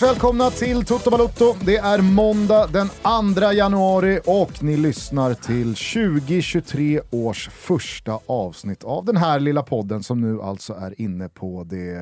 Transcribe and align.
varmt 0.00 0.12
välkomna 0.12 0.50
till 0.50 0.84
Toto 0.84 1.10
Balotto. 1.10 1.54
Det 1.64 1.76
är 1.76 2.00
måndag 2.02 2.66
den 2.66 2.88
2 3.34 3.52
januari 3.52 4.20
och 4.26 4.62
ni 4.62 4.76
lyssnar 4.76 5.34
till 5.34 5.74
2023 5.74 7.00
års 7.10 7.48
första 7.48 8.20
avsnitt 8.26 8.84
av 8.84 9.04
den 9.04 9.16
här 9.16 9.40
lilla 9.40 9.62
podden 9.62 10.02
som 10.02 10.20
nu 10.20 10.42
alltså 10.42 10.72
är 10.72 11.00
inne 11.00 11.28
på 11.28 11.64
det 11.64 12.00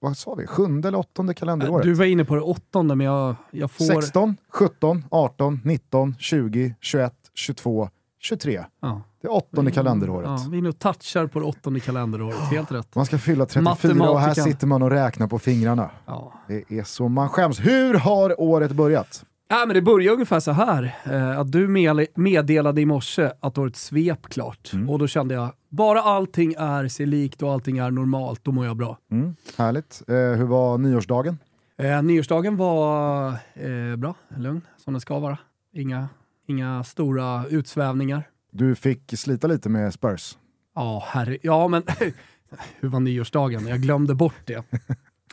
vad 0.00 0.16
sa 0.16 0.34
vi, 0.34 0.46
sjunde 0.46 0.88
eller 0.88 0.98
åttonde 0.98 1.34
kalenderåret? 1.34 1.84
Du 1.84 1.92
var 1.92 2.04
inne 2.04 2.24
på 2.24 2.34
det 2.34 2.40
åttonde, 2.40 2.94
men 2.94 3.06
jag, 3.06 3.36
jag 3.50 3.70
får... 3.70 3.84
16, 3.84 4.36
17, 4.48 5.04
18, 5.10 5.60
19, 5.64 6.14
20, 6.18 6.74
21, 6.80 7.12
22, 7.34 7.88
23. 8.20 8.64
Ja. 8.82 9.02
Det 9.22 9.28
åttonde 9.28 9.70
kalenderåret. 9.70 10.26
Ja, 10.26 10.46
vi 10.50 10.60
nu 10.60 10.72
touchar 10.72 11.26
på 11.26 11.38
det 11.38 11.44
åttonde 11.44 11.80
kalenderåret, 11.80 12.36
helt 12.36 12.72
rätt. 12.72 12.94
Man 12.94 13.06
ska 13.06 13.18
fylla 13.18 13.46
34 13.46 14.10
och 14.10 14.20
här 14.20 14.34
sitter 14.34 14.66
man 14.66 14.82
och 14.82 14.90
räknar 14.90 15.26
på 15.26 15.38
fingrarna. 15.38 15.90
Ja. 16.06 16.32
Det 16.48 16.78
är 16.78 16.84
så 16.84 17.08
man 17.08 17.28
skäms. 17.28 17.60
Hur 17.60 17.94
har 17.94 18.40
året 18.40 18.72
börjat? 18.72 19.24
Ja, 19.48 19.64
men 19.66 19.74
det 19.74 19.82
började 19.82 20.14
ungefär 20.14 20.40
så 20.40 20.52
här. 20.52 20.96
Eh, 21.04 21.38
att 21.38 21.52
du 21.52 21.68
meddelade 22.14 22.80
i 22.80 22.86
morse 22.86 23.30
att 23.40 23.54
du 23.54 23.60
har 23.60 23.68
ett 23.68 23.76
svep 23.76 24.28
klart. 24.28 24.70
Mm. 24.72 24.90
Och 24.90 24.98
då 24.98 25.06
kände 25.06 25.34
jag, 25.34 25.52
bara 25.68 26.00
allting 26.02 26.54
är 26.58 26.88
sig 26.88 27.06
likt 27.06 27.42
och 27.42 27.52
allting 27.52 27.78
är 27.78 27.90
normalt, 27.90 28.44
då 28.44 28.52
mår 28.52 28.66
jag 28.66 28.76
bra. 28.76 28.98
Mm. 29.12 29.36
Härligt. 29.58 30.02
Eh, 30.08 30.14
hur 30.14 30.44
var 30.44 30.78
nyårsdagen? 30.78 31.38
Eh, 31.78 32.02
nyårsdagen 32.02 32.56
var 32.56 33.96
bra, 33.96 34.14
lugn, 34.36 34.60
som 34.84 34.92
den 34.94 35.00
ska 35.00 35.18
vara. 35.18 35.38
Inga, 35.74 36.08
inga 36.48 36.84
stora 36.84 37.46
utsvävningar. 37.46 38.28
Du 38.50 38.74
fick 38.74 39.18
slita 39.18 39.46
lite 39.46 39.68
med 39.68 39.94
Spurs? 39.94 40.38
Ja, 40.74 41.02
herre, 41.06 41.38
ja 41.42 41.68
men 41.68 41.82
hur 42.80 42.88
var 42.88 43.00
nyårsdagen? 43.00 43.66
Jag 43.66 43.80
glömde 43.80 44.14
bort 44.14 44.46
det. 44.46 44.64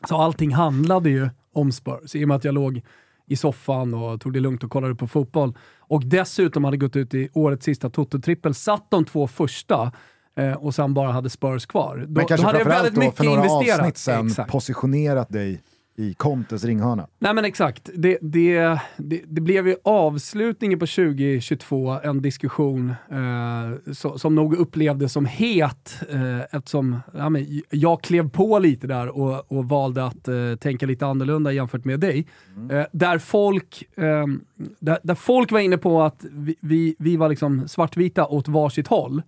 Så 0.08 0.16
allting 0.18 0.54
handlade 0.54 1.10
ju 1.10 1.30
om 1.54 1.72
Spurs, 1.72 2.16
i 2.16 2.24
och 2.24 2.28
med 2.28 2.38
att 2.38 2.44
jag 2.44 2.54
låg 2.54 2.82
i 3.28 3.36
soffan 3.36 3.94
och 3.94 4.22
tog 4.22 4.34
det 4.34 4.40
lugnt 4.40 4.64
och 4.64 4.72
kollade 4.72 4.96
på 4.96 5.08
fotboll. 5.08 5.58
Och 5.80 6.06
dessutom 6.06 6.64
hade 6.64 6.78
gått 6.78 6.96
ut 6.96 7.14
i 7.14 7.30
årets 7.34 7.66
sista 7.66 7.90
Toto-trippel, 7.90 8.54
satt 8.54 8.92
de 8.92 9.06
två 9.06 9.28
första 9.28 9.92
eh, 10.38 10.54
och 10.54 10.76
sen 10.76 10.94
bara 10.94 11.12
hade 11.12 11.30
Spurs 11.30 11.66
kvar. 11.66 11.98
Då, 11.98 12.08
Men 12.08 12.26
kanske 12.28 12.44
då 12.44 12.48
hade 12.48 12.60
jag 12.60 12.66
väldigt 12.66 12.98
mycket 12.98 13.18
för 13.18 13.24
några 13.24 13.46
investerat. 13.46 13.80
avsnitt 13.80 13.98
sen 13.98 14.28
Exakt. 14.28 14.52
positionerat 14.52 15.30
dig 15.30 15.62
i 15.98 16.14
Contes 16.14 16.64
ringhörna. 16.64 17.08
Nej 17.20 17.34
men 17.34 17.46
exakt. 17.46 17.90
Det, 17.96 18.18
det, 18.22 18.80
det, 18.98 19.22
det, 19.28 19.42
blev 19.42 19.68
ju 19.68 19.76
avslutningen 19.84 20.80
på 20.80 20.86
2022 20.86 21.90
en 22.04 22.22
diskussion 22.22 22.90
eh, 22.90 23.94
så, 23.94 24.18
som 24.18 24.36
nog 24.36 24.56
upplevdes 24.56 25.14
som 25.14 25.26
het 25.26 26.04
eh, 26.10 26.56
eftersom 26.56 27.00
ja, 27.14 27.30
men, 27.30 27.62
jag 27.70 28.02
klev 28.02 28.30
på 28.30 28.60
lite 28.60 28.88
där 28.88 29.18
och, 29.18 29.52
och 29.52 29.70
valde 29.70 30.06
att 30.06 30.28
eh, 30.28 30.56
tänka 30.60 30.86
lite 30.86 31.06
annorlunda 31.06 31.52
jämfört 31.52 31.86
med 31.86 32.00
dig. 32.00 32.28
Mm. 32.56 32.78
Eh, 32.78 32.86
där, 32.92 33.18
folk, 33.18 33.84
ehm, 33.96 34.42
där, 34.80 35.00
där, 35.04 35.16
folk 35.16 35.52
var 35.52 35.60
inne 35.60 35.78
på 35.78 36.02
att 36.02 36.26
vi, 36.32 36.56
vi, 36.60 36.96
vi 37.00 37.18
var 37.18 37.30
liksom 37.30 37.68
svartvita 37.68 38.28
åt 38.28 38.48
varsitt 38.48 38.88
håll. 38.88 39.22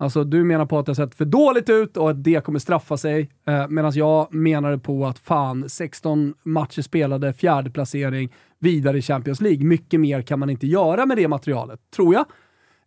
Alltså 0.00 0.24
du 0.24 0.44
menar 0.44 0.66
på 0.66 0.78
att 0.78 0.86
det 0.86 0.90
har 0.90 0.94
sett 0.94 1.14
för 1.14 1.24
dåligt 1.24 1.68
ut 1.68 1.96
och 1.96 2.10
att 2.10 2.24
det 2.24 2.44
kommer 2.44 2.58
straffa 2.58 2.96
sig. 2.96 3.30
Eh, 3.46 3.68
Medan 3.68 3.92
jag 3.94 4.34
menade 4.34 4.78
på 4.78 5.06
att 5.06 5.18
fan, 5.18 5.68
16 5.68 6.34
matcher 6.42 6.82
spelade, 6.82 7.32
fjärde 7.32 7.70
placering, 7.70 8.32
vidare 8.58 8.98
i 8.98 9.02
Champions 9.02 9.40
League. 9.40 9.64
Mycket 9.64 10.00
mer 10.00 10.22
kan 10.22 10.38
man 10.38 10.50
inte 10.50 10.66
göra 10.66 11.06
med 11.06 11.16
det 11.16 11.28
materialet, 11.28 11.80
tror 11.96 12.14
jag. 12.14 12.24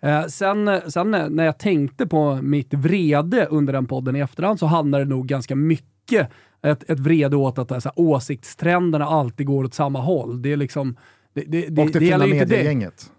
Eh, 0.02 0.25
sen, 0.25 0.81
sen 0.88 1.12
när 1.12 1.46
jag 1.46 1.57
tänkte 1.59 2.07
på 2.07 2.35
mitt 2.41 2.73
vrede 2.73 3.46
under 3.46 3.73
den 3.73 3.85
podden 3.85 4.16
i 4.16 4.19
efterhand 4.19 4.59
så 4.59 4.66
handlar 4.66 5.00
det 5.00 5.06
nog 5.06 5.28
ganska 5.28 5.56
mycket 5.56 6.29
ett, 6.62 6.90
ett 6.90 7.00
vrede 7.00 7.35
åt 7.35 7.57
att 7.57 7.72
alltså, 7.72 7.91
åsiktstrenderna 7.96 9.06
alltid 9.06 9.47
går 9.47 9.63
åt 9.63 9.73
samma 9.73 10.00
håll. 10.00 10.41
Det 10.41 10.52
är 10.52 10.57
liksom... 10.57 10.96
Det, 11.34 11.41
det, 11.41 11.68
det, 11.68 11.81
och 11.81 11.88
det, 11.88 12.00
det 12.00 12.06
fina 12.06 12.28
mediegänget. 12.28 13.12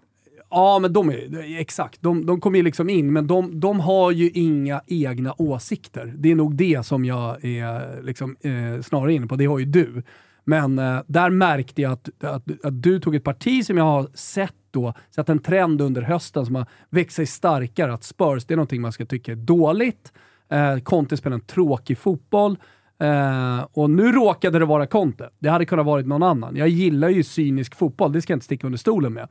Ja, 0.55 0.79
men 0.79 0.93
de 0.93 1.09
är, 1.09 1.59
exakt. 1.59 2.01
De, 2.01 2.25
de 2.25 2.41
kommer 2.41 2.57
ju 2.57 2.63
liksom 2.63 2.89
in, 2.89 3.13
men 3.13 3.27
de, 3.27 3.59
de 3.59 3.79
har 3.79 4.11
ju 4.11 4.29
inga 4.29 4.81
egna 4.87 5.33
åsikter. 5.37 6.13
Det 6.17 6.31
är 6.31 6.35
nog 6.35 6.55
det 6.55 6.85
som 6.85 7.05
jag 7.05 7.45
är 7.45 8.01
liksom, 8.03 8.35
eh, 8.41 8.81
snarare 8.81 9.13
inne 9.13 9.27
på. 9.27 9.35
Det 9.35 9.45
har 9.45 9.59
ju 9.59 9.65
du. 9.65 10.03
Men 10.43 10.79
eh, 10.79 10.99
där 11.07 11.29
märkte 11.29 11.81
jag 11.81 11.91
att, 11.91 12.23
att, 12.23 12.65
att, 12.65 12.83
du 12.83 12.99
tog 12.99 13.15
ett 13.15 13.23
parti 13.23 13.65
som 13.65 13.77
jag 13.77 13.83
har 13.83 14.07
sett 14.13 14.55
då, 14.71 14.93
sett 15.15 15.29
en 15.29 15.39
trend 15.39 15.81
under 15.81 16.01
hösten 16.01 16.45
som 16.45 16.55
har 16.55 16.65
växt 16.89 17.15
sig 17.15 17.25
starkare. 17.25 17.93
Att 17.93 18.03
Spurs, 18.03 18.45
det 18.45 18.53
är 18.53 18.55
någonting 18.55 18.81
man 18.81 18.91
ska 18.91 19.05
tycka 19.05 19.31
är 19.31 19.35
dåligt. 19.35 20.13
Eh, 20.51 20.77
Conte 20.77 21.17
spelar 21.17 21.35
en 21.35 21.45
tråkig 21.45 21.97
fotboll. 21.97 22.57
Uh, 23.03 23.65
och 23.73 23.89
nu 23.89 24.11
råkade 24.11 24.59
det 24.59 24.65
vara 24.65 24.87
Conte. 24.87 25.29
Det 25.39 25.49
hade 25.49 25.65
kunnat 25.65 25.85
varit 25.85 26.07
någon 26.07 26.23
annan. 26.23 26.55
Jag 26.55 26.67
gillar 26.67 27.09
ju 27.09 27.23
cynisk 27.23 27.75
fotboll, 27.75 28.11
det 28.11 28.21
ska 28.21 28.33
jag 28.33 28.35
inte 28.35 28.45
sticka 28.45 28.67
under 28.67 28.77
stolen 28.77 29.13
med. 29.13 29.27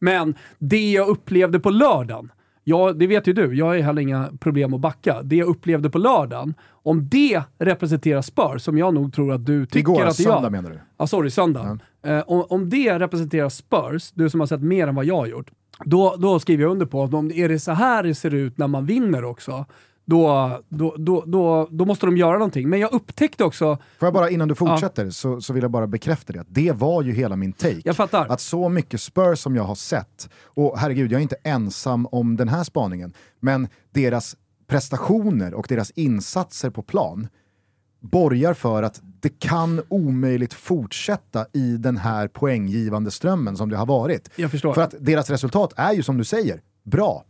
Men 0.00 0.34
det 0.58 0.90
jag 0.90 1.08
upplevde 1.08 1.60
på 1.60 1.70
lördagen, 1.70 2.32
ja, 2.64 2.92
det 2.92 3.06
vet 3.06 3.26
ju 3.26 3.32
du, 3.32 3.54
jag 3.54 3.66
har 3.66 3.78
heller 3.78 4.02
inga 4.02 4.28
problem 4.40 4.74
att 4.74 4.80
backa. 4.80 5.22
Det 5.22 5.36
jag 5.36 5.48
upplevde 5.48 5.90
på 5.90 5.98
lördagen, 5.98 6.54
om 6.82 7.08
det 7.08 7.42
representerar 7.58 8.22
Spurs, 8.22 8.62
som 8.62 8.78
jag 8.78 8.94
nog 8.94 9.14
tror 9.14 9.32
att 9.32 9.46
du 9.46 9.66
tycker 9.66 9.78
Igår, 9.78 10.02
att 10.06 10.16
det 10.16 10.22
gör. 10.22 10.32
söndag 10.32 10.50
menar 10.50 10.70
du? 10.70 10.80
Ja, 10.98 11.06
sorry, 11.06 11.30
söndag. 11.30 11.78
Ja. 12.02 12.18
Uh, 12.18 12.24
om, 12.26 12.44
om 12.48 12.70
det 12.70 12.98
representerar 12.98 13.48
Spurs, 13.48 14.10
du 14.14 14.30
som 14.30 14.40
har 14.40 14.46
sett 14.46 14.62
mer 14.62 14.86
än 14.86 14.94
vad 14.94 15.04
jag 15.04 15.16
har 15.16 15.26
gjort, 15.26 15.50
då, 15.84 16.16
då 16.18 16.38
skriver 16.38 16.62
jag 16.62 16.72
under 16.72 16.86
på 16.86 17.02
att 17.02 17.14
om 17.14 17.30
är 17.30 17.48
det 17.48 17.58
så 17.58 17.72
här 17.72 18.02
det 18.02 18.14
ser 18.14 18.34
ut 18.34 18.58
när 18.58 18.68
man 18.68 18.86
vinner 18.86 19.24
också, 19.24 19.66
då, 20.10 20.60
då, 20.68 20.94
då, 20.98 21.24
då, 21.26 21.68
då 21.70 21.84
måste 21.84 22.06
de 22.06 22.16
göra 22.16 22.32
någonting. 22.32 22.68
Men 22.68 22.80
jag 22.80 22.92
upptäckte 22.92 23.44
också... 23.44 23.78
Får 23.98 24.06
jag 24.06 24.14
bara 24.14 24.30
innan 24.30 24.48
du 24.48 24.54
fortsätter 24.54 25.04
ja. 25.04 25.10
så, 25.10 25.40
så 25.40 25.52
vill 25.52 25.62
jag 25.62 25.70
bara 25.70 25.86
bekräfta 25.86 26.32
det. 26.32 26.44
Det 26.48 26.72
var 26.72 27.02
ju 27.02 27.12
hela 27.12 27.36
min 27.36 27.52
take. 27.52 27.80
Jag 27.84 27.96
fattar. 27.96 28.26
Att 28.28 28.40
så 28.40 28.68
mycket 28.68 29.00
Spurs 29.00 29.38
som 29.38 29.56
jag 29.56 29.62
har 29.62 29.74
sett, 29.74 30.28
och 30.44 30.78
herregud 30.78 31.12
jag 31.12 31.18
är 31.18 31.22
inte 31.22 31.36
ensam 31.44 32.06
om 32.06 32.36
den 32.36 32.48
här 32.48 32.64
spaningen, 32.64 33.12
men 33.40 33.68
deras 33.90 34.36
prestationer 34.66 35.54
och 35.54 35.66
deras 35.68 35.90
insatser 35.90 36.70
på 36.70 36.82
plan 36.82 37.28
borgar 38.00 38.54
för 38.54 38.82
att 38.82 39.00
det 39.02 39.38
kan 39.38 39.82
omöjligt 39.88 40.54
fortsätta 40.54 41.46
i 41.52 41.76
den 41.76 41.96
här 41.96 42.28
poänggivande 42.28 43.10
strömmen 43.10 43.56
som 43.56 43.70
det 43.70 43.76
har 43.76 43.86
varit. 43.86 44.30
Jag 44.36 44.50
förstår. 44.50 44.74
För 44.74 44.82
att 44.82 44.94
deras 45.00 45.30
resultat 45.30 45.72
är 45.76 45.92
ju 45.92 46.02
som 46.02 46.18
du 46.18 46.24
säger, 46.24 46.60
bra. 46.84 47.24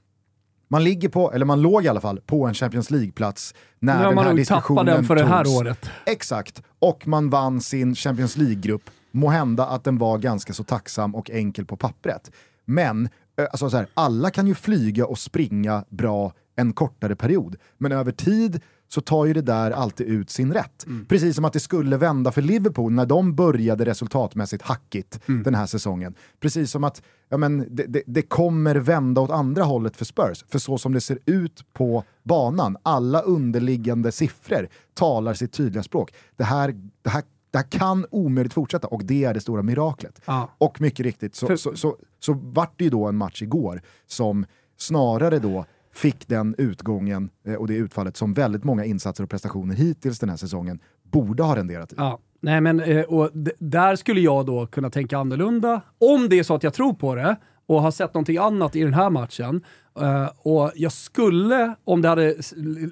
Man 0.72 0.84
ligger 0.84 1.08
på, 1.08 1.32
eller 1.32 1.46
man 1.46 1.62
låg 1.62 1.84
i 1.84 1.88
alla 1.88 2.00
fall, 2.00 2.20
på 2.20 2.46
en 2.46 2.54
Champions 2.54 2.90
League-plats 2.90 3.54
när 3.78 4.08
den 4.08 4.18
här 4.18 4.34
diskussionen 4.34 4.86
den 4.86 5.04
för 5.04 5.16
togs. 5.16 5.28
det 5.28 5.34
här 5.34 5.56
året. 5.60 5.90
Exakt. 6.06 6.62
Och 6.78 7.06
man 7.06 7.30
vann 7.30 7.60
sin 7.60 7.94
Champions 7.94 8.36
League-grupp. 8.36 8.82
Må 9.12 9.28
hända 9.28 9.66
att 9.66 9.84
den 9.84 9.98
var 9.98 10.18
ganska 10.18 10.52
så 10.52 10.64
tacksam 10.64 11.14
och 11.14 11.30
enkel 11.30 11.64
på 11.64 11.76
pappret. 11.76 12.30
Men 12.64 13.08
alltså 13.52 13.70
så 13.70 13.76
här, 13.76 13.86
alla 13.94 14.30
kan 14.30 14.46
ju 14.46 14.54
flyga 14.54 15.06
och 15.06 15.18
springa 15.18 15.84
bra 15.88 16.32
en 16.60 16.72
kortare 16.72 17.16
period. 17.16 17.56
Men 17.78 17.92
över 17.92 18.12
tid 18.12 18.60
så 18.92 19.00
tar 19.00 19.26
ju 19.26 19.32
det 19.32 19.42
där 19.42 19.70
alltid 19.70 20.06
ut 20.06 20.30
sin 20.30 20.52
rätt. 20.52 20.86
Mm. 20.86 21.06
Precis 21.06 21.36
som 21.36 21.44
att 21.44 21.52
det 21.52 21.60
skulle 21.60 21.96
vända 21.96 22.32
för 22.32 22.42
Liverpool 22.42 22.92
när 22.92 23.06
de 23.06 23.34
började 23.34 23.84
resultatmässigt 23.84 24.62
hackigt 24.62 25.20
mm. 25.28 25.42
den 25.42 25.54
här 25.54 25.66
säsongen. 25.66 26.14
Precis 26.40 26.70
som 26.70 26.84
att 26.84 27.02
ja, 27.28 27.36
men, 27.36 27.66
det, 27.70 27.86
det, 27.86 28.02
det, 28.06 28.22
kommer 28.22 28.74
vända 28.74 29.20
åt 29.20 29.30
andra 29.30 29.62
hållet 29.62 29.96
för 29.96 30.04
Spurs. 30.04 30.44
För 30.48 30.58
så 30.58 30.78
som 30.78 30.92
det 30.92 31.00
ser 31.00 31.18
ut 31.26 31.64
på 31.72 32.04
banan, 32.22 32.76
alla 32.82 33.20
underliggande 33.20 34.12
siffror 34.12 34.68
talar 34.94 35.34
sitt 35.34 35.52
tydliga 35.52 35.82
språk. 35.82 36.14
Det 36.36 36.44
här, 36.44 36.74
det 37.02 37.10
här 37.10 37.22
det 37.50 37.58
här 37.58 37.70
kan 37.70 38.06
omöjligt 38.10 38.54
fortsätta 38.54 38.86
och 38.86 39.04
det 39.04 39.24
är 39.24 39.34
det 39.34 39.40
stora 39.40 39.62
miraklet. 39.62 40.20
Ja. 40.24 40.50
Och 40.58 40.80
mycket 40.80 41.06
riktigt 41.06 41.34
så, 41.34 41.46
för... 41.46 41.56
så, 41.56 41.76
så, 41.76 41.96
så 42.20 42.32
vart 42.32 42.78
det 42.78 42.84
ju 42.84 42.90
då 42.90 43.06
en 43.06 43.16
match 43.16 43.42
igår 43.42 43.82
som 44.06 44.46
snarare 44.76 45.38
då 45.38 45.64
fick 45.92 46.28
den 46.28 46.54
utgången 46.58 47.30
eh, 47.46 47.54
och 47.54 47.66
det 47.66 47.74
utfallet 47.74 48.16
som 48.16 48.34
väldigt 48.34 48.64
många 48.64 48.84
insatser 48.84 49.24
och 49.24 49.30
prestationer 49.30 49.74
hittills 49.74 50.18
den 50.18 50.28
här 50.28 50.36
säsongen 50.36 50.80
borde 51.02 51.42
ha 51.42 51.56
renderat 51.56 51.92
i. 51.92 51.94
Ja. 51.98 52.18
Nej, 52.42 52.60
men, 52.60 52.80
eh, 52.80 53.02
och 53.02 53.30
där 53.58 53.96
skulle 53.96 54.20
jag 54.20 54.46
då 54.46 54.66
kunna 54.66 54.90
tänka 54.90 55.18
annorlunda, 55.18 55.80
om 55.98 56.28
det 56.28 56.38
är 56.38 56.42
så 56.42 56.54
att 56.54 56.62
jag 56.62 56.74
tror 56.74 56.92
på 56.92 57.14
det 57.14 57.36
och 57.66 57.82
har 57.82 57.90
sett 57.90 58.14
någonting 58.14 58.36
annat 58.36 58.76
i 58.76 58.82
den 58.82 58.94
här 58.94 59.10
matchen. 59.10 59.64
Eh, 60.00 60.28
och 60.38 60.72
jag 60.74 60.92
skulle, 60.92 61.74
om 61.84 62.02
det 62.02 62.08
hade 62.08 62.36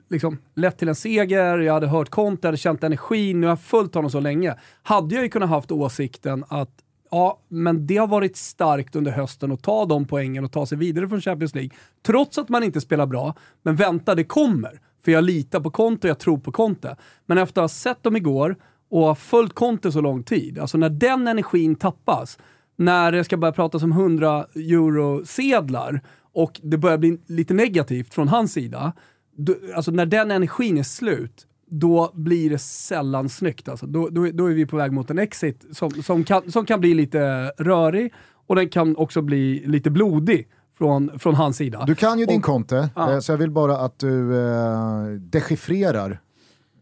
liksom, 0.09 0.39
lett 0.55 0.79
till 0.79 0.89
en 0.89 0.95
seger, 0.95 1.59
jag 1.59 1.75
hade 1.75 1.87
hört 1.87 2.11
Conte, 2.11 2.47
jag 2.47 2.49
hade 2.49 2.57
känt 2.57 2.85
energin, 2.85 3.41
nu 3.41 3.47
har 3.47 3.53
jag 3.53 3.61
följt 3.61 3.95
honom 3.95 4.11
så 4.11 4.21
länge, 4.21 4.55
hade 4.83 5.15
jag 5.15 5.25
ju 5.25 5.31
kunnat 5.31 5.49
haft 5.49 5.71
åsikten 5.71 6.45
att 6.49 6.71
Ja, 7.11 7.41
men 7.49 7.87
det 7.87 7.97
har 7.97 8.07
varit 8.07 8.37
starkt 8.37 8.97
under 8.97 9.13
hösten 9.13 9.53
att 9.53 9.63
ta 9.63 9.85
de 9.85 10.07
poängen 10.07 10.45
och 10.45 10.53
ta 10.53 10.67
sig 10.67 10.79
vidare 10.79 11.09
från 11.09 11.21
Champions 11.21 11.55
League. 11.55 11.71
Trots 12.07 12.39
att 12.39 12.49
man 12.49 12.63
inte 12.65 12.81
spelar 12.81 13.07
bra. 13.07 13.35
Men 13.63 13.77
vänta, 13.77 14.15
det 14.15 14.25
kommer. 14.25 14.81
För 15.05 15.13
jag 15.13 15.25
litar 15.25 15.61
på 15.61 15.71
Conte, 15.71 16.09
jag 16.09 16.19
tror 16.19 16.39
på 16.39 16.53
Conte. 16.53 16.97
Men 17.27 17.39
efter 17.39 17.61
att 17.61 17.65
ha 17.65 17.69
sett 17.69 18.03
dem 18.03 18.17
igår 18.17 18.57
och 18.91 19.19
följt 19.19 19.55
Conte 19.55 19.93
så 19.93 20.01
lång 20.01 20.23
tid, 20.23 20.59
alltså 20.59 20.79
när 20.79 20.91
den 20.91 21.29
energin 21.29 21.77
tappas, 21.77 22.39
när 22.77 23.13
det 23.13 23.25
ska 23.25 23.37
börja 23.37 23.53
pratas 23.53 23.83
om 23.83 23.93
100 23.93 24.47
euro-sedlar 24.55 26.01
och 26.33 26.61
det 26.63 26.79
börjar 26.79 26.99
bli 26.99 27.19
lite 27.27 27.55
negativt 27.55 28.15
från 28.15 28.29
hans 28.29 28.53
sida, 28.53 28.93
då, 29.37 29.55
alltså 29.75 29.91
när 29.91 30.07
den 30.07 30.31
energin 30.31 30.79
är 30.79 30.83
slut, 30.83 31.47
då 31.71 32.11
blir 32.15 32.51
det 32.51 32.59
sällan 32.59 33.29
snyggt. 33.29 33.69
Alltså. 33.69 33.87
Då, 33.87 34.09
då, 34.09 34.27
då 34.33 34.47
är 34.47 34.55
vi 34.55 34.67
på 34.67 34.77
väg 34.77 34.93
mot 34.93 35.11
en 35.11 35.19
exit 35.19 35.65
som, 35.73 35.91
som, 35.91 36.25
kan, 36.25 36.53
som 36.53 36.67
kan 36.67 36.81
bli 36.81 36.95
lite 36.95 37.53
rörig 37.59 38.13
och 38.47 38.57
den 38.57 38.69
kan 38.69 38.97
också 38.97 39.23
bli 39.23 39.63
lite 39.67 39.91
blodig 39.91 40.49
från, 40.79 41.19
från 41.19 41.35
hans 41.35 41.57
sida. 41.57 41.85
Du 41.87 41.95
kan 41.95 42.19
ju 42.19 42.27
din 42.27 42.39
och, 42.39 42.45
Conte, 42.45 42.91
ja. 42.97 43.13
eh, 43.13 43.19
så 43.21 43.33
jag 43.33 43.37
vill 43.39 43.51
bara 43.51 43.79
att 43.79 43.99
du 43.99 44.37
eh, 44.41 45.05
dechiffrerar 45.21 46.21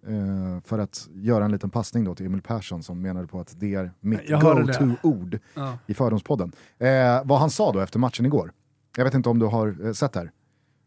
eh, 0.07 0.63
för 0.65 0.79
att 0.79 1.09
göra 1.15 1.45
en 1.45 1.53
liten 1.53 1.71
passning 1.71 2.05
då 2.05 2.15
till 2.15 2.27
Emil 2.27 2.43
Persson 2.43 2.83
som 2.83 3.03
menade 3.03 3.27
på 3.27 3.41
att 3.41 3.61
det 3.61 3.75
är 3.75 3.93
mitt 4.01 4.31
go-to-ord 4.31 5.39
Ja. 5.55 5.79
i 5.87 5.95
Fördomspodden. 5.95 6.53
Eh, 6.79 6.89
vad 7.25 7.39
han 7.39 7.51
sa 7.51 7.73
då 7.73 7.81
efter 7.81 7.99
matchen 7.99 8.27
igår, 8.27 8.53
jag 8.97 9.05
vet 9.05 9.15
inte 9.15 9.29
om 9.29 9.39
du 9.39 9.47
har 9.47 9.87
eh, 9.87 9.93
sett 9.93 10.13
det 10.13 10.21
här, 10.21 10.31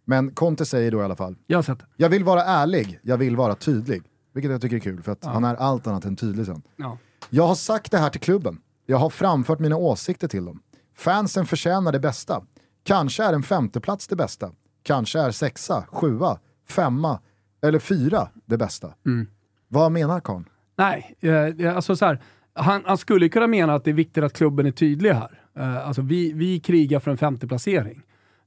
men 0.09 0.31
Conte 0.31 0.65
säger 0.65 0.91
då 0.91 1.01
i 1.01 1.03
alla 1.03 1.15
fall, 1.15 1.35
Jag 1.47 1.57
har 1.57 1.63
sett 1.63 1.79
det. 1.79 1.85
jag 1.97 2.09
vill 2.09 2.23
vara 2.23 2.44
ärlig, 2.44 3.00
jag 3.03 3.17
vill 3.17 3.35
vara 3.35 3.56
tydlig. 3.56 4.03
Vilket 4.33 4.51
jag 4.51 4.61
tycker 4.61 4.75
är 4.75 4.79
kul, 4.79 5.03
för 5.03 5.11
att 5.11 5.25
han 5.25 5.44
är 5.44 5.56
allt 5.56 5.88
annat 5.88 6.06
än 6.06 6.15
tydlig 6.15 6.45
sen. 6.45 6.61
Ja. 6.75 6.97
Jag 7.29 7.47
har 7.47 7.56
sagt 7.56 7.91
det 7.91 7.97
här 7.97 8.09
till 8.09 8.21
klubben. 8.21 8.61
Jag 8.85 8.97
har 8.97 9.09
framfört 9.09 9.59
mina 9.59 9.75
åsikter 9.77 10.27
till 10.27 10.45
dem. 10.45 10.61
Fansen 10.97 11.45
förtjänar 11.45 11.91
det 11.91 12.00
bästa. 12.00 12.41
Kanske 12.83 13.23
är 13.23 13.33
en 13.33 13.44
femteplats 13.44 14.07
det 14.07 14.15
bästa. 14.15 14.51
Kanske 14.83 15.19
är 15.19 15.31
sexa, 15.31 15.85
sjua, 15.91 16.39
femma 16.69 17.19
eller 17.61 17.79
fyra 17.79 18.29
det 18.45 18.57
bästa. 18.57 18.94
Mm. 19.06 19.27
Vad 19.67 19.91
menar 19.91 20.19
Karn? 20.19 20.45
Nej, 20.77 21.15
eh, 21.19 21.75
alltså 21.75 21.95
så 21.95 22.06
här, 22.06 22.21
han, 22.53 22.83
han 22.85 22.97
skulle 22.97 23.29
kunna 23.29 23.47
mena 23.47 23.75
att 23.75 23.83
det 23.83 23.91
är 23.91 23.94
viktigt 23.94 24.23
att 24.23 24.33
klubben 24.33 24.65
är 24.65 24.71
tydlig 24.71 25.11
här. 25.13 25.41
Eh, 25.57 25.88
alltså 25.88 26.01
vi, 26.01 26.33
vi 26.33 26.59
krigar 26.59 27.00
för 27.00 27.11
en 27.11 27.17
femte 27.17 27.47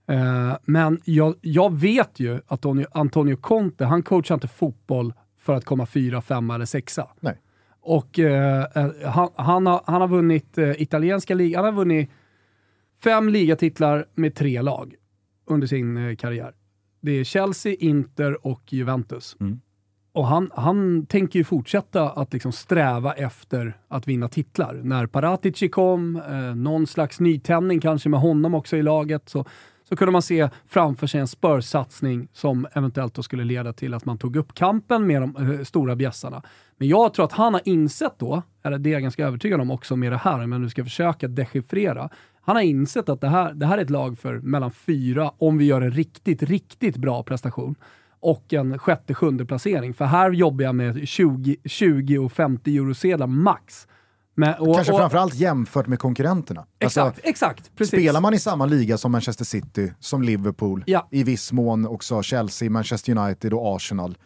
Eh, 0.07 0.57
men 0.65 1.01
jag, 1.05 1.35
jag 1.41 1.75
vet 1.75 2.21
ju 2.21 2.37
att 2.37 2.43
Antonio, 2.53 2.87
Antonio 2.93 3.37
Conte, 3.37 3.85
han 3.85 4.03
coachar 4.03 4.35
inte 4.35 4.49
fotboll 4.49 5.13
för 5.39 5.55
att 5.55 5.65
komma 5.65 5.87
fyra, 5.87 6.23
femma 6.23 6.55
eller 6.55 6.65
sexa. 6.65 7.09
Nej. 7.21 7.39
Och 7.81 8.19
eh, 8.19 8.67
han, 9.05 9.29
han, 9.37 9.67
har, 9.67 9.83
han 9.87 10.01
har 10.01 10.09
vunnit 10.09 10.59
eh, 10.59 10.83
italienska 10.83 11.35
ligan, 11.35 11.65
han 11.65 11.75
har 11.75 11.81
vunnit 11.81 12.11
fem 13.05 13.29
ligatitlar 13.29 14.07
med 14.15 14.35
tre 14.35 14.63
lag 14.63 14.95
under 15.47 15.67
sin 15.67 16.17
karriär. 16.17 16.53
Det 17.01 17.13
är 17.13 17.25
Chelsea, 17.25 17.75
Inter 17.75 18.47
och 18.47 18.73
Juventus. 18.73 19.37
Mm. 19.41 19.61
Och 20.13 20.27
han, 20.27 20.51
han 20.55 21.07
tänker 21.07 21.39
ju 21.39 21.45
fortsätta 21.45 22.11
att 22.11 22.33
liksom 22.33 22.53
sträva 22.53 23.13
efter 23.13 23.77
att 23.89 24.09
vinna 24.09 24.29
titlar. 24.29 24.81
När 24.83 25.07
Paratici 25.07 25.69
kom, 25.69 26.17
eh, 26.17 26.55
någon 26.55 26.87
slags 26.87 27.21
nytändning 27.21 27.81
kanske 27.81 28.09
med 28.09 28.21
honom 28.21 28.55
också 28.55 28.77
i 28.77 28.83
laget, 28.83 29.29
så, 29.29 29.45
så 29.93 29.97
kunde 29.97 30.13
man 30.13 30.23
se 30.23 30.49
framför 30.67 31.07
sig 31.07 31.21
en 31.21 31.27
Spurs-satsning 31.27 32.29
som 32.33 32.67
eventuellt 32.73 33.15
då 33.15 33.23
skulle 33.23 33.45
leda 33.45 33.73
till 33.73 33.95
att 33.95 34.05
man 34.05 34.19
tog 34.19 34.37
upp 34.37 34.55
kampen 34.55 35.07
med 35.07 35.23
de 35.23 35.37
äh, 35.37 35.65
stora 35.65 35.97
bjässarna. 35.97 36.43
Men 36.77 36.89
jag 36.89 37.15
tror 37.15 37.25
att 37.25 37.33
han 37.33 37.55
har 37.55 37.63
insett 37.65 38.19
då, 38.19 38.43
eller 38.63 38.79
det 38.79 38.91
är 38.91 38.93
jag 38.93 39.03
ganska 39.03 39.27
övertygad 39.27 39.61
om 39.61 39.71
också 39.71 39.97
med 39.97 40.13
det 40.13 40.17
här, 40.17 40.47
men 40.47 40.63
nu 40.63 40.69
ska 40.69 40.85
försöka 40.85 41.29
dechiffrera. 41.29 42.09
Han 42.43 42.57
har 42.57 42.63
insett 42.63 43.09
att 43.09 43.21
det 43.21 43.29
här, 43.29 43.53
det 43.53 43.67
här 43.67 43.79
är 43.79 43.83
ett 43.83 43.91
lag 43.91 44.19
för 44.19 44.39
mellan 44.39 44.71
fyra, 44.71 45.33
om 45.39 45.59
vi 45.59 45.65
gör 45.65 45.81
en 45.81 45.91
riktigt, 45.91 46.43
riktigt 46.43 46.97
bra 46.97 47.23
prestation, 47.23 47.75
och 48.21 48.53
en 48.53 48.79
sjätte, 48.79 49.15
sjunde 49.15 49.47
placering. 49.47 49.95
För 49.95 50.05
här 50.05 50.31
jobbar 50.31 50.65
jag 50.65 50.75
med 50.75 51.09
20, 51.09 51.57
20 51.65 52.19
och 52.19 52.33
50 52.33 52.77
eurosedlar 52.77 53.27
max. 53.27 53.87
Men, 54.35 54.55
och, 54.55 54.75
Kanske 54.75 54.93
och, 54.93 54.99
framförallt 54.99 55.35
jämfört 55.35 55.87
med 55.87 55.99
konkurrenterna. 55.99 56.67
Exakt, 56.79 57.07
Alltså, 57.07 57.21
exakt. 57.25 57.71
Precis. 57.77 58.01
Spelar 58.01 58.21
man 58.21 58.35
i 58.35 58.39
samma 58.39 58.67
liga 58.67 58.99
som 58.99 59.13
Manchester 59.13 59.45
City, 59.45 59.93
som 60.01 60.23
Liverpool, 60.23 60.85
Ja. 60.87 61.09
i 61.11 61.23
viss 61.23 61.53
mån 61.53 61.87
också 61.87 62.23
Chelsea, 62.23 62.71
Manchester 62.71 63.17
United 63.19 63.53
och 63.55 63.77
Arsenal. 63.77 64.19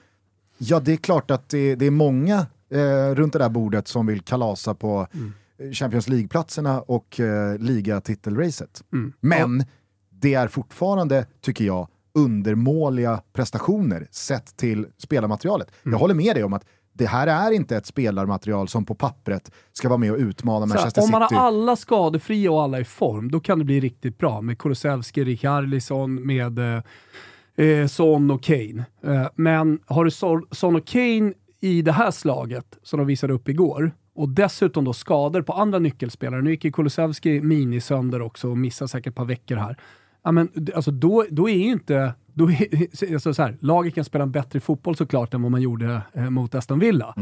Ja, 0.58 0.80
det 0.80 0.92
är 0.92 0.96
klart 0.96 1.30
att 1.30 1.48
det, 1.48 1.74
det 1.74 1.86
är 1.86 1.90
många 1.90 2.46
eh, 2.70 3.14
runt 3.14 3.32
det 3.32 3.38
där 3.38 3.48
bordet 3.48 3.88
som 3.88 4.06
vill 4.06 4.20
kalasa 4.20 4.74
på 4.74 5.06
Mm. 5.14 5.32
Champions 5.74 6.08
League-platserna 6.08 6.80
och 6.80 7.20
eh, 7.20 7.58
ligatitelracet. 7.58 8.82
Mm. 8.92 9.12
Men 9.20 9.64
det 10.10 10.34
är 10.34 10.48
fortfarande, 10.48 11.26
tycker 11.40 11.64
jag, 11.64 11.88
undermåliga 12.14 13.20
prestationer 13.32 14.08
sett 14.10 14.56
till 14.56 14.86
spelarmaterialet. 14.98 15.68
Mm. 15.84 15.92
Jag 15.92 15.98
håller 15.98 16.14
med 16.14 16.36
dig 16.36 16.44
om 16.44 16.52
att 16.52 16.64
det 16.98 17.06
här 17.06 17.26
är 17.26 17.52
inte 17.52 17.76
ett 17.76 17.86
spelarmaterial 17.86 18.68
som 18.68 18.84
på 18.84 18.94
pappret 18.94 19.50
ska 19.72 19.88
vara 19.88 19.98
med 19.98 20.12
och 20.12 20.18
utmana 20.18 20.66
Manchester 20.66 21.02
om 21.02 21.10
man 21.10 21.28
City. 21.28 21.34
har 21.34 21.46
alla 21.46 21.76
skadefria 21.76 22.52
och 22.52 22.62
alla 22.62 22.80
i 22.80 22.84
form, 22.84 23.30
då 23.30 23.40
kan 23.40 23.58
det 23.58 23.64
bli 23.64 23.80
riktigt 23.80 24.18
bra 24.18 24.40
med 24.40 24.58
Kulusevski, 24.58 25.24
Richarlison, 25.24 26.26
med 26.26 26.58
eh, 26.58 27.66
eh, 27.66 27.86
Son 27.86 28.30
och 28.30 28.42
Kane. 28.42 28.84
Eh, 29.04 29.28
men 29.34 29.80
har 29.86 30.04
du 30.04 30.10
Son, 30.50 30.76
och 30.76 30.86
Kane 30.86 31.32
i 31.60 31.82
det 31.82 31.92
här 31.92 32.10
slaget, 32.10 32.78
som 32.82 32.98
de 32.98 33.06
visade 33.06 33.32
upp 33.32 33.48
igår, 33.48 33.90
och 34.14 34.28
dessutom 34.28 34.84
då 34.84 34.92
skador 34.92 35.42
på 35.42 35.52
andra 35.52 35.78
nyckelspelare. 35.78 36.42
Nu 36.42 36.50
gick 36.50 36.64
ju 36.64 36.72
Kulusevski 36.72 37.40
mini 37.40 37.80
sönder 37.80 38.22
också 38.22 38.50
och 38.50 38.58
missar 38.58 38.86
säkert 38.86 39.10
ett 39.10 39.14
par 39.16 39.24
veckor 39.24 39.56
här. 39.56 39.76
Ja, 40.26 40.32
men, 40.32 40.48
alltså, 40.74 40.90
då, 40.90 41.24
då 41.30 41.48
är 41.48 41.54
ju 41.54 41.72
inte... 41.72 42.14
Då 42.34 42.50
är, 42.50 43.12
alltså, 43.14 43.34
så 43.34 43.42
här, 43.42 43.56
laget 43.60 43.94
kan 43.94 44.04
spela 44.04 44.22
en 44.22 44.30
bättre 44.30 44.60
fotboll 44.60 44.96
såklart 44.96 45.34
än 45.34 45.42
vad 45.42 45.50
man 45.50 45.62
gjorde 45.62 46.02
eh, 46.12 46.30
mot 46.30 46.54
Aston 46.54 46.78
Villa. 46.78 47.14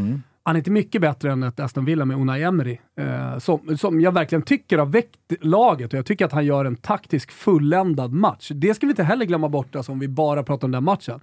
Han 0.43 0.57
är 0.57 0.59
inte 0.59 0.71
mycket 0.71 1.01
bättre 1.01 1.33
än 1.33 1.43
ett 1.43 1.61
Aston 1.61 1.85
Villa 1.85 2.05
med 2.05 2.17
Unai 2.17 2.43
Emery, 2.43 2.79
eh, 2.97 3.39
som, 3.39 3.77
som 3.79 4.01
jag 4.01 4.13
verkligen 4.13 4.43
tycker 4.43 4.79
har 4.79 4.87
väckt 4.87 5.33
laget 5.41 5.93
och 5.93 5.99
jag 5.99 6.07
tycker 6.07 6.25
att 6.25 6.33
han 6.33 6.47
gör 6.47 6.65
en 6.65 6.77
taktisk 6.77 7.31
fulländad 7.31 8.13
match. 8.13 8.51
Det 8.55 8.75
ska 8.75 8.87
vi 8.87 8.91
inte 8.91 9.05
heller 9.05 9.25
glömma 9.25 9.49
bort 9.49 9.77
alltså, 9.77 9.93
om 9.93 9.99
vi 9.99 10.09
bara 10.09 10.43
pratar 10.43 10.69
om 10.69 10.73
den 10.73 10.85
matchen. 10.85 11.21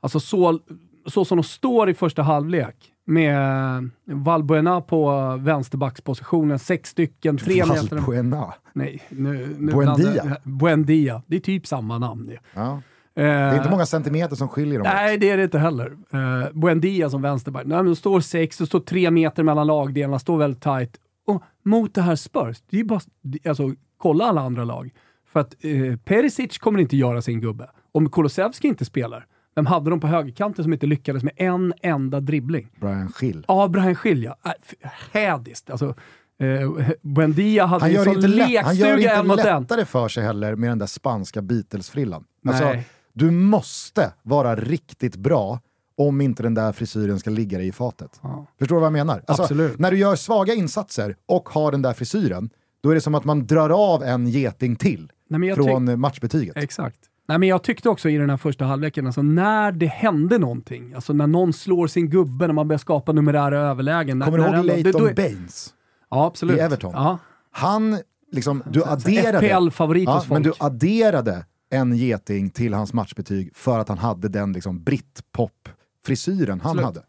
Alltså 0.00 0.20
så, 0.20 0.60
så 1.06 1.24
som 1.24 1.36
de 1.36 1.42
står 1.42 1.90
i 1.90 1.94
första 1.94 2.22
halvlek 2.22 2.76
med 3.04 3.90
Valbuena 4.04 4.80
på 4.80 5.36
vänsterbackspositionen, 5.40 6.58
sex 6.58 6.90
stycken, 6.90 7.36
tre 7.36 7.66
meter... 7.66 7.96
Valbuena. 7.96 8.54
Nej, 8.72 9.02
nu, 9.08 9.56
nu 9.58 9.72
Buendia. 9.72 10.36
Buendia. 10.42 11.22
Det 11.26 11.36
är 11.36 11.40
typ 11.40 11.66
samma 11.66 11.98
namn 11.98 12.26
det. 12.26 12.38
Ja. 12.54 12.80
Det 13.14 13.22
är 13.22 13.56
inte 13.56 13.70
många 13.70 13.86
centimeter 13.86 14.36
som 14.36 14.48
skiljer 14.48 14.78
dem 14.78 14.86
åt. 14.86 14.94
Nej, 14.94 15.18
det 15.18 15.30
är 15.30 15.36
det 15.36 15.44
inte 15.44 15.58
heller. 15.58 15.90
Uh, 15.90 16.52
Buendia 16.52 17.10
som 17.10 17.22
vänsterback. 17.22 17.66
Nej, 17.66 17.76
men 17.78 17.86
det 17.86 17.96
står 17.96 18.20
sex, 18.20 18.58
det 18.58 18.66
står 18.66 18.80
tre 18.80 19.10
meter 19.10 19.42
mellan 19.42 19.66
lagdelarna, 19.66 20.18
står 20.18 20.38
väldigt 20.38 20.62
tight. 20.62 20.96
Och 21.26 21.42
mot 21.64 21.94
det 21.94 22.02
här 22.02 22.16
Spurs, 22.16 22.62
det 22.70 22.76
är 22.76 22.78
ju 22.78 22.84
bara, 22.84 23.00
alltså, 23.48 23.74
kolla 23.96 24.24
alla 24.24 24.40
andra 24.40 24.64
lag. 24.64 24.90
För 25.26 25.40
att 25.40 25.54
uh, 25.64 25.96
Perisic 25.96 26.58
kommer 26.58 26.80
inte 26.80 26.96
göra 26.96 27.22
sin 27.22 27.40
gubbe. 27.40 27.70
Om 27.92 28.10
Kulusevski 28.10 28.68
inte 28.68 28.84
spelar, 28.84 29.26
vem 29.54 29.66
hade 29.66 29.90
de 29.90 30.00
på 30.00 30.06
högerkanten 30.06 30.64
som 30.64 30.72
inte 30.72 30.86
lyckades 30.86 31.22
med 31.22 31.32
en 31.36 31.72
enda 31.82 32.20
dribbling? 32.20 32.68
Brian 32.80 33.12
Schill. 33.12 33.44
Ja, 33.48 33.68
Brian 33.68 33.94
Schilja. 33.94 34.36
Äh, 34.44 34.52
f- 34.62 34.92
hädiskt. 35.12 35.70
Alltså, 35.70 35.94
uh, 36.42 36.88
Buendia 37.02 37.66
hade 37.66 37.80
Han 37.84 37.90
ju 37.90 37.96
gör, 37.96 38.04
sån 38.04 38.20
lätt, 38.20 38.64
han 38.64 38.76
gör 38.76 38.86
lekstuga 38.96 39.18
en 39.18 39.30
inte 39.30 39.50
en. 39.50 39.62
lättare 39.62 39.84
för 39.84 40.08
sig 40.08 40.24
heller 40.24 40.54
med 40.56 40.70
den 40.70 40.78
där 40.78 40.86
spanska 40.86 41.42
Beatles-frillan. 41.42 42.24
Alltså, 42.48 42.76
du 43.12 43.30
måste 43.30 44.12
vara 44.22 44.56
riktigt 44.56 45.16
bra 45.16 45.60
om 45.96 46.20
inte 46.20 46.42
den 46.42 46.54
där 46.54 46.72
frisyren 46.72 47.18
ska 47.18 47.30
ligga 47.30 47.58
dig 47.58 47.66
i 47.68 47.72
fatet. 47.72 48.20
Ja. 48.22 48.46
Förstår 48.58 48.76
du 48.76 48.80
vad 48.80 48.86
jag 48.86 48.92
menar? 48.92 49.22
Alltså, 49.26 49.42
Absolut. 49.42 49.78
När 49.78 49.90
du 49.90 49.98
gör 49.98 50.16
svaga 50.16 50.54
insatser 50.54 51.16
och 51.26 51.48
har 51.48 51.72
den 51.72 51.82
där 51.82 51.92
frisyren, 51.92 52.50
då 52.82 52.90
är 52.90 52.94
det 52.94 53.00
som 53.00 53.14
att 53.14 53.24
man 53.24 53.46
drar 53.46 53.94
av 53.94 54.02
en 54.02 54.26
geting 54.28 54.76
till 54.76 55.12
Nej, 55.28 55.54
från 55.54 56.00
matchbetyget. 56.00 56.56
Exakt. 56.56 56.98
Nej, 57.28 57.38
men 57.38 57.48
jag 57.48 57.62
tyckte 57.62 57.88
också 57.88 58.08
i 58.08 58.16
den 58.16 58.30
här 58.30 58.36
första 58.36 58.64
halvleken, 58.64 59.06
alltså 59.06 59.22
när 59.22 59.72
det 59.72 59.86
hände 59.86 60.38
någonting, 60.38 60.94
alltså 60.94 61.12
när 61.12 61.26
någon 61.26 61.52
slår 61.52 61.86
sin 61.86 62.10
gubbe, 62.10 62.46
när 62.46 62.54
man 62.54 62.68
börjar 62.68 62.78
skapa 62.78 63.12
numerära 63.12 63.58
överlägen. 63.58 64.18
när- 64.18 64.26
Kommer 64.26 64.38
du 64.38 64.44
när 64.44 64.54
ihåg 64.56 64.66
det- 64.66 64.72
Leighton 64.72 65.02
då 65.02 65.08
är- 65.08 65.14
Baines? 65.14 65.74
Ja, 66.10 66.26
absolut. 66.26 66.56
i 66.56 66.60
Everton? 66.60 66.92
Ja. 66.94 67.18
Han, 67.50 67.98
liksom, 68.32 68.62
du 68.70 68.84
adderade... 68.84 69.38
FPL-favorit 69.48 70.08
hos 70.08 70.28
men 70.28 70.42
du 70.42 70.48
folk. 70.48 70.62
adderade 70.62 71.46
en 71.70 71.96
geting 71.96 72.50
till 72.50 72.74
hans 72.74 72.92
matchbetyg 72.92 73.50
för 73.56 73.78
att 73.78 73.88
han 73.88 73.98
hade 73.98 74.28
den 74.28 74.52
liksom 74.52 74.82
brittpop-frisyren 74.84 76.60
han 76.60 76.70
Absolut. 76.70 76.84
hade. 76.84 77.02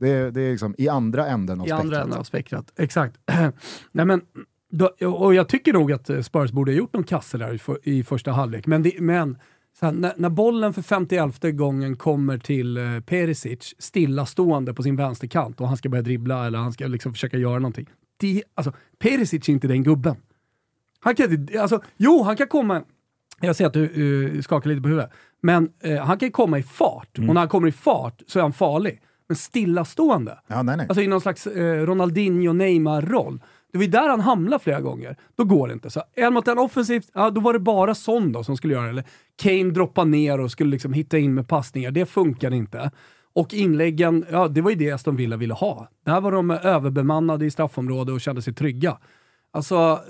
Det 0.00 0.08
är, 0.08 0.30
det 0.30 0.40
är 0.42 0.50
liksom 0.50 0.74
i 0.78 0.88
andra 0.88 1.26
änden 1.26 1.60
av 1.60 1.68
I 1.68 1.70
andra 1.70 1.82
spektrat. 1.84 2.04
änden 2.04 2.18
av 2.18 2.24
spektrat. 2.24 2.72
Exakt. 2.76 3.16
Nej, 3.92 4.04
men, 4.06 4.20
då, 4.70 4.86
och 5.08 5.34
jag 5.34 5.48
tycker 5.48 5.72
nog 5.72 5.92
att 5.92 6.10
Spurs 6.22 6.52
borde 6.52 6.72
ha 6.72 6.76
gjort 6.76 6.92
någon 6.92 7.04
kasse 7.04 7.38
där 7.38 7.54
i, 7.54 7.58
för, 7.58 7.78
i 7.88 8.02
första 8.02 8.32
halvlek. 8.32 8.66
Men, 8.66 8.82
det, 8.82 8.92
men 9.00 9.38
här, 9.86 9.92
när, 9.92 10.12
när 10.16 10.28
bollen 10.28 10.72
för 10.72 10.82
51 10.82 11.42
gången 11.42 11.96
kommer 11.96 12.38
till 12.38 12.76
eh, 12.76 13.00
Perisic 13.00 13.74
stillastående 13.78 14.74
på 14.74 14.82
sin 14.82 14.96
vänsterkant 14.96 15.60
och 15.60 15.68
han 15.68 15.76
ska 15.76 15.88
börja 15.88 16.02
dribbla 16.02 16.46
eller 16.46 16.58
han 16.58 16.72
ska 16.72 16.86
liksom 16.86 17.12
försöka 17.12 17.36
göra 17.36 17.58
någonting. 17.58 17.86
Det, 18.16 18.42
alltså, 18.54 18.72
Perisic 18.98 19.48
är 19.48 19.52
inte 19.52 19.68
den 19.68 19.82
gubben. 19.82 20.16
Han 21.00 21.14
kan 21.14 21.48
alltså, 21.60 21.82
jo, 21.96 22.22
han 22.22 22.36
kan 22.36 22.48
komma... 22.48 22.82
Jag 23.40 23.56
ser 23.56 23.66
att 23.66 23.72
du 23.72 23.80
uh, 23.80 24.42
skakar 24.42 24.70
lite 24.70 24.82
på 24.82 24.88
huvudet. 24.88 25.10
Men 25.40 25.70
eh, 25.80 25.96
han 25.96 26.18
kan 26.18 26.30
komma 26.30 26.58
i 26.58 26.62
fart. 26.62 27.18
Mm. 27.18 27.28
Och 27.28 27.34
när 27.34 27.40
han 27.40 27.48
kommer 27.48 27.68
i 27.68 27.72
fart 27.72 28.22
så 28.26 28.38
är 28.38 28.42
han 28.42 28.52
farlig. 28.52 29.00
Men 29.28 29.36
stillastående, 29.36 30.38
Ja, 30.46 30.62
nej, 30.62 30.76
nej. 30.76 30.86
Alltså 30.88 31.02
i 31.02 31.06
någon 31.06 31.20
slags 31.20 31.46
eh, 31.46 31.86
Ronaldinho 31.86 32.52
Neymar-roll. 32.52 33.40
Det 33.72 33.78
var 33.78 33.84
ju 33.84 33.90
där 33.90 34.08
han 34.08 34.20
hamnade 34.20 34.62
flera 34.62 34.80
gånger. 34.80 35.16
Då 35.36 35.44
går 35.44 35.68
det 35.68 35.74
inte. 35.74 35.90
Så 35.90 36.02
en 36.14 36.34
mot 36.34 36.48
en 36.48 36.58
offensivt, 36.58 37.10
ja, 37.14 37.30
då 37.30 37.40
var 37.40 37.52
det 37.52 37.58
bara 37.58 37.94
Son 37.94 38.32
då 38.32 38.44
som 38.44 38.56
skulle 38.56 38.74
göra 38.74 38.84
det. 38.84 38.90
Eller 38.90 39.04
Kane 39.42 39.70
droppa 39.70 40.04
ner 40.04 40.40
och 40.40 40.50
skulle 40.50 40.70
liksom 40.70 40.92
hitta 40.92 41.18
in 41.18 41.34
med 41.34 41.48
passningar. 41.48 41.90
Det 41.90 42.06
funkade 42.06 42.56
inte. 42.56 42.90
Och 43.32 43.54
inläggen, 43.54 44.24
ja 44.30 44.48
det 44.48 44.60
var 44.60 44.70
ju 44.70 44.76
det 44.76 44.90
Aston 44.90 45.16
Villa 45.16 45.36
ville 45.36 45.54
ha. 45.54 45.88
Där 46.04 46.20
var 46.20 46.32
de 46.32 46.50
överbemannade 46.50 47.46
i 47.46 47.50
straffområdet 47.50 48.12
och 48.12 48.20
kände 48.20 48.42
sig 48.42 48.54
trygga. 48.54 48.98
Alltså, 49.50 50.00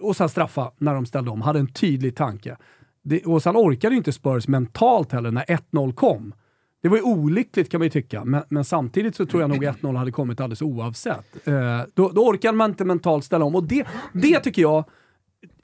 och 0.00 0.16
sen 0.16 0.28
straffa 0.28 0.72
när 0.78 0.94
de 0.94 1.06
ställde 1.06 1.30
om, 1.30 1.42
hade 1.42 1.58
en 1.58 1.72
tydlig 1.72 2.16
tanke. 2.16 2.56
Det, 3.02 3.26
och 3.26 3.42
sen 3.42 3.56
orkade 3.56 3.96
inte 3.96 4.12
Spurs 4.12 4.48
mentalt 4.48 5.12
heller 5.12 5.30
när 5.30 5.44
1-0 5.44 5.92
kom. 5.92 6.34
Det 6.82 6.88
var 6.88 6.96
ju 6.96 7.02
olyckligt 7.02 7.70
kan 7.70 7.78
man 7.78 7.86
ju 7.86 7.90
tycka, 7.90 8.24
men, 8.24 8.42
men 8.48 8.64
samtidigt 8.64 9.16
så 9.16 9.26
tror 9.26 9.42
jag 9.42 9.50
nog 9.50 9.64
1-0 9.64 9.96
hade 9.96 10.12
kommit 10.12 10.40
alldeles 10.40 10.62
oavsett. 10.62 11.46
Eh, 11.48 11.80
då, 11.94 12.08
då 12.08 12.26
orkar 12.26 12.52
man 12.52 12.70
inte 12.70 12.84
mentalt 12.84 13.24
ställa 13.24 13.44
om 13.44 13.54
och 13.54 13.64
det, 13.64 13.86
det 14.12 14.40
tycker 14.40 14.62
jag, 14.62 14.84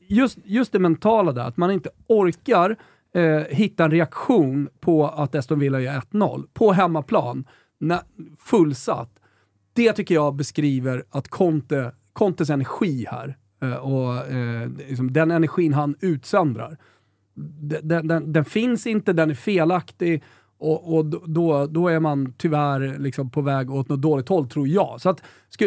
just, 0.09 0.39
just 0.45 0.73
det 0.73 0.79
mentala 0.79 1.33
där, 1.33 1.45
att 1.45 1.57
man 1.57 1.71
inte 1.71 1.91
orkar 2.07 2.77
eh, 3.15 3.57
hitta 3.57 3.85
en 3.85 3.91
reaktion 3.91 4.69
på 4.81 5.09
att 5.09 5.35
Aston 5.35 5.59
Villa 5.59 5.81
gör 5.81 6.01
1-0 6.01 6.47
på 6.53 6.73
hemmaplan, 6.73 7.45
när, 7.79 8.01
fullsatt. 8.39 9.11
Det 9.73 9.93
tycker 9.93 10.15
jag 10.15 10.35
beskriver 10.35 11.05
att 11.11 11.29
Conte, 11.29 11.93
Contes 12.13 12.51
energi 12.51 13.07
här, 13.11 13.37
eh, 13.63 13.75
och 13.75 14.27
eh, 14.27 14.69
liksom 14.89 15.13
den 15.13 15.31
energin 15.31 15.75
han 15.75 15.95
utsöndrar, 16.01 16.77
den, 17.83 18.09
den, 18.09 18.33
den, 18.33 18.45
finns 18.45 18.87
inte, 18.87 19.13
den 19.13 19.31
är 19.31 19.35
felaktig 19.35 20.23
och, 20.59 20.97
och 20.97 21.05
då, 21.31 21.67
då 21.67 21.89
är 21.89 22.01
man 22.01 22.35
tyvärr 22.39 22.99
liksom 22.99 23.31
på 23.31 23.41
väg 23.41 23.71
åt 23.71 23.89
något 23.89 24.03
dåligt 24.03 24.29
håll, 24.29 24.49
tror 24.49 24.69
jag. 24.69 25.01
Så 25.01 25.09
att, 25.09 25.23
ska, 25.49 25.65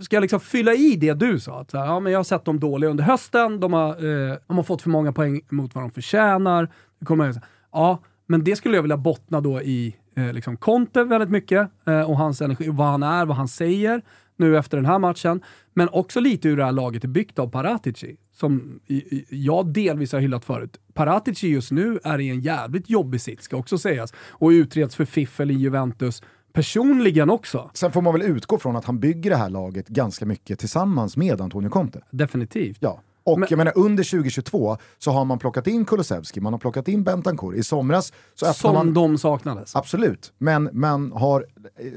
ska 0.00 0.16
jag 0.16 0.20
liksom 0.20 0.40
fylla 0.40 0.74
i 0.74 0.96
det 0.96 1.14
du 1.14 1.40
sa? 1.40 1.60
Att, 1.60 1.72
ja, 1.72 2.00
men 2.00 2.12
jag 2.12 2.18
har 2.18 2.24
sett 2.24 2.44
dem 2.44 2.60
dåliga 2.60 2.90
under 2.90 3.04
hösten, 3.04 3.60
de 3.60 3.72
har, 3.72 3.88
eh, 3.90 4.36
de 4.46 4.56
har 4.56 4.64
fått 4.64 4.82
för 4.82 4.90
många 4.90 5.12
poäng 5.12 5.40
mot 5.50 5.74
vad 5.74 5.84
de 5.84 5.90
förtjänar. 5.90 6.68
Det 6.98 7.06
kommer, 7.06 7.34
ja, 7.72 7.98
men 8.26 8.44
det 8.44 8.56
skulle 8.56 8.74
jag 8.74 8.82
vilja 8.82 8.96
bottna 8.96 9.40
då 9.40 9.62
i 9.62 9.96
eh, 10.16 10.32
liksom 10.32 10.56
Conte 10.56 11.04
väldigt 11.04 11.30
mycket 11.30 11.70
eh, 11.86 12.10
och 12.10 12.16
hans 12.16 12.42
energi, 12.42 12.68
vad 12.68 12.86
han 12.86 13.02
är, 13.02 13.26
vad 13.26 13.36
han 13.36 13.48
säger 13.48 14.02
nu 14.36 14.58
efter 14.58 14.76
den 14.76 14.86
här 14.86 14.98
matchen. 14.98 15.40
Men 15.74 15.88
också 15.88 16.20
lite 16.20 16.48
hur 16.48 16.56
det 16.56 16.64
här 16.64 16.72
laget 16.72 17.04
är 17.04 17.08
byggt 17.08 17.38
av 17.38 17.46
Paratici, 17.50 18.16
som 18.32 18.80
jag 19.28 19.72
delvis 19.72 20.12
har 20.12 20.20
hyllat 20.20 20.44
förut. 20.44 20.80
Paratici 20.94 21.48
just 21.48 21.70
nu 21.70 21.98
är 22.04 22.20
i 22.20 22.28
en 22.28 22.40
jävligt 22.40 22.90
jobbig 22.90 23.20
sits, 23.20 23.44
ska 23.44 23.56
också 23.56 23.78
sägas, 23.78 24.12
och 24.16 24.48
utreds 24.48 24.96
för 24.96 25.04
fiffel 25.04 25.50
i 25.50 25.54
Juventus 25.54 26.22
personligen 26.52 27.30
också. 27.30 27.70
Sen 27.74 27.92
får 27.92 28.02
man 28.02 28.12
väl 28.12 28.22
utgå 28.22 28.58
från 28.58 28.76
att 28.76 28.84
han 28.84 29.00
bygger 29.00 29.30
det 29.30 29.36
här 29.36 29.50
laget 29.50 29.88
ganska 29.88 30.26
mycket 30.26 30.58
tillsammans 30.58 31.16
med 31.16 31.40
Antonio 31.40 31.68
Conte. 31.68 32.02
Definitivt. 32.10 32.78
Ja. 32.80 33.00
Och 33.24 33.38
men, 33.38 33.46
jag 33.50 33.56
menar, 33.56 33.72
under 33.76 34.04
2022 34.04 34.76
så 34.98 35.10
har 35.10 35.24
man 35.24 35.38
plockat 35.38 35.66
in 35.66 35.84
Kulusevski, 35.84 36.40
man 36.40 36.52
har 36.52 36.60
plockat 36.60 36.88
in 36.88 37.04
Bentancourt. 37.04 37.54
I 37.56 37.62
somras 37.62 38.12
så 38.34 38.52
Som 38.52 38.74
man... 38.74 38.94
de 38.94 39.18
saknades. 39.18 39.76
Absolut, 39.76 40.32
men 40.38 40.70
man 40.72 41.12
har 41.12 41.46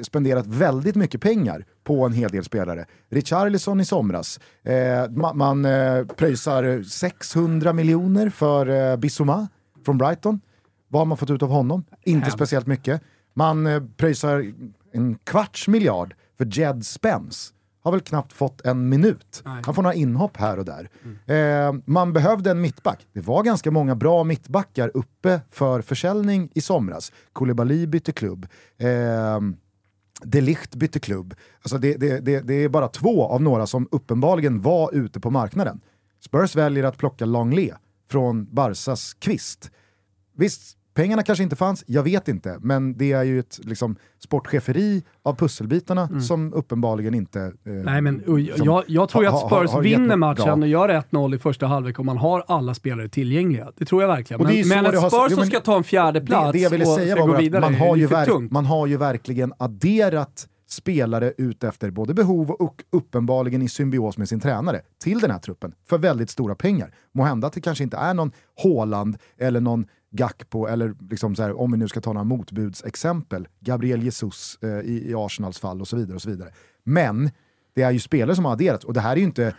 spenderat 0.02 0.48
väldigt 0.48 0.96
mycket 0.96 1.22
pengar 1.22 1.66
på 1.84 2.06
en 2.06 2.14
hel 2.14 2.30
del 2.30 2.44
spelare. 2.44 2.86
Richarlison 3.10 3.80
i 3.80 3.86
somras, 3.86 4.40
eh, 4.64 5.10
man, 5.10 5.38
man 5.38 5.66
eh, 5.66 6.06
pröjsar 6.06 6.84
600 6.84 7.74
miljoner 7.74 8.30
för 8.30 8.92
eh, 8.92 8.98
Bissouma 8.98 9.48
från 9.86 9.98
Brighton. 9.98 10.42
Vad 10.88 11.00
har 11.00 11.06
man 11.06 11.18
fått 11.18 11.30
ut 11.30 11.44
av 11.44 11.50
honom? 11.50 11.84
Inte 12.04 12.26
Hem. 12.26 12.32
speciellt 12.32 12.68
mycket. 12.68 13.02
Man 13.34 13.68
eh, 13.68 13.84
pröjsar 13.98 14.54
en 14.92 15.16
kvarts 15.24 15.68
miljard 15.68 16.16
för 16.38 16.46
Jed 16.60 16.86
Spence 16.86 17.54
har 17.86 17.92
väl 17.92 18.02
knappt 18.02 18.34
fått 18.34 18.66
en 18.66 18.90
minut. 18.90 19.42
Nej. 19.46 19.62
Han 19.66 19.76
får 19.76 19.84
några 19.84 19.94
inhopp 19.94 20.38
här 20.38 20.60
och 20.60 20.66
där. 20.66 20.90
Mm. 21.04 21.78
Eh, 21.78 21.82
man 21.86 22.14
behövde 22.14 22.52
en 22.52 22.62
mittback. 22.62 23.08
Det 23.14 23.22
var 23.22 23.44
ganska 23.44 23.72
många 23.72 23.96
bra 23.96 24.24
mittbackar 24.24 24.92
uppe 24.94 25.42
för 25.52 25.82
försäljning 25.82 26.50
i 26.54 26.62
somras. 26.62 27.12
Koulibaly 27.34 27.88
bytte 27.88 28.12
klubb. 28.12 28.48
Eh, 28.78 29.40
Delicht 30.22 30.76
bytte 30.76 31.00
klubb. 31.00 31.36
Alltså 31.62 31.78
det, 31.78 31.94
det, 31.98 32.20
det, 32.20 32.40
det, 32.40 32.54
är 32.54 32.70
bara 32.70 32.88
två 32.88 33.28
av 33.28 33.42
några 33.42 33.68
som 33.68 33.88
uppenbarligen 33.92 34.62
var 34.62 34.94
ute 34.94 35.20
på 35.20 35.30
marknaden. 35.30 35.82
Spurs 36.20 36.56
väljer 36.56 36.84
att 36.84 36.98
plocka 36.98 37.26
Langley 37.26 37.72
från 38.12 38.56
Barsas 38.56 39.14
kvist. 39.14 39.72
Visst, 40.38 40.78
Pengarna 40.96 41.24
kanske 41.24 41.44
inte 41.44 41.56
fanns, 41.56 41.84
jag 41.88 42.04
vet 42.04 42.28
inte, 42.28 42.58
men 42.62 42.98
det 42.98 43.12
är 43.12 43.24
ju 43.24 43.40
ett 43.40 43.60
liksom, 43.64 43.96
sportcheferi 44.24 45.04
av 45.24 45.36
pusselbitarna 45.36 46.08
mm. 46.08 46.22
som 46.22 46.54
uppenbarligen 46.54 47.14
inte... 47.14 47.40
Eh, 47.40 47.74
Nej, 47.74 48.02
men, 48.02 48.18
liksom, 48.18 48.66
jag, 48.66 48.84
jag, 48.88 49.10
tror 49.10 49.24
ju 49.24 49.30
att 49.30 49.40
Spurs 49.40 49.52
har, 49.52 49.68
har 49.68 49.82
vinner 49.82 50.16
matchen 50.16 50.62
och 50.62 50.68
gör 50.68 50.90
1-0 50.90 51.36
i 51.36 51.40
första 51.40 51.68
halvlek 51.68 52.00
om 52.00 52.06
man 52.06 52.18
har 52.18 52.44
alla 52.48 52.74
spelare 52.74 53.10
tillgängliga. 53.10 53.72
Det 53.78 53.86
tror 53.86 54.02
jag 54.02 54.10
verkligen. 54.10 54.44
Men, 54.44 54.68
men 54.68 54.86
ett 54.86 55.00
Spurs 55.00 55.12
har, 55.12 55.30
som 55.30 55.46
ska 55.46 55.60
ta 55.60 55.78
en 55.78 55.84
fjärde 55.84 56.22
plats 56.22 56.52
det, 56.52 56.58
det 56.58 56.64
jag 56.64 56.70
ville 56.70 56.86
säga 56.86 57.24
och 57.24 57.30
var 57.30 57.38
vidare, 57.38 57.62
man 57.62 57.76
har, 57.76 57.96
ju 57.96 58.08
verk, 58.08 58.52
man 58.52 58.66
har 58.66 58.88
ju 58.88 58.98
verkligen 58.98 59.54
adderat 59.58 60.48
spelare 60.68 61.34
ut 61.38 61.64
efter 61.64 61.92
både 61.92 62.14
behov 62.14 62.52
och 62.52 62.84
uppenbarligen 62.92 63.62
i 63.62 63.70
symbios 63.70 64.18
med 64.18 64.30
sin 64.30 64.40
tränare 64.40 64.82
till 65.04 65.20
den 65.20 65.32
här 65.32 65.40
truppen 65.40 65.74
för 65.90 65.98
väldigt 65.98 66.30
stora 66.30 66.56
pengar. 66.56 66.94
Måhända 67.14 67.48
att 67.48 67.54
det 67.54 67.62
kanske 67.62 67.84
inte 67.84 67.98
är 67.98 68.14
någon 68.14 68.32
Håland 68.56 69.18
eller 69.38 69.62
någon 69.62 69.86
Gakpo, 70.16 70.68
eller 70.68 70.96
liksom 71.10 71.36
så 71.36 71.44
här, 71.44 71.60
om 71.60 71.72
vi 71.72 71.78
nu 71.78 71.88
ska 71.88 72.02
ta 72.02 72.14
några 72.14 72.24
motbudsexempel, 72.24 73.48
Gabriel 73.60 74.04
Jesus 74.04 74.58
eh, 74.62 74.70
i, 74.70 75.10
i, 75.10 75.16
Arsenals 75.16 75.60
fall 75.60 75.82
och 75.82 75.88
så 75.88 75.98
vidare. 75.98 76.16
och 76.16 76.22
så 76.22 76.30
vidare. 76.30 76.50
Men 76.84 77.32
det 77.74 77.82
är 77.82 77.92
ju 77.92 78.00
spelare 78.00 78.36
som 78.36 78.46
har 78.46 78.52
adderats 78.52 78.86
och 78.86 78.94
det 78.94 79.00
här 79.00 79.12
är 79.12 79.18
ju 79.18 79.24
inte 79.24 79.56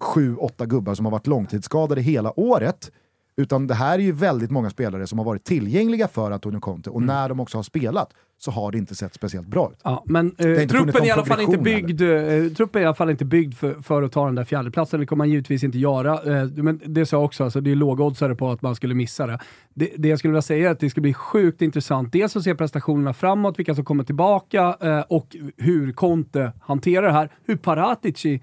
sju, 0.00 0.36
åtta 0.36 0.66
gubbar 0.66 0.94
som 0.94 1.04
har 1.04 1.12
varit 1.12 1.26
långtidsskadade 1.26 2.00
hela 2.00 2.40
året, 2.40 2.92
utan 3.40 3.66
det 3.66 3.74
här 3.74 3.98
är 3.98 4.02
ju 4.02 4.12
väldigt 4.12 4.50
många 4.50 4.70
spelare 4.70 5.06
som 5.06 5.18
har 5.18 5.24
varit 5.24 5.44
tillgängliga 5.44 6.08
för 6.08 6.30
Antonio 6.30 6.60
Conte 6.60 6.90
och 6.90 6.96
mm. 6.96 7.06
när 7.06 7.28
de 7.28 7.40
också 7.40 7.58
har 7.58 7.62
spelat 7.62 8.12
så 8.38 8.50
har 8.50 8.72
det 8.72 8.78
inte 8.78 8.94
sett 8.94 9.14
speciellt 9.14 9.46
bra 9.46 9.70
ut. 9.72 9.80
Ja, 9.84 10.02
men 10.06 10.34
eh, 10.38 10.68
truppen, 10.68 11.04
i 11.04 11.10
alla 11.10 11.24
fall 11.24 11.40
inte 11.40 11.58
byggd, 11.58 12.02
eh, 12.02 12.52
truppen 12.56 12.80
är 12.80 12.82
i 12.82 12.86
alla 12.86 12.94
fall 12.94 13.10
inte 13.10 13.24
byggd 13.24 13.54
för, 13.54 13.74
för 13.82 14.02
att 14.02 14.12
ta 14.12 14.26
den 14.26 14.34
där 14.34 14.44
fjärdeplatsen. 14.44 15.00
Det 15.00 15.06
kommer 15.06 15.18
man 15.18 15.30
givetvis 15.30 15.64
inte 15.64 15.78
göra. 15.78 16.40
Eh, 16.40 16.48
men 16.48 16.80
det 16.84 17.06
sa 17.06 17.16
jag 17.16 17.24
också, 17.24 17.44
alltså, 17.44 17.60
det 17.60 17.70
är 17.70 17.76
lågoddsare 17.76 18.34
på 18.34 18.50
att 18.50 18.62
man 18.62 18.74
skulle 18.74 18.94
missa 18.94 19.26
det. 19.26 19.38
det. 19.74 19.90
det. 19.96 20.08
jag 20.08 20.18
skulle 20.18 20.32
vilja 20.32 20.42
säga 20.42 20.68
är 20.68 20.72
att 20.72 20.80
det 20.80 20.90
ska 20.90 21.00
bli 21.00 21.14
sjukt 21.14 21.62
intressant. 21.62 22.12
Dels 22.12 22.36
att 22.36 22.42
se 22.42 22.54
prestationerna 22.54 23.12
framåt, 23.12 23.58
vilka 23.58 23.74
som 23.74 23.84
kommer 23.84 24.04
tillbaka 24.04 24.76
eh, 24.80 25.00
och 25.00 25.36
hur 25.56 25.92
Conte 25.92 26.52
hanterar 26.60 27.06
det 27.06 27.12
här. 27.12 27.30
Hur 27.44 27.56
Paratici 27.56 28.40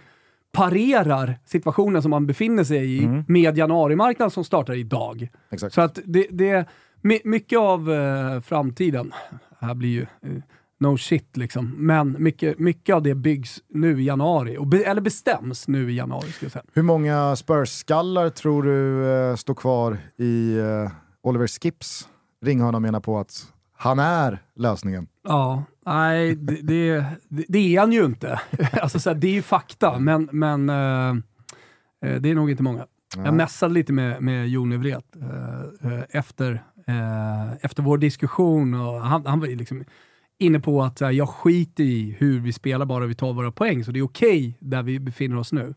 parerar 0.52 1.40
situationen 1.46 2.02
som 2.02 2.12
man 2.12 2.28
befinner 2.28 2.64
sig 2.64 2.98
i 2.98 3.04
mm. 3.04 3.24
med 3.28 3.58
januarimarknaden 3.58 4.32
som 4.32 4.44
startar 4.44 4.74
idag. 4.74 5.30
Exakt. 5.50 5.74
Så 5.76 5.82
att 5.82 6.00
det, 6.06 6.28
det 6.32 6.68
mycket 7.24 7.60
av 7.60 7.92
eh, 7.92 8.42
framtiden, 8.42 9.14
här 9.60 9.74
blir 9.74 9.90
ju 9.90 10.02
eh, 10.02 10.44
no 10.80 10.98
shit 10.98 11.38
liksom, 11.38 11.74
men 11.78 12.16
mycket, 12.20 12.60
mycket 12.60 12.96
av 12.96 13.04
det 13.04 13.16
byggs 13.16 13.62
nu 13.70 14.02
i 14.02 14.06
januari, 14.06 14.58
och 14.58 14.68
be, 14.68 14.84
eller 14.84 15.02
bestäms 15.02 15.68
nu 15.68 15.92
i 15.92 15.96
januari. 15.96 16.32
Ska 16.32 16.46
jag 16.46 16.52
säga. 16.52 16.66
Hur 16.74 16.84
många 16.84 17.36
Spurs-skallar 17.36 18.30
tror 18.30 18.64
du 18.64 19.10
eh, 19.12 19.36
står 19.36 19.56
kvar 19.56 19.98
i 20.18 20.58
eh, 20.58 20.92
Oliver 21.24 21.48
Skips 21.48 22.08
ringhörna 22.46 22.80
menar 22.80 23.00
på 23.00 23.20
att 23.20 23.54
han 23.78 24.00
är 24.00 24.40
lösningen? 24.56 25.08
Ja, 25.24 25.64
nej 25.86 26.36
det, 26.36 26.62
det, 26.62 27.06
det 27.48 27.76
är 27.76 27.80
han 27.80 27.92
ju 27.92 28.06
inte. 28.06 28.40
alltså, 28.82 29.00
så 29.00 29.10
här, 29.10 29.18
det 29.18 29.28
är 29.28 29.34
ju 29.34 29.42
fakta, 29.42 30.00
men, 30.00 30.30
men 30.32 30.70
eh, 30.70 31.10
eh 32.06 32.22
det 32.22 32.30
är 32.30 32.36
nog 32.36 32.52
inte 32.52 32.64
många. 32.64 32.86
Ja. 33.16 33.26
Jag 33.26 33.34
mässade 33.34 33.74
lite 33.74 33.94
med, 33.94 34.22
med 34.22 34.50
Jon 34.50 34.72
Evret 34.72 35.16
eh, 35.82 36.02
efter 36.10 36.64
eh, 36.88 37.54
efter 37.62 37.84
vår 37.84 37.98
diskussion 37.98 38.74
och 38.74 39.02
han, 39.02 39.26
han 39.26 39.40
var 39.40 39.48
liksom 39.48 39.84
inne 40.40 40.60
på 40.60 40.84
att 40.84 41.00
här, 41.00 41.12
jag 41.12 41.30
skiter 41.30 41.84
i 41.84 42.16
hur 42.20 42.40
vi 42.40 42.54
spelar 42.54 42.86
bara 42.86 43.06
vi 43.06 43.16
tar 43.16 43.34
våra 43.34 43.52
poäng, 43.52 43.84
så 43.84 43.92
det 43.92 44.00
är 44.00 44.04
okej 44.04 44.40
okay 44.40 44.54
där 44.60 44.84
vi 44.84 45.00
befinner 45.00 45.38
oss 45.38 45.52
nu. 45.52 45.74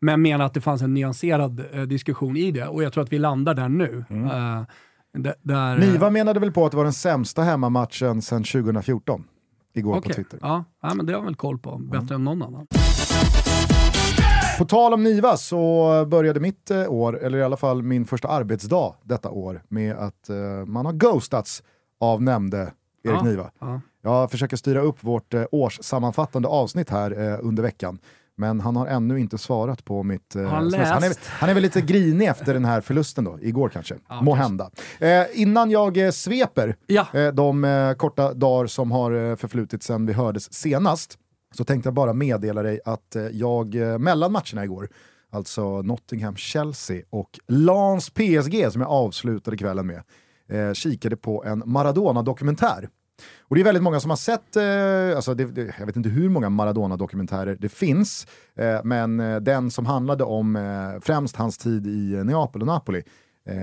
Men 0.00 0.22
menar 0.22 0.44
att 0.44 0.54
det 0.54 0.60
fanns 0.60 0.82
en 0.82 0.94
nyanserad 0.94 1.64
eh, 1.72 1.82
diskussion 1.82 2.36
i 2.36 2.50
det 2.50 2.66
och 2.66 2.82
jag 2.82 2.92
tror 2.92 3.04
att 3.04 3.12
vi 3.12 3.18
landar 3.18 3.54
där 3.54 3.68
nu. 3.68 4.04
Mm. 4.10 4.64
Uh, 5.18 5.32
där, 5.42 5.78
Niva 5.78 6.10
menade 6.10 6.40
väl 6.40 6.52
på 6.52 6.66
att 6.66 6.70
det 6.70 6.76
var 6.76 6.84
den 6.84 6.92
sämsta 6.92 7.42
hemmamatchen 7.42 8.22
sedan 8.22 8.44
2014? 8.44 9.24
Igår 9.74 9.96
okay. 9.96 10.08
på 10.08 10.14
Twitter. 10.14 10.38
Ja, 10.42 10.64
ja, 10.82 10.94
men 10.94 11.06
det 11.06 11.12
har 11.12 11.20
jag 11.20 11.24
väl 11.24 11.34
koll 11.34 11.58
på, 11.58 11.78
bättre 11.78 12.14
mm. 12.14 12.14
än 12.14 12.24
någon 12.24 12.42
annan. 12.42 12.66
På 14.58 14.64
tal 14.64 14.94
om 14.94 15.04
Niva 15.04 15.36
så 15.36 16.04
började 16.08 16.40
mitt 16.40 16.70
eh, 16.70 16.88
år, 16.88 17.18
eller 17.18 17.38
i 17.38 17.42
alla 17.42 17.56
fall 17.56 17.82
min 17.82 18.04
första 18.04 18.28
arbetsdag 18.28 18.94
detta 19.02 19.30
år, 19.30 19.62
med 19.68 19.96
att 19.96 20.30
uh, 20.30 20.66
man 20.66 20.86
har 20.86 20.92
ghostats 20.92 21.62
av 22.00 22.22
nämnde 22.22 22.58
Erik 23.04 23.16
ja, 23.16 23.22
Niva. 23.22 23.50
Ja. 23.58 23.80
Jag 24.02 24.30
försöker 24.30 24.56
styra 24.56 24.80
upp 24.80 25.04
vårt 25.04 25.34
uh, 25.34 25.44
årssammanfattande 25.52 26.48
avsnitt 26.48 26.90
här 26.90 27.12
uh, 27.20 27.38
under 27.42 27.62
veckan. 27.62 27.98
Men 28.36 28.60
han 28.60 28.76
har 28.76 28.86
ännu 28.86 29.20
inte 29.20 29.38
svarat 29.38 29.84
på 29.84 30.02
mitt... 30.02 30.36
Uh, 30.36 30.46
han, 30.46 30.74
han, 30.74 31.02
är, 31.02 31.16
han 31.28 31.50
är 31.50 31.54
väl 31.54 31.62
lite 31.62 31.80
grinig 31.80 32.26
efter 32.28 32.54
den 32.54 32.64
här 32.64 32.80
förlusten 32.80 33.24
då, 33.24 33.38
igår 33.40 33.68
kanske. 33.68 33.94
Ja, 34.08 34.22
Må 34.22 34.34
hända. 34.34 34.70
Eh, 34.98 35.24
innan 35.34 35.70
jag 35.70 35.96
eh, 35.96 36.10
sveper 36.10 36.76
ja. 36.86 37.06
eh, 37.14 37.28
de 37.28 37.94
korta 37.98 38.34
dagar 38.34 38.66
som 38.66 38.90
har 38.90 39.36
förflutit 39.36 39.82
sedan 39.82 40.06
vi 40.06 40.12
hördes 40.12 40.52
senast, 40.52 41.18
så 41.52 41.64
tänkte 41.64 41.86
jag 41.86 41.94
bara 41.94 42.12
meddela 42.12 42.62
dig 42.62 42.80
att 42.84 43.16
eh, 43.16 43.22
jag 43.22 43.74
eh, 43.74 43.98
mellan 43.98 44.32
matcherna 44.32 44.64
igår, 44.64 44.88
alltså 45.30 45.82
Nottingham-Chelsea 45.82 47.02
och 47.10 47.38
Lans 47.48 48.10
PSG 48.10 48.72
som 48.72 48.80
jag 48.80 48.90
avslutade 48.90 49.56
kvällen 49.56 49.86
med, 49.86 50.02
eh, 50.48 50.72
kikade 50.72 51.16
på 51.16 51.44
en 51.44 51.62
Maradona-dokumentär. 51.66 52.88
Och 53.42 53.54
det 53.56 53.62
är 53.62 53.64
väldigt 53.64 53.82
många 53.82 54.00
som 54.00 54.10
har 54.10 54.16
sett, 54.16 54.56
eh, 54.56 55.16
alltså 55.16 55.34
det, 55.34 55.44
det, 55.44 55.74
jag 55.78 55.86
vet 55.86 55.96
inte 55.96 56.08
hur 56.08 56.28
många 56.28 56.48
Maradona-dokumentärer 56.50 57.56
det 57.60 57.68
finns, 57.68 58.26
eh, 58.56 58.80
men 58.84 59.20
eh, 59.20 59.36
den 59.40 59.70
som 59.70 59.86
handlade 59.86 60.24
om 60.24 60.56
eh, 60.56 60.62
främst 61.00 61.36
hans 61.36 61.58
tid 61.58 61.86
i 61.86 62.24
Neapel 62.24 62.60
och 62.60 62.66
Napoli, 62.66 63.02
eh, 63.48 63.54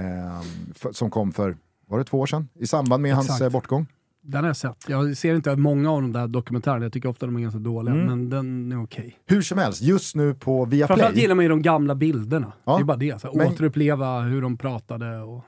för, 0.75 0.91
som 0.91 1.09
kom 1.11 1.31
för, 1.31 1.57
var 1.87 1.97
det 1.97 2.03
två 2.03 2.19
år 2.19 2.25
sedan? 2.25 2.47
I 2.59 2.67
samband 2.67 3.01
med 3.03 3.11
Exakt. 3.11 3.29
hans 3.29 3.41
eh, 3.41 3.49
bortgång. 3.49 3.87
Den 4.21 4.41
har 4.41 4.49
jag 4.49 4.57
sett. 4.57 4.85
Jag 4.87 5.17
ser 5.17 5.35
inte 5.35 5.55
många 5.55 5.91
av 5.91 6.01
de 6.01 6.11
där 6.13 6.27
dokumentärerna, 6.27 6.85
jag 6.85 6.93
tycker 6.93 7.09
ofta 7.09 7.25
de 7.25 7.35
är 7.35 7.39
ganska 7.39 7.59
dåliga, 7.59 7.93
Mm. 7.95 8.05
men 8.05 8.29
den 8.29 8.71
är 8.71 8.83
okej. 8.83 9.19
Hur 9.25 9.41
som 9.41 9.57
helst, 9.57 9.81
just 9.81 10.15
nu 10.15 10.33
på 10.33 10.65
Framförallt 10.65 10.73
Viaplay. 10.73 11.21
gillar 11.21 11.35
man 11.35 11.45
ju 11.45 11.49
de 11.49 11.61
gamla 11.61 11.95
bilderna. 11.95 12.53
Ja. 12.63 12.75
Det 12.75 12.81
är 12.81 12.85
bara 12.85 12.97
det. 12.97 13.21
Så 13.21 13.27
här, 13.27 13.35
Men- 13.35 13.47
Återuppleva 13.47 14.21
hur 14.21 14.41
de 14.41 14.57
pratade. 14.57 15.19
Och... 15.19 15.43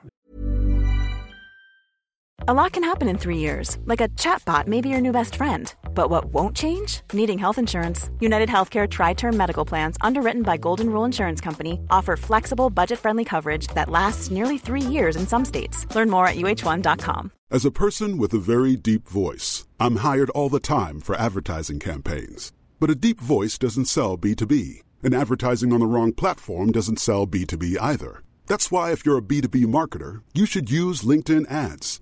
A 2.48 2.52
lot 2.52 2.72
can 2.72 2.82
happen 2.82 3.08
in 3.08 3.18
three 3.18 3.38
years, 3.38 3.78
like 3.84 4.00
a 4.00 4.08
chatbot 4.08 4.66
may 4.66 4.80
be 4.80 4.88
your 4.88 5.00
new 5.00 5.12
best 5.12 5.36
friend. 5.36 5.72
But 5.94 6.10
what 6.10 6.24
won't 6.24 6.56
change? 6.56 7.00
Needing 7.12 7.38
health 7.38 7.56
insurance. 7.56 8.10
United 8.18 8.48
Healthcare 8.48 8.90
Tri 8.90 9.14
Term 9.14 9.36
Medical 9.36 9.64
Plans, 9.64 9.96
underwritten 10.00 10.42
by 10.42 10.56
Golden 10.56 10.90
Rule 10.90 11.04
Insurance 11.04 11.40
Company, 11.40 11.78
offer 11.88 12.16
flexible, 12.16 12.68
budget 12.68 12.98
friendly 12.98 13.24
coverage 13.24 13.68
that 13.76 13.88
lasts 13.88 14.32
nearly 14.32 14.58
three 14.58 14.80
years 14.82 15.14
in 15.14 15.24
some 15.24 15.44
states. 15.44 15.86
Learn 15.94 16.10
more 16.10 16.26
at 16.26 16.34
uh1.com. 16.34 17.30
As 17.48 17.64
a 17.64 17.70
person 17.70 18.18
with 18.18 18.34
a 18.34 18.38
very 18.40 18.74
deep 18.74 19.08
voice, 19.08 19.68
I'm 19.78 19.96
hired 19.96 20.30
all 20.30 20.48
the 20.48 20.58
time 20.58 20.98
for 20.98 21.14
advertising 21.14 21.78
campaigns. 21.78 22.52
But 22.80 22.90
a 22.90 22.96
deep 22.96 23.20
voice 23.20 23.56
doesn't 23.56 23.84
sell 23.84 24.18
B2B, 24.18 24.80
and 25.04 25.14
advertising 25.14 25.72
on 25.72 25.78
the 25.78 25.86
wrong 25.86 26.12
platform 26.12 26.72
doesn't 26.72 26.98
sell 26.98 27.24
B2B 27.24 27.76
either. 27.80 28.24
That's 28.48 28.72
why, 28.72 28.90
if 28.90 29.06
you're 29.06 29.18
a 29.18 29.22
B2B 29.22 29.66
marketer, 29.66 30.22
you 30.34 30.44
should 30.44 30.70
use 30.70 31.02
LinkedIn 31.02 31.48
ads. 31.48 32.01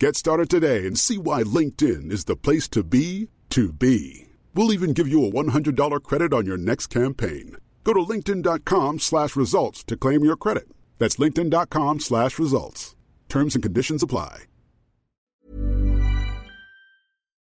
Get 0.00 0.16
started 0.16 0.50
today 0.50 0.86
and 0.86 0.98
see 0.98 1.16
why 1.18 1.42
LinkedIn 1.42 2.10
is 2.12 2.24
the 2.26 2.36
place 2.36 2.68
to 2.68 2.82
be 2.84 3.28
to 3.48 3.72
be. 3.72 4.26
We'll 4.54 4.72
even 4.74 4.92
give 4.92 5.08
you 5.08 5.24
a 5.26 5.30
$100 5.30 6.02
credit 6.04 6.32
on 6.34 6.46
your 6.46 6.58
next 6.58 6.88
campaign. 6.92 7.56
Go 7.84 7.92
to 7.94 8.00
linkedin.com 8.12 8.98
slash 8.98 9.36
results 9.36 9.84
to 9.84 9.96
claim 9.96 10.24
your 10.24 10.36
credit. 10.36 10.64
That's 10.98 11.16
linkedin.com 11.18 12.00
slash 12.00 12.38
results. 12.38 12.94
Terms 13.28 13.54
and 13.56 13.62
conditions 13.64 14.02
apply. 14.02 14.32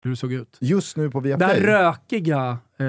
Hur 0.03 0.09
det 0.09 0.15
såg 0.15 0.33
ut. 0.33 0.57
Just 0.61 0.97
nu 0.97 1.11
på 1.11 1.19
Det 1.19 1.29
här 1.29 1.37
Viaplay. 1.37 1.61
rökiga 1.61 2.57
eh, 2.77 2.87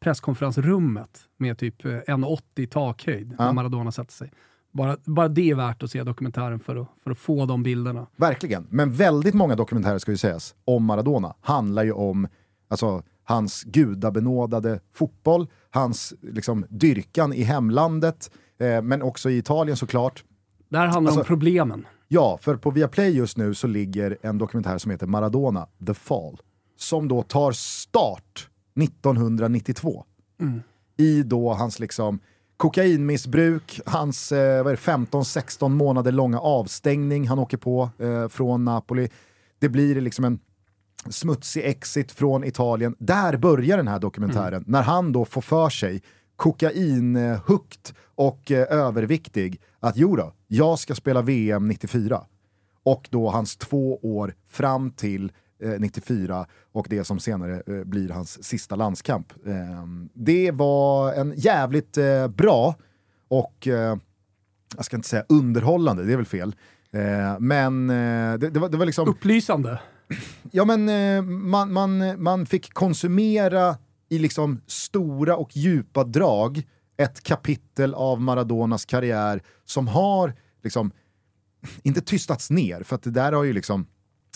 presskonferensrummet 0.00 1.20
med 1.36 1.58
typ 1.58 1.84
eh, 1.84 1.90
1,80 1.90 2.66
takhöjd 2.66 3.34
Ja. 3.38 3.44
när 3.44 3.52
Maradona 3.52 3.92
satte 3.92 4.12
sig. 4.12 4.30
Bara, 4.72 4.96
bara 5.04 5.28
det 5.28 5.50
är 5.50 5.54
värt 5.54 5.82
att 5.82 5.90
se 5.90 6.02
dokumentären 6.02 6.60
för 6.60 6.76
att, 6.76 6.88
för 7.04 7.10
att 7.10 7.18
få 7.18 7.46
de 7.46 7.62
bilderna. 7.62 8.06
Verkligen, 8.16 8.66
men 8.70 8.92
väldigt 8.92 9.34
många 9.34 9.56
dokumentärer 9.56 9.98
ska 9.98 10.10
ju 10.10 10.16
sägas 10.16 10.54
om 10.64 10.84
Maradona 10.84 11.34
handlar 11.40 11.84
ju 11.84 11.92
om 11.92 12.28
alltså, 12.68 13.02
hans 13.24 13.62
gudabenådade 13.64 14.80
fotboll, 14.92 15.46
hans 15.70 16.14
liksom, 16.20 16.66
dyrkan 16.68 17.32
i 17.32 17.42
hemlandet, 17.42 18.30
eh, 18.58 18.82
men 18.82 19.02
också 19.02 19.30
i 19.30 19.38
Italien 19.38 19.76
såklart. 19.76 20.24
Det 20.68 20.78
här 20.78 20.86
handlar 20.86 21.10
Alltså- 21.10 21.20
om 21.20 21.26
problemen. 21.26 21.86
Ja, 22.08 22.38
för 22.42 22.56
på 22.56 22.70
Viaplay 22.70 23.10
just 23.16 23.36
nu 23.36 23.54
så 23.54 23.66
ligger 23.66 24.16
en 24.22 24.38
dokumentär 24.38 24.78
som 24.78 24.90
heter 24.90 25.06
Maradona, 25.06 25.66
The 25.86 25.94
Fall, 25.94 26.40
som 26.76 27.08
då 27.08 27.22
tar 27.22 27.52
start 27.52 28.48
1992. 28.80 30.04
I 30.96 31.22
då 31.22 31.52
hans 31.52 31.78
liksom 31.78 32.18
kokainmissbruk, 32.60 33.80
hans 33.86 34.32
eh, 34.32 34.64
vad 34.64 34.72
är 34.72 34.76
det, 34.76 35.06
15-16 35.16 35.68
månader 35.68 36.12
långa 36.12 36.40
avstängning 36.40 37.28
han 37.28 37.38
åker 37.38 37.56
på 37.56 37.90
eh, 37.98 38.28
från 38.28 38.64
Napoli. 38.64 39.08
Det 39.58 39.68
blir 39.68 40.00
liksom 40.00 40.24
en 40.24 40.38
smutsig 41.08 41.64
exit 41.64 42.12
från 42.12 42.44
Italien. 42.44 42.96
Där 42.98 43.36
börjar 43.36 43.76
den 43.76 43.88
här 43.88 43.98
dokumentären, 43.98 44.64
när 44.66 44.82
han 44.82 45.12
då 45.12 45.24
får 45.24 45.40
för 45.40 45.70
sig, 45.70 46.02
kokainhukt 46.36 47.94
och 48.14 48.50
eh, 48.50 48.66
överviktig, 48.70 49.60
att 49.80 49.96
jo 49.96 50.16
då, 50.16 50.32
jag 50.46 50.78
ska 50.78 50.94
spela 50.94 51.22
VM 51.22 51.68
94. 51.68 52.24
Och 52.82 53.08
då 53.10 53.30
hans 53.30 53.56
två 53.56 53.98
år 54.02 54.34
fram 54.48 54.90
till 54.90 55.32
94 55.78 56.46
och 56.72 56.86
det 56.90 57.04
som 57.04 57.18
senare 57.18 57.62
eh, 57.66 57.84
blir 57.84 58.08
hans 58.08 58.44
sista 58.44 58.76
landskamp. 58.76 59.32
Eh, 59.46 59.86
det 60.14 60.50
var 60.50 61.12
en 61.12 61.34
jävligt 61.36 61.98
eh, 61.98 62.28
bra 62.28 62.74
och, 63.28 63.66
eh, 63.66 63.96
jag 64.76 64.84
ska 64.84 64.96
inte 64.96 65.08
säga 65.08 65.24
underhållande, 65.28 66.04
det 66.04 66.12
är 66.12 66.16
väl 66.16 66.26
fel. 66.26 66.54
Eh, 66.92 67.38
men 67.40 67.90
eh, 67.90 68.38
det, 68.38 68.50
det, 68.50 68.60
var, 68.60 68.68
det 68.68 68.76
var 68.76 68.86
liksom... 68.86 69.08
Upplysande. 69.08 69.80
Ja 70.52 70.64
men 70.64 70.88
eh, 70.88 71.22
man, 71.22 71.72
man, 71.72 72.22
man 72.22 72.46
fick 72.46 72.74
konsumera 72.74 73.76
i 74.08 74.18
liksom 74.18 74.60
stora 74.66 75.36
och 75.36 75.56
djupa 75.56 76.04
drag 76.04 76.62
ett 76.96 77.22
kapitel 77.22 77.94
av 77.94 78.20
Maradonas 78.20 78.84
karriär 78.84 79.42
som 79.64 79.88
har 79.88 80.34
liksom 80.62 80.92
inte 81.82 82.00
tystats 82.00 82.50
ner, 82.50 82.82
för 82.82 82.96
att 82.96 83.02
det 83.02 83.10
där 83.10 83.32
har 83.32 83.44
ju 83.44 83.52
liksom 83.52 83.86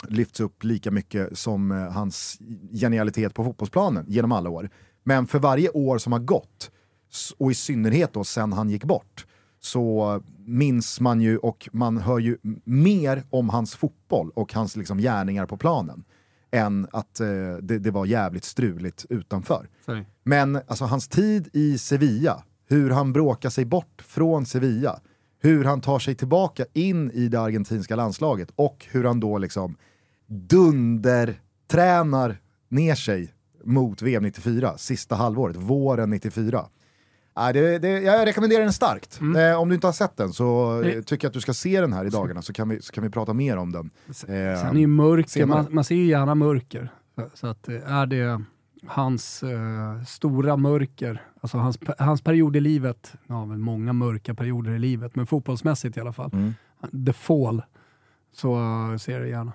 lyfts 0.09 0.41
upp 0.41 0.65
lika 0.65 0.91
mycket 0.91 1.39
som 1.39 1.73
eh, 1.73 1.93
hans 1.93 2.39
genialitet 2.73 3.35
på 3.35 3.45
fotbollsplanen 3.45 4.05
genom 4.09 4.33
alla 4.33 4.51
år. 4.51 4.71
Men 5.05 5.27
för 5.27 5.39
varje 5.39 5.71
år 5.71 5.99
som 5.99 6.13
har 6.13 6.21
gått, 6.21 6.71
och 7.39 7.51
i 7.51 7.55
synnerhet 7.55 8.13
då 8.13 8.25
sen 8.25 8.53
han 8.53 8.71
gick 8.71 8.85
bort, 8.85 9.27
så 9.61 10.21
minns 10.47 11.01
man 11.01 11.21
ju 11.21 11.39
och 11.39 11.69
man 11.73 11.99
hör 11.99 12.19
ju 12.19 12.39
mer 12.65 13.25
om 13.31 13.49
hans 13.49 13.77
fotboll 13.77 14.31
och 14.35 14.53
hans 14.53 14.77
liksom 14.77 14.99
gärningar 14.99 15.47
på 15.47 15.57
planen 15.57 16.05
än 16.51 16.87
att 16.93 17.21
eh, 17.21 17.27
det, 17.63 17.79
det 17.79 17.91
var 17.91 18.07
jävligt 18.07 18.45
struligt 18.45 19.07
utanför. 19.09 19.69
Sorry. 19.85 20.05
Men 20.23 20.57
alltså 20.57 20.85
hans 20.85 21.09
tid 21.09 21.49
i 21.53 21.79
Sevilla, 21.79 22.43
hur 22.69 22.91
han 22.91 23.13
bråkar 23.13 23.51
sig 23.51 23.65
bort 23.65 24.03
från 24.07 24.47
Sevilla, 24.47 25.01
hur 25.45 25.65
han 25.65 25.81
tar 25.81 25.99
sig 25.99 26.15
tillbaka 26.15 26.65
in 26.73 27.11
i 27.11 27.29
det 27.29 27.41
argentinska 27.41 27.97
landslaget 27.97 28.49
och 28.57 28.87
hur 28.91 29.05
han 29.05 29.21
då 29.21 29.39
liksom 29.39 29.77
dundertränar 30.27 32.37
ner 32.69 32.95
sig 32.95 33.35
mot 33.65 34.03
VM 34.03 34.23
94, 34.23 34.79
sista 34.79 35.15
halvåret, 35.15 35.57
våren 35.57 36.11
94. 36.11 36.67
Nej, 37.37 37.53
det, 37.53 37.79
det, 37.79 37.89
jag 37.89 38.27
rekommenderar 38.27 38.63
den 38.63 38.73
starkt. 38.73 39.21
Eh, 39.37 39.61
om 39.61 39.69
du 39.69 39.75
inte 39.75 39.87
har 39.87 39.93
sett 39.93 40.17
den 40.17 40.33
så 40.33 40.81
eh, 40.83 41.03
tycker 41.03 41.25
jag 41.25 41.31
att 41.31 41.35
du 41.35 41.41
ska 41.41 41.55
se 41.55 41.81
den 41.81 41.93
här 41.93 42.05
i 42.05 42.11
dagarna 42.11 42.43
så 42.43 42.53
kan 42.53 42.69
vi, 42.69 42.83
så 42.83 42.93
kan 42.93 43.05
vi 43.05 43.11
prata 43.11 43.33
mer 43.33 43.57
om 43.57 43.73
den. 43.73 43.91
Eh, 44.09 44.61
Sen 44.61 44.77
är 44.77 44.81
ju 44.81 44.87
mörker, 44.87 45.47
man, 45.47 45.67
man 45.71 45.85
ser 45.85 45.95
ju 45.95 46.07
gärna 46.07 46.35
mörker. 46.35 46.89
Så, 47.15 47.31
så 47.35 47.47
att 47.47 47.69
eh, 47.69 47.93
är 47.93 48.07
det 48.07 48.43
hans 48.87 49.43
eh, 49.43 50.03
stora 50.07 50.57
mörker, 50.57 51.23
alltså 51.41 51.59
hans, 51.59 51.79
hans 51.99 52.23
period 52.23 52.57
i 52.57 52.61
livet, 52.61 53.13
ja 53.27 53.47
men 53.47 53.61
många 53.61 53.93
mörka 53.93 54.35
perioder 54.35 54.71
i 54.73 54.79
livet, 54.79 55.17
men 55.17 55.27
fotbollsmässigt 55.27 55.97
i 55.97 56.01
alla 56.01 56.13
fall, 56.13 56.31
Mm. 56.33 56.55
the 57.07 57.13
fall, 57.13 57.63
så 58.33 58.57
uh, 58.57 58.97
ser 58.97 59.13
jag 59.13 59.23
det 59.23 59.29
gärna. 59.29 59.53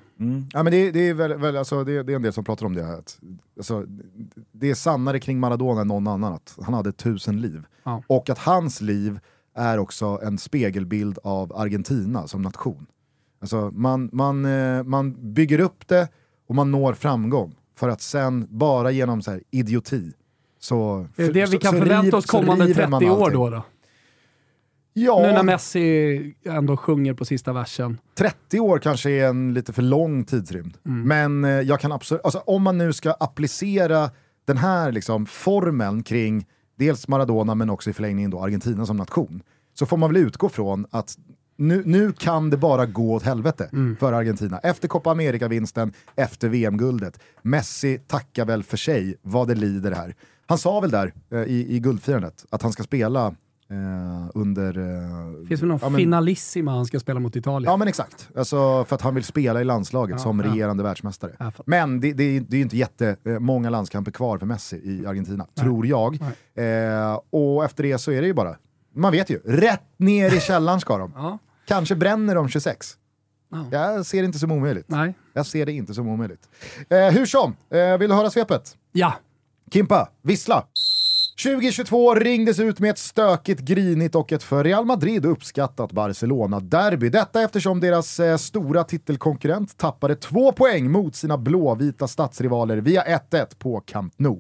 Ja, 0.53 0.63
men 0.63 0.71
det, 0.71 0.91
det, 0.91 0.99
är 1.09 1.13
väl, 1.13 1.33
väl, 1.33 1.57
alltså, 1.57 1.83
det, 1.83 2.03
det 2.03 2.13
är 2.13 2.15
en 2.15 2.21
del 2.21 2.33
som 2.33 2.43
pratar 2.43 2.65
om 2.65 2.73
det. 2.73 2.83
Här, 2.83 2.97
att, 2.97 3.19
alltså, 3.57 3.85
det 4.51 4.69
är 4.69 4.75
sannare 4.75 5.19
kring 5.19 5.39
Maradona 5.39 5.81
än 5.81 5.87
någon 5.87 6.07
annan, 6.07 6.33
att 6.33 6.57
han 6.61 6.73
hade 6.73 6.91
tusen 6.91 7.41
liv. 7.41 7.63
Ja. 7.83 8.03
Och 8.07 8.29
att 8.29 8.37
hans 8.39 8.81
liv 8.81 9.19
är 9.55 9.77
också 9.77 10.19
en 10.23 10.37
spegelbild 10.37 11.19
av 11.23 11.55
Argentina 11.55 12.27
som 12.27 12.41
nation. 12.41 12.85
Alltså, 13.41 13.71
man, 13.73 14.09
man, 14.13 14.45
eh, 14.45 14.83
man 14.83 15.33
bygger 15.33 15.59
upp 15.59 15.87
det 15.87 16.07
och 16.47 16.55
man 16.55 16.71
når 16.71 16.93
framgång 16.93 17.55
för 17.79 17.89
att 17.89 18.01
sen 18.01 18.47
bara 18.49 18.91
genom 18.91 19.21
så 19.21 19.31
här, 19.31 19.41
idioti 19.51 20.11
så 20.59 21.07
Det 21.15 21.23
är 21.23 21.33
det 21.33 21.45
så- 21.47 21.51
vi 21.51 21.57
kan 21.57 21.71
så 21.73 21.77
förvänta 21.79 22.17
oss 22.17 22.25
kommande 22.25 22.65
river 22.65 22.87
man 22.87 22.99
30 23.01 23.11
år 23.11 23.31
då. 23.31 23.49
då. 23.49 23.63
Ja, 24.93 25.21
Nu 25.21 25.31
när 25.31 25.43
Messi 25.43 26.35
ändå 26.45 26.77
sjunger 26.77 27.13
på 27.13 27.25
sista 27.25 27.53
versen. 27.53 27.97
30 28.17 28.59
år 28.59 28.79
kanske 28.79 29.09
är 29.11 29.27
en 29.27 29.53
lite 29.53 29.73
för 29.73 29.81
lång 29.81 30.23
tidsrymd. 30.23 30.77
Mm. 30.85 31.07
Men 31.07 31.43
eh, 31.45 31.61
jag 31.61 31.79
kan 31.79 31.91
absolut, 31.91 32.21
alltså, 32.23 32.39
om 32.39 32.61
man 32.63 32.77
nu 32.77 32.93
ska 32.93 33.11
applicera 33.11 34.09
den 34.45 34.57
här 34.57 34.91
liksom 34.91 35.25
formeln 35.25 36.03
kring 36.03 36.45
dels 36.75 37.07
Maradona 37.07 37.55
men 37.55 37.69
också 37.69 37.89
i 37.89 37.93
förlängningen 37.93 38.31
då 38.31 38.39
Argentina 38.43 38.85
som 38.85 38.97
nation, 38.97 39.41
så 39.73 39.85
får 39.85 39.97
man 39.97 40.13
väl 40.13 40.23
utgå 40.23 40.49
från 40.49 40.85
att 40.91 41.17
nu, 41.59 41.83
nu 41.85 42.11
kan 42.11 42.49
det 42.49 42.57
bara 42.57 42.85
gå 42.85 43.13
åt 43.13 43.23
helvete 43.23 43.69
Mm. 43.73 43.95
för 43.99 44.13
Argentina. 44.13 44.59
Efter 44.59 44.87
Copa 44.87 45.11
America-vinsten, 45.11 45.93
efter 46.15 46.49
VM-guldet. 46.49 47.19
Messi 47.41 47.97
tackar 48.07 48.45
väl 48.45 48.63
för 48.63 48.77
sig 48.77 49.15
vad 49.21 49.47
det 49.47 49.55
lider 49.55 49.91
här. 49.91 50.15
Han 50.47 50.57
sa 50.57 50.79
väl 50.79 50.91
där 50.91 51.13
eh, 51.31 51.39
i, 51.39 51.75
i 51.75 51.79
guldfirandet 51.79 52.45
att 52.49 52.61
han 52.61 52.71
ska 52.71 52.83
spela 52.83 53.25
eh, 53.27 54.29
under... 54.33 54.77
Eh, 54.77 55.47
Finns 55.47 55.61
väl 55.61 55.67
någon 55.69 55.79
ja, 55.81 55.89
men- 55.89 55.97
finalissima 55.97 56.71
han 56.71 56.85
ska 56.85 56.99
spela 56.99 57.19
mot 57.19 57.35
Italien? 57.35 57.71
Ja 57.71 57.77
men 57.77 57.87
exakt, 57.87 58.29
alltså, 58.37 58.85
för 58.85 58.95
att 58.95 59.01
han 59.01 59.15
vill 59.15 59.23
spela 59.23 59.61
i 59.61 59.63
landslaget 59.63 60.13
Ja, 60.17 60.23
som 60.23 60.39
ja. 60.39 60.45
regerande 60.51 60.83
världsmästare. 60.83 61.31
Fattar. 61.39 61.63
Men 61.65 61.99
det, 61.99 62.13
det, 62.13 62.23
är- 62.23 62.39
det 62.41 62.55
är 62.55 62.57
ju 62.57 62.63
inte 62.63 62.77
jättemånga 62.77 63.69
landskamper 63.69 64.11
kvar 64.11 64.37
för 64.37 64.45
Messi 64.45 64.75
i 64.83 65.05
Argentina, 65.05 65.45
tror 65.55 65.85
jag. 65.87 66.15
Eh, 66.55 67.19
och 67.29 67.65
efter 67.65 67.83
det 67.83 67.97
så 67.97 68.11
är 68.11 68.21
det 68.21 68.27
ju 68.27 68.33
bara, 68.33 68.55
man 68.95 69.11
vet 69.11 69.29
ju, 69.29 69.39
rätt 69.45 69.83
ner 69.97 70.35
i 70.35 70.39
källaren 70.39 70.79
ska 70.79 70.97
de. 70.97 71.37
Kanske 71.69 71.95
bränner 71.95 72.35
de 72.35 72.49
26. 72.49 72.97
Ja. 73.51 73.65
Jag 73.71 74.05
ser 74.05 74.21
det 74.21 74.25
inte 74.25 74.39
som 74.39 74.51
omöjligt. 74.51 74.85
Nej. 74.89 75.13
Jag 75.33 75.45
ser 75.45 75.65
det 75.65 75.71
inte 75.71 75.93
som 75.93 76.07
omöjligt. 76.07 76.49
Eh, 76.89 76.97
hur 77.09 77.25
som, 77.25 77.55
eh, 77.69 77.97
vill 77.97 78.09
du 78.09 78.15
höra 78.15 78.29
svepet? 78.29 78.77
Ja. 78.91 79.13
Kimpa, 79.73 80.09
vissla. 80.21 80.65
2022 81.43 82.15
ringdes 82.15 82.59
ut 82.59 82.79
med 82.79 82.89
ett 82.89 82.97
stökigt, 82.97 83.61
grinigt 83.61 84.15
och 84.15 84.31
ett 84.31 84.43
för 84.43 84.63
Real 84.63 84.85
Madrid 84.85 85.25
uppskattat 85.25 85.91
Barcelona-derby. 85.91 87.09
Detta 87.09 87.41
eftersom 87.41 87.79
deras 87.79 88.19
eh, 88.19 88.37
stora 88.37 88.83
titelkonkurrent 88.83 89.77
tappade 89.77 90.15
två 90.15 90.51
poäng 90.51 90.91
mot 90.91 91.15
sina 91.15 91.37
blåvita 91.37 92.07
stadsrivaler 92.07 92.77
via 92.77 93.03
1-1 93.03 93.45
på 93.59 93.79
Camp 93.79 94.13
Nou. 94.17 94.37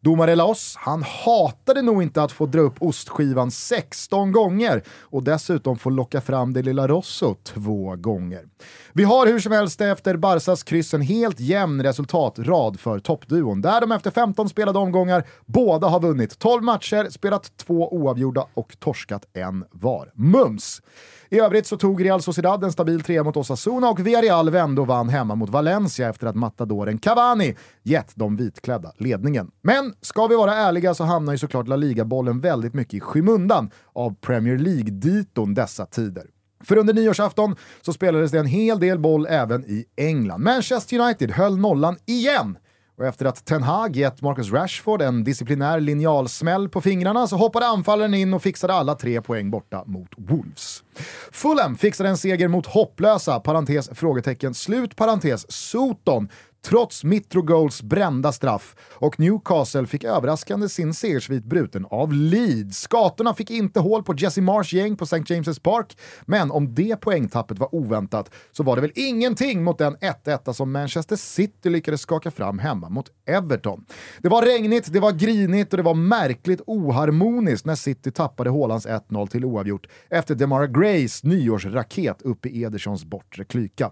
Domare 0.00 0.34
Laos, 0.34 0.74
han 0.78 1.02
hatade 1.02 1.82
nog 1.82 2.02
inte 2.02 2.22
att 2.22 2.32
få 2.32 2.46
dra 2.46 2.60
upp 2.60 2.74
ostskivan 2.78 3.50
16 3.50 4.32
gånger 4.32 4.82
och 5.00 5.22
dessutom 5.22 5.78
få 5.78 5.90
locka 5.90 6.20
fram 6.20 6.52
det 6.52 6.62
lilla 6.62 6.88
Rosso 6.88 7.34
två 7.34 7.96
gånger. 7.96 8.44
Vi 8.92 9.04
har 9.04 9.26
hur 9.26 9.38
som 9.38 9.52
helst 9.52 9.80
efter 9.80 10.16
Barsas 10.16 10.62
kryss 10.62 10.94
en 10.94 11.02
helt 11.02 11.40
jämn 11.40 11.82
resultatrad 11.82 12.80
för 12.80 12.98
toppduon, 12.98 13.60
där 13.60 13.80
de 13.80 13.92
efter 13.92 14.10
15 14.10 14.48
spelade 14.48 14.78
omgångar 14.78 15.24
båda 15.46 15.86
har 15.88 16.00
vunnit 16.00 16.33
12 16.36 16.62
matcher, 16.62 17.10
spelat 17.10 17.56
två 17.56 17.94
oavgjorda 17.94 18.46
och 18.54 18.76
torskat 18.78 19.26
en 19.32 19.64
var. 19.70 20.12
Mums! 20.14 20.82
I 21.28 21.40
övrigt 21.40 21.66
så 21.66 21.76
tog 21.76 22.04
Real 22.04 22.22
Sociedad 22.22 22.64
en 22.64 22.72
stabil 22.72 23.02
trea 23.02 23.24
mot 23.24 23.36
Osasuna 23.36 23.90
och 23.90 24.06
Villarreal 24.06 24.50
vände 24.50 24.80
och 24.80 24.86
vann 24.86 25.08
hemma 25.08 25.34
mot 25.34 25.50
Valencia 25.50 26.08
efter 26.08 26.26
att 26.26 26.36
matadoren 26.36 26.98
Cavani 26.98 27.56
gett 27.82 28.12
de 28.14 28.36
vitklädda 28.36 28.92
ledningen. 28.98 29.50
Men 29.62 29.94
ska 30.00 30.26
vi 30.26 30.36
vara 30.36 30.54
ärliga 30.54 30.94
så 30.94 31.04
hamnar 31.04 31.32
ju 31.32 31.38
såklart 31.38 31.68
La 31.68 31.76
Liga-bollen 31.76 32.40
väldigt 32.40 32.74
mycket 32.74 32.94
i 32.94 33.00
skymundan 33.00 33.70
av 33.92 34.14
Premier 34.14 34.58
League-diton 34.58 35.54
dessa 35.54 35.86
tider. 35.86 36.24
För 36.64 36.76
under 36.76 36.94
nyårsafton 36.94 37.56
så 37.82 37.92
spelades 37.92 38.30
det 38.30 38.38
en 38.38 38.46
hel 38.46 38.80
del 38.80 38.98
boll 38.98 39.26
även 39.30 39.64
i 39.64 39.84
England. 39.96 40.42
Manchester 40.42 40.98
United 40.98 41.30
höll 41.30 41.58
nollan 41.58 41.96
igen. 42.06 42.58
Och 42.98 43.06
efter 43.06 43.26
att 43.26 43.44
Ten 43.44 43.62
Hag 43.62 43.96
gett 43.96 44.22
Marcus 44.22 44.52
Rashford 44.52 45.02
en 45.02 45.24
disciplinär 45.24 45.80
linjalsmäll 45.80 46.68
på 46.68 46.80
fingrarna 46.80 47.26
så 47.26 47.36
hoppade 47.36 47.66
anfallaren 47.66 48.14
in 48.14 48.34
och 48.34 48.42
fixade 48.42 48.74
alla 48.74 48.94
tre 48.94 49.22
poäng 49.22 49.50
borta 49.50 49.82
mot 49.86 50.08
Wolves. 50.16 50.84
Fulham 51.32 51.76
fixade 51.76 52.08
en 52.08 52.16
seger 52.16 52.48
mot 52.48 52.66
hopplösa, 52.66 53.40
parentes, 53.40 53.90
frågetecken, 53.92 54.54
slut, 54.54 54.96
parentes, 54.96 55.52
Soton, 55.52 56.28
trots 56.64 57.04
Mitrogols 57.04 57.82
brända 57.82 58.32
straff 58.32 58.76
och 58.92 59.20
Newcastle 59.20 59.86
fick 59.86 60.04
överraskande 60.04 60.68
sin 60.68 60.94
segersvit 60.94 61.44
bruten 61.44 61.86
av 61.90 62.12
Leeds. 62.12 62.78
Skatorna 62.78 63.34
fick 63.34 63.50
inte 63.50 63.80
hål 63.80 64.02
på 64.02 64.14
Jesse 64.16 64.40
Mars 64.40 64.72
gäng 64.72 64.96
på 64.96 65.04
St. 65.04 65.16
James' 65.16 65.60
Park, 65.60 65.98
men 66.26 66.50
om 66.50 66.74
det 66.74 66.96
poängtappet 66.96 67.58
var 67.58 67.74
oväntat 67.74 68.30
så 68.52 68.62
var 68.62 68.76
det 68.76 68.82
väl 68.82 68.92
ingenting 68.94 69.64
mot 69.64 69.78
den 69.78 69.96
1-1 69.96 70.52
som 70.52 70.72
Manchester 70.72 71.16
City 71.16 71.70
lyckades 71.70 72.00
skaka 72.00 72.30
fram 72.30 72.58
hemma 72.58 72.88
mot 72.88 73.06
Everton. 73.26 73.84
Det 74.18 74.28
var 74.28 74.42
regnigt, 74.42 74.92
det 74.92 75.00
var 75.00 75.12
grinigt 75.12 75.72
och 75.72 75.76
det 75.76 75.82
var 75.82 75.94
märkligt 75.94 76.60
oharmoniskt 76.66 77.66
när 77.66 77.74
City 77.74 78.10
tappade 78.10 78.50
Haalands 78.50 78.86
1-0 78.86 79.26
till 79.26 79.44
oavgjort 79.44 79.86
efter 80.10 80.34
Demara 80.34 80.66
Grays 80.66 81.24
nyårsraket 81.24 82.22
upp 82.22 82.46
i 82.46 82.62
Edersons 82.62 83.04
bortre 83.04 83.44
klyka. 83.44 83.90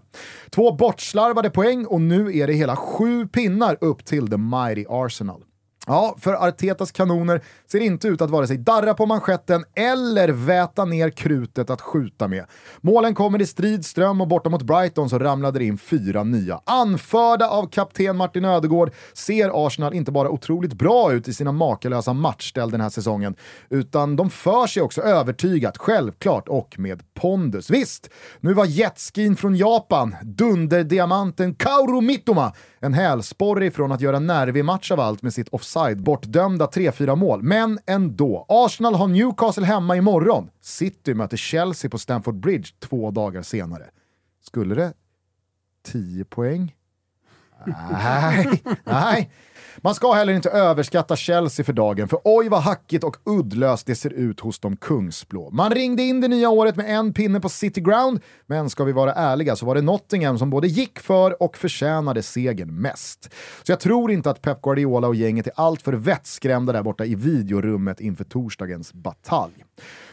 Två 0.50 0.72
bortslarvade 0.72 1.50
poäng 1.50 1.86
och 1.86 2.00
nu 2.00 2.38
är 2.38 2.46
det 2.46 2.61
hela 2.62 2.76
sju 2.76 3.26
pinnar 3.26 3.78
upp 3.80 4.04
till 4.04 4.28
the 4.28 4.36
mighty 4.36 4.84
Arsenal. 4.88 5.44
Ja, 5.86 6.16
för 6.18 6.34
Artetas 6.48 6.92
kanoner 6.92 7.40
ser 7.66 7.80
inte 7.80 8.08
ut 8.08 8.20
att 8.20 8.30
vare 8.30 8.46
sig 8.46 8.58
darra 8.58 8.94
på 8.94 9.06
manschetten 9.06 9.64
eller 9.74 10.28
väta 10.28 10.84
ner 10.84 11.10
krutet 11.10 11.70
att 11.70 11.80
skjuta 11.80 12.28
med. 12.28 12.44
Målen 12.80 13.14
kommer 13.14 13.42
i 13.42 13.46
strid 13.46 13.84
ström 13.84 14.20
och 14.20 14.28
borta 14.28 14.50
mot 14.50 14.62
Brighton 14.62 15.10
så 15.10 15.18
ramlade 15.18 15.58
det 15.58 15.64
in 15.64 15.78
fyra 15.78 16.24
nya. 16.24 16.60
Anförda 16.64 17.48
av 17.48 17.66
kapten 17.66 18.16
Martin 18.16 18.44
Ödegård 18.44 18.90
ser 19.12 19.66
Arsenal 19.66 19.94
inte 19.94 20.12
bara 20.12 20.30
otroligt 20.30 20.72
bra 20.72 21.12
ut 21.12 21.28
i 21.28 21.34
sina 21.34 21.52
makalösa 21.52 22.12
matchställ 22.12 22.70
den 22.70 22.80
här 22.80 22.90
säsongen, 22.90 23.34
utan 23.70 24.16
de 24.16 24.30
för 24.30 24.66
sig 24.66 24.82
också 24.82 25.02
övertygat, 25.02 25.78
självklart 25.78 26.48
och 26.48 26.74
med 26.78 27.02
pondus. 27.14 27.70
Visst, 27.70 28.10
nu 28.40 28.54
var 28.54 28.64
jetskin 28.64 29.36
från 29.36 29.56
Japan, 29.56 30.16
dunderdiamanten 30.22 31.54
Kaoru 31.54 32.00
Mittoma, 32.00 32.52
en 32.82 32.94
hälsporre 32.94 33.66
ifrån 33.66 33.92
att 33.92 34.00
göra 34.00 34.18
nervig 34.18 34.64
match 34.64 34.90
av 34.90 35.00
allt 35.00 35.22
med 35.22 35.34
sitt 35.34 35.48
offside 35.48 36.02
bortdömda 36.02 36.66
3-4 36.66 37.16
mål. 37.16 37.42
Men 37.42 37.78
ändå. 37.86 38.46
Arsenal 38.48 38.94
har 38.94 39.08
Newcastle 39.08 39.66
hemma 39.66 39.96
imorgon. 39.96 40.50
City 40.60 41.14
möter 41.14 41.36
Chelsea 41.36 41.90
på 41.90 41.98
Stamford 41.98 42.34
Bridge 42.34 42.68
två 42.80 43.10
dagar 43.10 43.42
senare. 43.42 43.84
Skulle 44.44 44.74
det 44.74 44.92
10 45.84 46.24
poäng? 46.24 46.74
Nej, 47.90 48.62
nej. 48.84 49.30
Man 49.76 49.94
ska 49.94 50.12
heller 50.12 50.32
inte 50.32 50.50
överskatta 50.50 51.16
Chelsea 51.16 51.64
för 51.64 51.72
dagen, 51.72 52.08
för 52.08 52.20
oj 52.24 52.48
vad 52.48 52.62
hackigt 52.62 53.04
och 53.04 53.16
uddlöst 53.24 53.86
det 53.86 53.94
ser 53.94 54.12
ut 54.12 54.40
hos 54.40 54.58
de 54.58 54.76
kungsblå. 54.76 55.50
Man 55.50 55.70
ringde 55.70 56.02
in 56.02 56.20
det 56.20 56.28
nya 56.28 56.50
året 56.50 56.76
med 56.76 56.98
en 56.98 57.12
pinne 57.12 57.40
på 57.40 57.48
City 57.48 57.80
Ground, 57.80 58.20
men 58.46 58.70
ska 58.70 58.84
vi 58.84 58.92
vara 58.92 59.12
ärliga 59.12 59.56
så 59.56 59.66
var 59.66 59.74
det 59.74 59.82
Nottingham 59.82 60.38
som 60.38 60.50
både 60.50 60.66
gick 60.66 60.98
för 60.98 61.42
och 61.42 61.56
förtjänade 61.56 62.22
segern 62.22 62.80
mest. 62.80 63.30
Så 63.62 63.72
jag 63.72 63.80
tror 63.80 64.12
inte 64.12 64.30
att 64.30 64.42
Pep 64.42 64.62
Guardiola 64.62 65.08
och 65.08 65.14
gänget 65.14 65.46
är 65.46 65.52
alltför 65.56 65.92
vettskrämda 65.92 66.72
där 66.72 66.82
borta 66.82 67.04
i 67.04 67.14
videorummet 67.14 68.00
inför 68.00 68.24
torsdagens 68.24 68.92
batalj. 68.92 69.64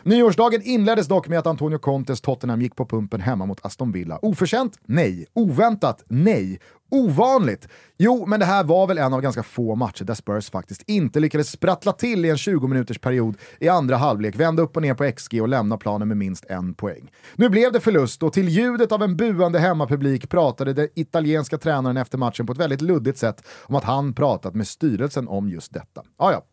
Nyårsdagen 0.03 0.61
inleddes 0.63 1.07
dock 1.07 1.27
med 1.27 1.39
att 1.39 1.47
Antonio 1.47 1.77
Contes 1.77 2.21
Tottenham 2.21 2.61
gick 2.61 2.75
på 2.75 2.85
pumpen 2.85 3.21
hemma 3.21 3.45
mot 3.45 3.65
Aston 3.65 3.91
Villa. 3.91 4.19
Oförtjänt? 4.21 4.79
Nej. 4.85 5.25
Oväntat? 5.33 6.03
Nej. 6.07 6.59
Ovanligt? 6.89 7.67
Jo, 8.01 8.25
men 8.25 8.39
det 8.39 8.45
här 8.45 8.63
var 8.63 8.87
väl 8.87 8.97
en 8.97 9.13
av 9.13 9.21
ganska 9.21 9.43
få 9.43 9.75
matcher 9.75 10.03
där 10.03 10.13
Spurs 10.13 10.49
faktiskt 10.49 10.83
inte 10.87 11.19
lyckades 11.19 11.51
sprattla 11.51 11.91
till 11.91 12.25
i 12.25 12.29
en 12.29 12.37
20 12.37 12.67
minuters 12.67 12.99
period 12.99 13.37
i 13.59 13.69
andra 13.69 13.97
halvlek, 13.97 14.35
vända 14.35 14.63
upp 14.63 14.75
och 14.75 14.81
ner 14.81 14.93
på 14.93 15.11
XG 15.11 15.41
och 15.41 15.47
lämna 15.47 15.77
planen 15.77 16.07
med 16.07 16.17
minst 16.17 16.45
en 16.45 16.73
poäng. 16.73 17.11
Nu 17.35 17.49
blev 17.49 17.71
det 17.71 17.79
förlust 17.79 18.23
och 18.23 18.33
till 18.33 18.49
ljudet 18.49 18.91
av 18.91 19.03
en 19.03 19.17
buande 19.17 19.59
hemmapublik 19.59 20.29
pratade 20.29 20.73
den 20.73 20.87
italienska 20.95 21.57
tränaren 21.57 21.97
efter 21.97 22.17
matchen 22.17 22.45
på 22.45 22.51
ett 22.53 22.59
väldigt 22.59 22.81
luddigt 22.81 23.17
sätt 23.17 23.43
om 23.61 23.75
att 23.75 23.83
han 23.83 24.13
pratat 24.13 24.55
med 24.55 24.67
styrelsen 24.67 25.27
om 25.27 25.49
just 25.49 25.73
detta. 25.73 26.03
Ah, 26.17 26.31
ja. 26.31 26.43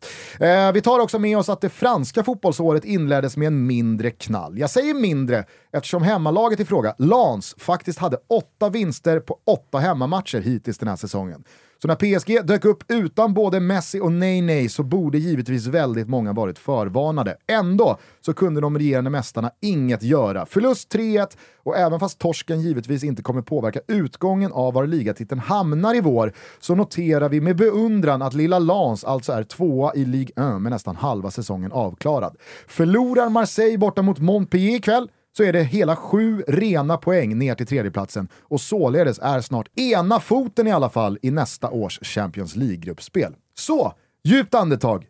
eh, 0.46 0.72
vi 0.72 0.80
tar 0.80 1.00
också 1.00 1.18
med 1.18 1.38
oss 1.38 1.48
att 1.48 1.60
det 1.60 1.68
franska 1.68 2.22
fotbollsåret 2.22 2.84
inleddes 2.84 3.36
med 3.36 3.46
en 3.46 3.66
mindre 3.66 4.10
knall. 4.10 4.58
Jag 4.58 4.70
säger 4.70 4.94
mindre 4.94 5.44
eftersom 5.72 6.02
hemmalaget 6.02 6.60
i 6.60 6.64
fråga, 6.64 6.94
Lans, 6.98 7.54
faktiskt 7.58 7.98
hade 7.98 8.16
åtta 8.28 8.68
vinster 8.68 9.20
på 9.20 9.38
åtta 9.46 9.78
hemmamatcher 9.78 10.25
hittills 10.34 10.78
den 10.78 10.88
här 10.88 10.96
säsongen. 10.96 11.44
Så 11.82 11.88
när 11.88 11.94
PSG 11.94 12.46
dök 12.46 12.64
upp 12.64 12.84
utan 12.88 13.34
både 13.34 13.60
Messi 13.60 14.00
och 14.00 14.12
Ney 14.12 14.68
så 14.68 14.82
borde 14.82 15.18
givetvis 15.18 15.66
väldigt 15.66 16.08
många 16.08 16.32
varit 16.32 16.58
förvarnade. 16.58 17.36
Ändå 17.46 17.98
så 18.20 18.34
kunde 18.34 18.60
de 18.60 18.78
regerande 18.78 19.10
mästarna 19.10 19.50
inget 19.60 20.02
göra. 20.02 20.46
Förlust 20.46 20.94
3-1 20.94 21.36
och 21.62 21.76
även 21.76 22.00
fast 22.00 22.18
torsken 22.18 22.60
givetvis 22.60 23.04
inte 23.04 23.22
kommer 23.22 23.42
påverka 23.42 23.80
utgången 23.88 24.52
av 24.52 24.74
var 24.74 24.86
ligatiteln 24.86 25.40
hamnar 25.40 25.94
i 25.94 26.00
vår 26.00 26.32
så 26.60 26.74
noterar 26.74 27.28
vi 27.28 27.40
med 27.40 27.56
beundran 27.56 28.22
att 28.22 28.34
lilla 28.34 28.58
Lans 28.58 29.04
alltså 29.04 29.32
är 29.32 29.44
tvåa 29.44 29.94
i 29.94 30.04
Ligue 30.04 30.54
1 30.56 30.62
med 30.62 30.72
nästan 30.72 30.96
halva 30.96 31.30
säsongen 31.30 31.72
avklarad. 31.72 32.36
Förlorar 32.66 33.28
Marseille 33.28 33.78
borta 33.78 34.02
mot 34.02 34.18
Montpellier 34.18 34.76
ikväll 34.76 35.08
så 35.36 35.42
är 35.42 35.52
det 35.52 35.62
hela 35.62 35.96
sju 35.96 36.42
rena 36.48 36.96
poäng 36.96 37.38
ner 37.38 37.54
till 37.54 37.66
tredjeplatsen 37.66 38.28
och 38.42 38.60
således 38.60 39.18
är 39.18 39.40
snart 39.40 39.78
ena 39.78 40.20
foten 40.20 40.66
i 40.66 40.72
alla 40.72 40.90
fall 40.90 41.18
i 41.22 41.30
nästa 41.30 41.70
års 41.70 41.98
Champions 42.02 42.56
League-gruppspel. 42.56 43.34
Så, 43.54 43.92
djupt 44.24 44.54
andetag. 44.54 45.06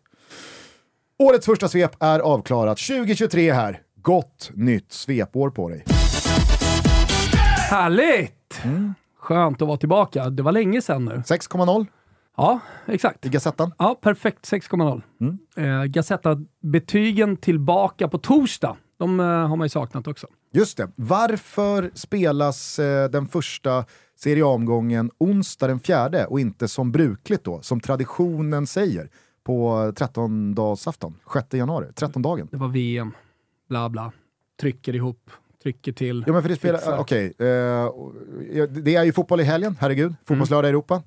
Årets 1.19 1.45
första 1.45 1.67
svep 1.67 1.91
är 1.99 2.19
avklarat. 2.19 2.77
2023 2.77 3.51
här. 3.51 3.81
Gott 4.01 4.51
nytt 4.53 4.91
svepår 4.91 5.49
på 5.49 5.69
dig. 5.69 5.83
Härligt! 7.69 8.61
Skönt 9.19 9.61
att 9.61 9.67
vara 9.67 9.77
tillbaka. 9.77 10.29
Det 10.29 10.43
var 10.43 10.51
länge 10.51 10.81
sedan 10.81 11.05
nu. 11.05 11.11
6,0. 11.11 11.85
Ja, 12.37 12.59
exakt. 12.85 13.25
i 13.25 13.29
Gazettan. 13.29 13.71
Ja, 13.77 13.95
perfekt 14.01 14.51
6,0. 14.51 15.01
Mm. 15.21 15.37
Eh, 15.57 15.85
Gazetta-betygen 15.85 17.37
tillbaka 17.37 18.07
på 18.07 18.17
torsdag. 18.17 18.77
De 18.97 19.19
eh, 19.19 19.25
har 19.25 19.55
man 19.55 19.65
ju 19.65 19.69
saknat 19.69 20.07
också. 20.07 20.27
Just 20.51 20.77
det. 20.77 20.89
Varför 20.95 21.91
spelas 21.93 22.79
eh, 22.79 23.09
den 23.09 23.27
första 23.27 23.85
Serie 24.15 24.45
A-omgången 24.45 25.11
onsdag 25.17 25.67
den 25.67 25.79
fjärde 25.79 26.25
och 26.25 26.39
inte 26.39 26.67
som 26.67 26.91
brukligt 26.91 27.43
då, 27.43 27.61
som 27.61 27.79
traditionen 27.79 28.67
säger, 28.67 29.09
på 29.43 29.71
13-dagsafton, 29.95 31.13
6 31.33 31.53
januari, 31.53 31.85
13-dagen? 31.95 32.47
Det 32.51 32.57
var 32.57 32.67
VM, 32.67 33.11
bla 33.69 33.89
bla. 33.89 34.11
Trycker 34.61 34.95
ihop, 34.95 35.31
trycker 35.63 35.91
till. 35.91 36.23
Ja 36.27 36.33
men 36.33 36.41
för 36.41 36.49
det 36.49 36.55
spelar, 36.55 36.99
okej, 36.99 37.25
eh, 37.25 38.65
det 38.69 38.95
är 38.95 39.03
ju 39.03 39.13
fotboll 39.13 39.39
i 39.39 39.43
helgen, 39.43 39.77
herregud. 39.79 40.15
Fotbollslördag 40.25 40.69
i 40.69 40.69
Europa. 40.69 41.03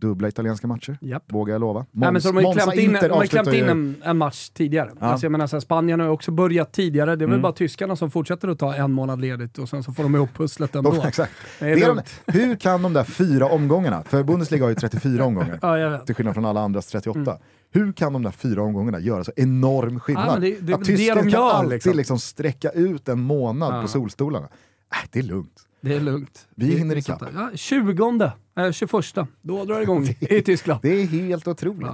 Dubbla 0.00 0.28
italienska 0.28 0.66
matcher, 0.66 0.98
Japp. 1.00 1.22
vågar 1.32 1.54
jag 1.54 1.60
lova. 1.60 1.86
Nej, 1.92 2.12
men 2.12 2.22
så 2.22 2.28
de 2.32 2.44
har 2.44 2.52
ju 2.54 2.58
klämt 2.60 2.74
in, 2.74 2.90
Inter 2.90 3.08
de 3.08 3.14
har 3.14 3.26
klämt 3.26 3.48
in 3.52 3.64
en, 3.68 3.96
en 4.04 4.18
match 4.18 4.48
tidigare. 4.48 4.90
Ja. 5.00 5.06
Alltså 5.06 5.24
jag 5.26 5.32
menar, 5.32 5.46
så 5.46 5.56
här, 5.56 5.60
Spanien 5.60 6.00
har 6.00 6.06
ju 6.06 6.12
också 6.12 6.30
börjat 6.30 6.72
tidigare. 6.72 7.16
Det 7.16 7.24
är 7.24 7.26
väl 7.26 7.34
Mm. 7.34 7.42
bara 7.42 7.52
tyskarna 7.52 7.96
som 7.96 8.10
fortsätter 8.10 8.48
att 8.48 8.58
ta 8.58 8.74
en 8.74 8.92
månad 8.92 9.20
ledigt 9.20 9.58
och 9.58 9.68
sen 9.68 9.82
så 9.82 9.92
får 9.92 10.02
de 10.02 10.14
ihop 10.14 10.30
pusslet 10.36 10.74
ändå. 10.76 10.90
Oh, 10.98 11.06
exakt. 11.06 11.32
Det 11.58 11.64
Det 11.66 11.72
är 11.82 11.90
är 11.90 11.94
de, 11.94 12.02
hur 12.38 12.56
kan 12.56 12.82
de 12.82 12.92
där 12.92 13.04
fyra 13.04 13.46
omgångarna, 13.46 14.02
för 14.02 14.22
Bundesliga 14.22 14.64
har 14.64 14.68
ju 14.68 14.74
34 14.74 15.24
omgångar, 15.24 15.58
Ja, 15.62 15.78
jag 15.78 15.90
vet. 15.90 16.06
till 16.06 16.14
skillnad 16.14 16.34
från 16.34 16.44
alla 16.44 16.60
andras 16.60 16.86
38. 16.86 17.38
Hur 17.70 17.92
kan 17.92 18.12
de 18.12 18.22
där 18.22 18.30
fyra 18.30 18.62
omgångarna 18.62 19.00
göra 19.00 19.24
så 19.24 19.32
enorm 19.36 20.00
skillnad? 20.00 20.26
Ja, 20.26 20.32
men 20.32 20.40
det- 20.40 20.56
det 20.60 20.72
är 20.72 20.76
att 20.76 20.84
tysken 20.84 21.16
de 21.16 21.22
kan 21.22 21.30
gör, 21.30 21.50
alltid 21.50 21.70
liksom. 21.72 21.92
liksom. 21.96 22.18
sträcka 22.18 22.70
ut 22.70 23.08
en 23.08 23.20
månad 23.20 23.74
Ja. 23.76 23.82
på 23.82 23.88
solstolarna. 23.88 24.46
Äh, 24.92 25.08
det 25.12 25.18
är 25.18 25.22
lugnt. 25.22 25.64
Det 25.80 25.96
är 25.96 26.00
lugnt. 26.00 26.48
Vi 26.54 26.78
hinner 26.78 26.96
ikapp. 26.96 27.22
Ja, 27.34 27.50
20, 27.54 28.32
eh, 28.56 28.72
21, 28.72 28.92
då 29.40 29.64
drar 29.64 29.76
det 29.76 29.82
igång 29.82 30.04
i 30.20 30.42
Tyskland. 30.42 30.80
Det 30.82 30.88
är 30.88 31.06
helt 31.06 31.48
otroligt. 31.48 31.90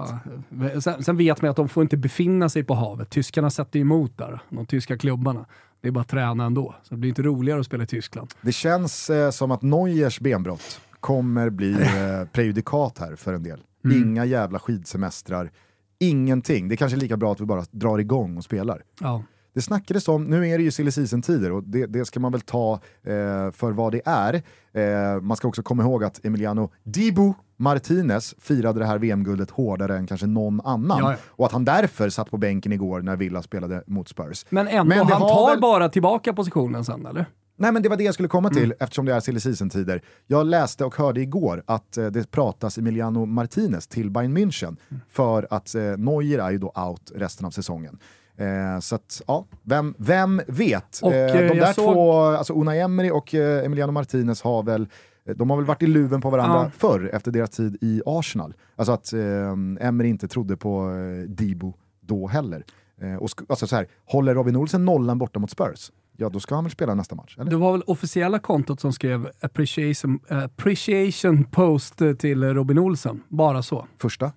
Ja, 0.52 0.80
sen, 0.80 1.04
sen 1.04 1.16
vet 1.16 1.42
man 1.42 1.50
att 1.50 1.56
de 1.56 1.68
får 1.68 1.82
inte 1.82 1.96
befinna 1.96 2.48
sig 2.48 2.64
på 2.64 2.74
havet. 2.74 3.10
Tyskarna 3.10 3.50
sätter 3.50 3.80
emot 3.80 4.18
där, 4.18 4.40
de 4.50 4.66
tyska 4.66 4.98
klubbarna. 4.98 5.46
Det 5.80 5.88
är 5.88 5.92
bara 5.92 6.00
att 6.00 6.08
träna 6.08 6.44
ändå. 6.44 6.74
Så 6.82 6.94
det 6.94 6.98
blir 6.98 7.08
inte 7.08 7.22
roligare 7.22 7.60
att 7.60 7.66
spela 7.66 7.84
i 7.84 7.86
Tyskland. 7.86 8.30
Det 8.40 8.52
känns 8.52 9.10
eh, 9.10 9.30
som 9.30 9.50
att 9.50 9.62
Neuers 9.62 10.20
benbrott 10.20 10.80
kommer 11.00 11.50
bli 11.50 11.72
eh, 11.80 12.28
prejudikat 12.32 12.98
här 12.98 13.16
för 13.16 13.32
en 13.32 13.42
del. 13.42 13.60
Mm. 13.84 14.02
Inga 14.02 14.24
jävla 14.24 14.58
skidsemestrar, 14.58 15.50
ingenting. 15.98 16.68
Det 16.68 16.74
är 16.74 16.76
kanske 16.76 16.96
är 16.96 17.00
lika 17.00 17.16
bra 17.16 17.32
att 17.32 17.40
vi 17.40 17.44
bara 17.44 17.64
drar 17.70 17.98
igång 17.98 18.36
och 18.36 18.44
spelar. 18.44 18.82
Ja. 19.00 19.22
Det 19.54 19.62
snackades 19.62 20.08
om, 20.08 20.24
nu 20.24 20.48
är 20.48 20.58
det 20.58 20.64
ju 20.64 20.70
silly 20.70 20.90
season-tider 20.90 21.52
och 21.52 21.62
det, 21.62 21.86
det 21.86 22.04
ska 22.04 22.20
man 22.20 22.32
väl 22.32 22.40
ta 22.40 22.72
eh, 23.02 23.50
för 23.50 23.70
vad 23.72 23.92
det 23.92 24.02
är. 24.04 24.34
Eh, 24.72 25.20
man 25.20 25.36
ska 25.36 25.48
också 25.48 25.62
komma 25.62 25.82
ihåg 25.82 26.04
att 26.04 26.24
Emiliano 26.24 26.70
Dibu 26.82 27.32
Martinez 27.56 28.34
firade 28.38 28.78
det 28.78 28.86
här 28.86 28.98
VM-guldet 28.98 29.50
hårdare 29.50 29.96
än 29.96 30.06
kanske 30.06 30.26
någon 30.26 30.60
annan. 30.60 30.98
Ja, 30.98 31.10
ja. 31.12 31.16
Och 31.28 31.46
att 31.46 31.52
han 31.52 31.64
därför 31.64 32.08
satt 32.08 32.30
på 32.30 32.36
bänken 32.36 32.72
igår 32.72 33.02
när 33.02 33.16
Villa 33.16 33.42
spelade 33.42 33.82
mot 33.86 34.08
Spurs. 34.08 34.46
Men 34.50 34.68
ändå, 34.68 34.84
Men 34.84 34.98
han 35.06 35.20
tar 35.20 35.50
väl- 35.50 35.60
bara 35.60 35.88
tillbaka 35.88 36.32
positionen 36.32 36.84
sen 36.84 37.06
eller? 37.06 37.26
Nej 37.56 37.72
men 37.72 37.82
det 37.82 37.88
var 37.88 37.96
det 37.96 38.04
jag 38.04 38.14
skulle 38.14 38.28
komma 38.28 38.50
till 38.50 38.64
Mm. 38.64 38.76
eftersom 38.80 39.04
det 39.06 39.14
är 39.14 39.20
silly 39.20 39.40
season-tider. 39.40 40.02
Jag 40.26 40.46
läste 40.46 40.84
och 40.84 40.96
hörde 40.96 41.20
igår 41.20 41.62
att 41.66 41.96
eh, 41.96 42.06
det 42.06 42.30
pratas 42.30 42.78
Emiliano 42.78 43.24
Martinez 43.26 43.86
till 43.86 44.10
Bayern 44.10 44.38
München 44.38 44.76
Mm. 44.90 45.00
för 45.10 45.46
att 45.50 45.74
eh, 45.74 45.82
Neuer 45.82 46.38
är 46.38 46.50
ju 46.50 46.58
då 46.58 46.72
out 46.76 47.12
resten 47.14 47.46
av 47.46 47.50
säsongen. 47.50 47.98
Eh, 48.36 48.80
så 48.80 48.94
att, 48.94 49.22
ja, 49.26 49.46
vem, 49.62 49.94
vem 49.98 50.40
vet? 50.48 51.00
Och, 51.02 51.12
eh, 51.12 51.36
eh, 51.36 51.48
de 51.52 51.58
där 51.60 51.72
såg- 51.72 51.94
två, 51.94 52.12
alltså 52.22 52.52
Unai 52.52 52.80
Emery 52.80 53.10
och 53.10 53.34
eh, 53.34 53.64
Emiliano 53.64 53.92
Martinez 53.92 54.42
har 54.42 54.62
väl 54.62 54.88
eh, 55.28 55.36
de 55.36 55.50
har 55.50 55.56
väl 55.56 55.66
varit 55.66 55.82
i 55.82 55.86
luven 55.86 56.20
på 56.20 56.30
varandra 56.30 56.58
Ja. 56.64 56.70
förr 56.78 57.10
efter 57.12 57.30
deras 57.30 57.50
tid 57.50 57.76
i 57.80 58.02
Arsenal. 58.06 58.54
Alltså 58.76 58.92
att 58.92 59.12
eh, 59.12 59.86
Emery 59.88 60.08
inte 60.08 60.28
trodde 60.28 60.56
på 60.56 60.90
eh, 60.90 61.28
Dibo 61.30 61.74
då 62.00 62.26
heller. 62.28 62.64
Eh, 63.00 63.14
och 63.14 63.30
alltså 63.48 63.66
så 63.66 63.76
här, 63.76 63.86
håller 64.04 64.34
Robin 64.34 64.56
Olsen 64.56 64.84
nollan 64.84 65.18
borta 65.18 65.38
mot 65.38 65.50
Spurs, 65.50 65.92
ja 66.16 66.28
då 66.28 66.40
ska 66.40 66.54
han 66.54 66.64
väl 66.64 66.70
spela 66.70 66.94
nästa 66.94 67.14
match? 67.14 67.36
Eller? 67.38 67.50
Det 67.50 67.56
var 67.56 67.72
väl 67.72 67.82
officiella 67.86 68.38
kontot 68.38 68.80
som 68.80 68.92
skrev 68.92 69.30
appreciation, 69.40 70.18
appreciation 70.28 71.44
post 71.44 72.00
till 72.18 72.44
Robin 72.44 72.78
Olsen. 72.78 73.22
Bara 73.28 73.62
så. 73.62 73.86
Första? 73.98 74.32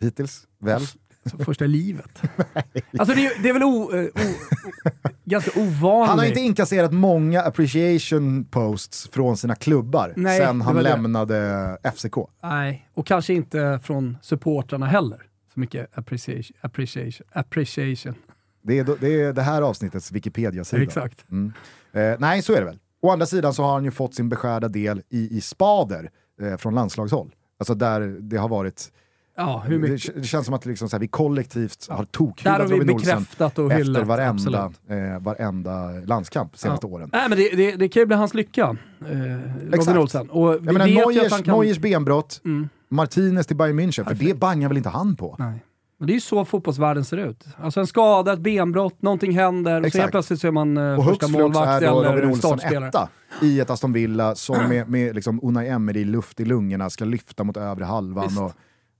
Hittills? 0.00 0.46
Väl? 0.58 0.82
Så 1.24 1.38
första 1.38 1.64
livet. 1.64 2.22
Alltså 2.98 3.14
det 3.14 3.26
är, 3.26 3.42
det 3.42 3.48
är 3.48 3.52
väl 3.52 3.62
o, 3.62 3.90
eh, 3.94 4.04
o, 4.04 4.06
o, 4.06 5.08
ganska 5.24 5.60
ovanligt. 5.60 6.08
Han 6.08 6.18
har 6.18 6.26
inte 6.26 6.40
inkasserat 6.40 6.92
många 6.92 7.42
appreciation 7.42 8.44
posts 8.44 9.08
från 9.12 9.36
sina 9.36 9.54
klubbar 9.54 10.12
Nej, 10.16 10.40
sen 10.40 10.60
han 10.60 10.74
var 10.74 10.82
det. 10.82 10.88
lämnade 10.88 11.78
FCK. 11.96 12.14
Nej, 12.42 12.88
och 12.94 13.06
kanske 13.06 13.34
inte 13.34 13.80
från 13.82 14.18
supportrarna 14.22 14.86
heller. 14.86 15.22
Så 15.54 15.60
mycket 15.60 15.98
appreciation. 15.98 16.56
appreciation, 16.60 17.26
appreciation. 17.32 18.14
Det 18.62 18.78
är, 18.78 18.96
det 19.00 19.22
är 19.22 19.32
det 19.32 19.42
här 19.42 19.62
avsnittets 19.62 20.12
Wikipedia-sida. 20.12 20.82
Exakt. 20.82 21.30
Mm. 21.30 21.52
Eh, 21.92 22.16
nej, 22.18 22.42
så 22.42 22.52
är 22.52 22.58
det 22.58 22.64
väl. 22.66 22.78
Å 23.02 23.10
andra 23.10 23.26
sidan 23.26 23.54
så 23.54 23.62
har 23.62 23.72
han 23.72 23.84
ju 23.84 23.90
fått 23.90 24.14
sin 24.14 24.28
beskärda 24.28 24.68
del 24.68 25.02
i, 25.10 25.36
i 25.36 25.40
spader 25.40 26.10
eh, 26.42 26.56
från 26.56 26.74
landslagshåll. 26.74 27.34
Alltså 27.58 27.74
där 27.74 28.00
det 28.20 28.36
har 28.36 28.48
varit... 28.48 28.92
Ja, 29.36 29.62
hur 29.66 29.78
Det, 29.78 29.88
mycket? 29.88 30.14
det 30.14 30.22
känns 30.22 30.44
som 30.46 30.54
att 30.54 30.66
liksom 30.66 30.88
så 30.88 30.96
här, 30.96 31.00
vi 31.00 31.08
kollektivt 31.08 31.86
har 31.90 32.04
tokhyllat 32.04 32.60
Robin 32.60 32.90
Olsen 32.90 32.96
bekräftat 33.18 33.58
och 33.58 33.72
efter 33.72 33.84
hyllat. 33.84 34.06
varenda, 34.06 34.30
absolut. 34.64 34.80
eh, 35.14 35.18
varenda 35.20 35.90
landskamp 36.06 36.56
senaste 36.58 36.86
åren. 36.86 37.10
Nej, 37.12 37.28
men 37.28 37.38
det, 37.38 37.48
det, 37.56 37.76
det 37.76 37.88
kan 37.88 38.00
ju 38.00 38.06
bli 38.06 38.16
hans 38.16 38.34
lycka, 38.34 38.62
eh, 39.00 39.06
Robin 39.06 39.74
Exakt. 39.74 39.98
Olsen. 39.98 40.30
Och 40.30 40.54
vi 40.54 40.60
menar, 40.72 40.86
Neuers, 40.86 41.42
kan... 41.42 41.58
Neuers 41.60 41.78
benbrott, 41.78 42.40
Mm. 42.44 42.68
Martinez 42.88 43.46
till 43.46 43.56
Bayern 43.56 43.80
München, 43.80 44.04
för 44.04 44.14
det 44.14 44.34
bangar 44.38 44.68
väl 44.68 44.76
inte 44.76 44.88
han 44.88 45.16
på? 45.16 45.36
Nej. 45.38 45.64
Men 45.98 46.06
det 46.06 46.12
är 46.12 46.14
ju 46.14 46.20
så 46.20 46.44
fotbollsvärlden 46.44 47.04
ser 47.04 47.16
ut. 47.16 47.44
Alltså 47.62 47.80
en 47.80 47.86
skada, 47.86 48.32
ett 48.32 48.38
benbrott, 48.40 49.02
någonting 49.02 49.32
händer 49.38 49.76
och 49.76 49.82
så 49.82 49.86
Exakt. 49.86 50.00
helt 50.02 50.10
plötsligt 50.10 50.40
så 50.40 50.46
är 50.46 50.50
man 50.50 50.76
eh, 50.76 50.98
Och 50.98 51.04
första 51.04 51.28
målvakt 51.28 51.82
eller 51.82 52.12
Robin 52.12 52.30
Olsson 52.30 52.58
etta 52.60 53.08
i 53.42 53.60
ett 53.60 53.70
Aston 53.70 53.92
Villa 53.92 54.34
som 54.34 54.56
med, 54.68 54.88
med 54.88 55.14
liksom 55.14 55.40
Unai 55.42 55.68
Emery 55.68 56.04
luft 56.04 56.40
i 56.40 56.44
lungorna 56.44 56.90
ska 56.90 57.04
lyfta 57.04 57.44
mot 57.44 57.56
övre 57.56 57.84
halvan. 57.84 58.24
Visst. 58.28 58.40
Och, 58.40 58.52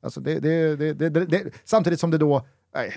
alltså 0.02 0.20
det, 0.20 0.40
det, 0.40 1.10
det, 1.10 1.44
samtidigt 1.64 2.00
som 2.00 2.10
det 2.10 2.18
då, 2.18 2.46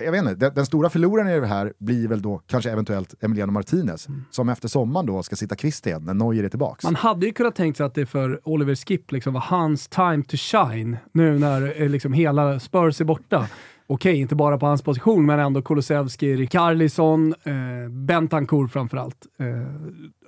jag 0.00 0.12
vet 0.12 0.24
inte, 0.24 0.50
den, 0.50 0.66
stora 0.66 0.90
förloraren 0.90 1.28
i 1.28 1.40
det 1.40 1.46
här 1.46 1.72
blir 1.78 2.08
väl 2.08 2.22
då 2.22 2.42
kanske 2.46 2.70
eventuellt 2.70 3.14
Emiliano 3.24 3.52
Martinez 3.52 4.08
som 4.30 4.48
efter 4.48 4.68
sommaren 4.68 5.06
då 5.06 5.22
ska 5.22 5.36
sitta 5.36 5.56
kvist 5.56 5.86
igen 5.86 6.04
när 6.04 6.14
Neuer 6.14 6.44
är 6.44 6.48
tillbaks. 6.48 6.84
Man 6.84 6.94
hade 6.94 7.26
ju 7.26 7.32
kunnat 7.32 7.54
tänka 7.54 7.76
sig 7.76 7.86
att 7.86 7.94
det 7.94 8.06
för 8.06 8.48
Oliver 8.48 8.74
Skip 8.74 9.12
liksom 9.12 9.34
var 9.34 9.40
hans 9.40 9.88
time 9.88 10.22
to 10.22 10.36
shine 10.36 10.96
nu 11.12 11.38
när 11.38 11.82
eh, 11.82 11.88
liksom 11.88 12.12
hela 12.12 12.60
Spurs 12.60 13.00
är 13.00 13.04
borta. 13.04 13.48
Okej, 13.88 14.16
inte 14.16 14.34
bara 14.34 14.58
på 14.58 14.66
hans 14.66 14.82
position, 14.82 15.26
men 15.26 15.38
ändå 15.38 15.62
Kulusevski, 15.62 16.36
Rikarlison, 16.36 17.34
eh, 17.42 17.88
Bentancourt 17.90 18.72
framförallt. 18.72 19.26
Eh, 19.38 19.46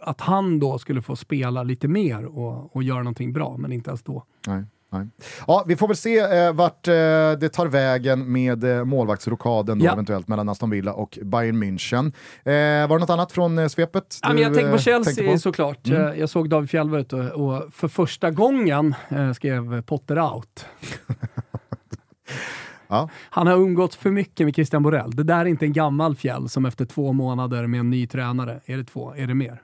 att 0.02 0.20
han 0.20 0.58
då 0.58 0.78
skulle 0.78 1.02
få 1.02 1.16
spela 1.16 1.62
lite 1.62 1.88
mer 1.88 2.24
och, 2.24 2.76
och 2.76 2.82
göra 2.82 2.98
någonting 2.98 3.32
bra, 3.32 3.56
men 3.56 3.72
inte 3.72 3.90
ens 3.90 4.02
då. 4.02 4.24
Nej, 4.46 4.64
nej. 4.90 5.06
Ja, 5.46 5.64
vi 5.66 5.76
får 5.76 5.88
väl 5.88 5.96
se 5.96 6.18
eh, 6.18 6.52
vart 6.52 6.88
eh, 6.88 6.92
det 7.40 7.48
tar 7.52 7.66
vägen 7.66 8.32
med 8.32 8.64
eh, 8.64 8.84
målvaktsrokaden 8.84 9.80
Ja. 9.80 9.92
eventuellt 9.92 10.28
mellan 10.28 10.48
Aston 10.48 10.70
Villa 10.70 10.92
och 10.92 11.18
Bayern 11.22 11.62
München. 11.62 12.06
Eh, 12.44 12.88
var 12.88 12.96
det 12.96 12.98
något 13.00 13.10
annat 13.10 13.32
från 13.32 13.58
eh, 13.58 13.68
svepet? 13.68 14.18
Ja, 14.22 14.34
jag 14.34 14.54
tänker 14.54 14.70
på 14.70 14.76
eh, 14.76 14.80
Chelsea 14.80 15.14
tänkte 15.14 15.32
på? 15.32 15.38
såklart. 15.38 15.86
Mm. 15.86 16.02
Eh, 16.06 16.14
Jag 16.20 16.28
såg 16.28 16.48
David 16.50 16.70
Fjällberg 16.70 17.00
ute 17.00 17.16
och 17.16 17.74
för 17.74 17.88
första 17.88 18.30
gången 18.30 18.94
eh, 19.08 19.32
skrev 19.32 19.82
Potter 19.82 20.18
out. 20.20 20.66
Ja. 22.90 23.08
Han 23.30 23.46
har 23.46 23.54
umgått 23.54 23.94
för 23.94 24.10
mycket 24.10 24.46
med 24.46 24.54
Christian 24.54 24.82
Borell. 24.82 25.10
Det 25.10 25.22
där 25.22 25.38
är 25.40 25.44
inte 25.44 25.64
en 25.64 25.72
gammal 25.72 26.16
fjäll 26.16 26.48
som 26.48 26.66
efter 26.66 26.84
två 26.84 27.12
månader 27.12 27.66
med 27.66 27.80
en 27.80 27.90
ny 27.90 28.06
tränare, 28.06 28.60
är 28.66 28.76
det 28.76 28.84
två, 28.84 29.14
är 29.16 29.26
det 29.26 29.34
mer? 29.34 29.62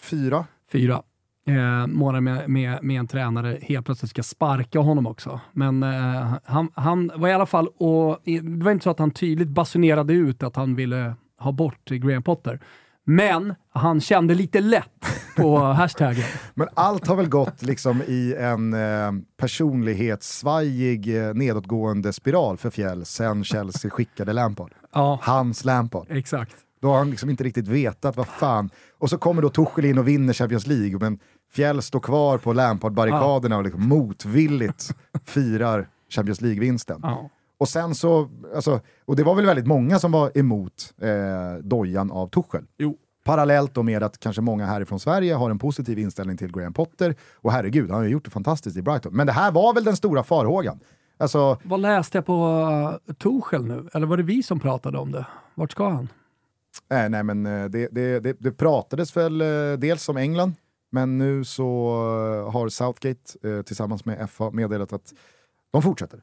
Fyra. 0.00 0.44
Fyra. 0.72 1.02
Eh, 1.46 1.86
månader 1.86 2.20
med, 2.20 2.50
med, 2.50 2.78
med 2.82 2.98
en 2.98 3.06
tränare 3.06 3.58
helt 3.62 3.86
plötsligt 3.86 4.10
ska 4.10 4.22
sparka 4.22 4.78
honom 4.78 5.06
också. 5.06 5.40
Men 5.52 5.82
eh, 5.82 6.34
han, 6.44 6.68
han 6.74 7.10
var 7.14 7.28
i 7.28 7.32
alla 7.32 7.46
fall, 7.46 7.68
och 7.68 8.18
det 8.24 8.40
var 8.64 8.72
inte 8.72 8.84
så 8.84 8.90
att 8.90 8.98
han 8.98 9.10
tydligt 9.10 9.48
basunerade 9.48 10.12
ut 10.12 10.42
att 10.42 10.56
han 10.56 10.74
ville 10.74 11.14
ha 11.38 11.52
bort 11.52 11.84
Graham 11.90 12.22
Potter. 12.22 12.60
Men 13.06 13.54
han 13.72 14.00
kände 14.00 14.34
lite 14.34 14.60
lätt 14.60 15.06
på 15.36 15.58
hashtaggen. 15.58 16.24
Men 16.54 16.68
allt 16.74 17.06
har 17.06 17.16
väl 17.16 17.28
gått 17.28 17.62
liksom 17.62 18.02
i 18.02 18.34
en 18.38 18.74
eh, 18.74 19.12
personlighetssvajig 19.36 21.26
eh, 21.26 21.34
nedåtgående 21.34 22.12
spiral 22.12 22.56
för 22.56 22.70
Fjäll 22.70 23.04
sen 23.04 23.44
Chelsea 23.44 23.90
skickade 23.90 24.32
Lampard. 24.32 24.72
Ja, 24.92 25.18
Hans 25.22 25.64
Lampard. 25.64 26.06
exakt. 26.10 26.56
Då 26.84 26.90
har 26.90 26.98
han 26.98 27.10
liksom 27.10 27.30
inte 27.30 27.44
riktigt 27.44 27.68
vetat 27.68 28.16
vad 28.16 28.26
fan. 28.26 28.70
Och 28.98 29.10
så 29.10 29.18
kommer 29.18 29.42
då 29.42 29.48
Tuchel 29.48 29.84
in 29.84 29.98
och 29.98 30.08
vinner 30.08 30.32
Champions 30.32 30.66
League, 30.66 30.98
men 30.98 31.18
Fjäll 31.52 31.82
står 31.82 32.00
kvar 32.00 32.38
på 32.38 32.52
Lampard-barrikaderna 32.52 33.56
och 33.56 33.64
liksom 33.64 33.88
motvilligt 33.88 34.90
firar 35.24 35.88
Champions 36.10 36.40
League-vinsten. 36.40 37.00
Ja. 37.02 37.30
Och 37.58 37.68
sen 37.68 37.94
så, 37.94 38.28
alltså, 38.54 38.80
och 39.04 39.16
det 39.16 39.22
var 39.22 39.34
väl 39.34 39.46
väldigt 39.46 39.66
många 39.66 39.98
som 39.98 40.12
var 40.12 40.38
emot 40.38 40.94
eh, 41.00 41.62
dojan 41.62 42.10
av 42.10 42.28
Tuchel. 42.28 42.64
Jo. 42.78 42.96
Parallellt 43.24 43.74
då 43.74 43.82
med 43.82 44.02
att 44.02 44.18
kanske 44.18 44.42
många 44.42 44.66
härifrån 44.66 45.00
Sverige 45.00 45.34
har 45.34 45.50
en 45.50 45.58
positiv 45.58 45.98
inställning 45.98 46.36
till 46.36 46.52
Graham 46.52 46.72
Potter. 46.72 47.14
Och 47.34 47.52
herregud, 47.52 47.90
han 47.90 47.98
har 47.98 48.04
ju 48.04 48.10
gjort 48.10 48.24
det 48.24 48.30
fantastiskt 48.30 48.76
i 48.76 48.82
Brighton. 48.82 49.16
Men 49.16 49.26
det 49.26 49.32
här 49.32 49.52
var 49.52 49.74
väl 49.74 49.84
den 49.84 49.96
stora 49.96 50.22
farhågan. 50.22 50.80
Alltså, 51.18 51.58
Vad 51.62 51.80
läste 51.80 52.18
jag 52.18 52.26
på 52.26 52.58
uh, 53.08 53.14
Torshäll 53.14 53.64
nu? 53.64 53.88
Eller 53.92 54.06
var 54.06 54.16
det 54.16 54.22
vi 54.22 54.42
som 54.42 54.60
pratade 54.60 54.98
om 54.98 55.12
det? 55.12 55.26
Vart 55.54 55.72
ska 55.72 55.88
han? 55.88 56.08
Nej, 56.90 57.10
nej 57.10 57.22
men 57.22 57.46
eh, 57.46 57.64
det, 57.64 57.88
det, 57.92 58.20
det, 58.20 58.36
det 58.40 58.52
pratades 58.52 59.16
väl 59.16 59.40
eh, 59.40 59.46
dels 59.78 60.08
om 60.08 60.16
England, 60.16 60.52
men 60.92 61.18
nu 61.18 61.44
så 61.44 61.88
eh, 62.46 62.52
har 62.52 62.68
Southgate 62.68 63.48
eh, 63.48 63.62
tillsammans 63.62 64.04
med 64.04 64.30
FA 64.30 64.50
meddelat 64.50 64.92
att 64.92 65.14
de 65.72 65.82
fortsätter. 65.82 66.20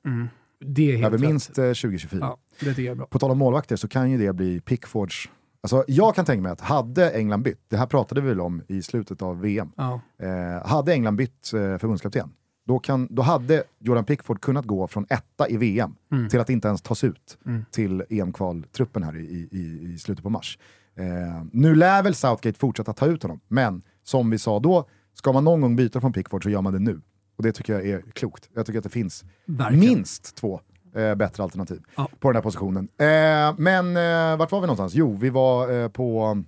Det 0.66 0.92
är 0.92 0.98
helt 0.98 1.06
Över 1.06 1.18
rätt. 1.18 1.30
minst 1.30 1.50
eh, 1.58 1.64
2024. 1.66 2.20
Ja, 2.22 2.38
det 2.76 2.88
är 2.88 2.96
bra. 2.96 3.06
På 3.06 3.20
tal 3.20 3.32
om 3.32 3.38
målvakter 3.38 3.76
så 3.76 3.88
kan 3.88 4.12
ju 4.12 4.18
det 4.18 4.34
bli 4.34 4.60
Pickfords... 4.62 5.30
Alltså, 5.64 5.84
jag 5.88 6.16
kan 6.16 6.26
tänka 6.26 6.42
mig 6.42 6.52
att 6.52 6.62
hade 6.62 7.12
England 7.12 7.44
bytt, 7.44 7.60
det 7.68 7.78
här 7.78 7.86
pratade 7.86 8.22
vi 8.22 8.28
väl 8.28 8.42
om 8.42 8.62
i 8.68 8.82
slutet 8.82 9.22
av 9.22 9.42
VM, 9.42 9.72
Ja. 9.78 10.02
eh, 10.22 10.68
hade 10.68 10.94
England 10.94 11.16
bytt 11.16 11.54
eh, 11.54 11.78
förbundskapten, 11.78 12.30
då, 12.68 12.80
kan, 12.80 13.08
då 13.12 13.22
hade 13.22 13.64
Jordan 13.80 14.06
Pickford 14.06 14.42
kunnat 14.42 14.66
gå 14.66 14.88
från 14.88 15.06
etta 15.10 15.48
i 15.50 15.58
VM 15.58 15.96
Mm. 16.12 16.30
till 16.30 16.40
att 16.40 16.50
inte 16.50 16.68
ens 16.68 16.82
tas 16.82 17.04
ut 17.04 17.38
till 17.72 18.04
EM-kvaltruppen 18.10 19.04
här 19.04 19.18
i, 19.18 19.48
i, 19.52 19.92
i 19.94 19.98
slutet 19.98 20.24
på 20.24 20.30
mars. 20.30 20.58
Eh, 20.96 21.06
nu 21.52 21.76
lär 21.76 22.04
väl 22.04 22.16
Southgate 22.16 22.60
fortsätta 22.60 22.94
ta 22.94 23.06
ut 23.06 23.24
honom, 23.24 23.40
men 23.48 23.82
som 24.04 24.30
vi 24.30 24.38
sa 24.38 24.60
då, 24.60 24.86
ska 25.14 25.32
man 25.32 25.44
någon 25.44 25.62
gång 25.62 25.76
byta 25.76 26.02
från 26.02 26.14
Pickford 26.14 26.44
så 26.44 26.50
gör 26.50 26.62
man 26.62 26.74
det 26.74 26.80
nu. 26.80 27.02
Och 27.36 27.44
det 27.44 27.52
tycker 27.52 27.74
jag 27.74 27.88
är 27.88 28.02
klokt. 28.14 28.50
Jag 28.54 28.66
tycker 28.66 28.78
att 28.80 28.84
det 28.84 28.90
finns 28.90 29.24
Verkligen. 29.46 29.80
minst 29.96 30.36
två 30.36 30.62
eh, 30.96 31.16
bättre 31.16 31.44
alternativ 31.44 31.82
Ja. 31.96 32.10
på 32.20 32.28
den 32.30 32.36
här 32.36 32.44
positionen. 32.44 32.88
Eh, 32.98 33.56
men 33.58 33.98
eh, 33.98 34.38
vart 34.38 34.52
var 34.52 34.62
vi 34.62 34.68
någonstans? 34.68 34.94
Jo, 34.94 35.18
vi 35.22 35.30
var 35.30 35.72
eh, 35.84 35.88
på 35.90 36.44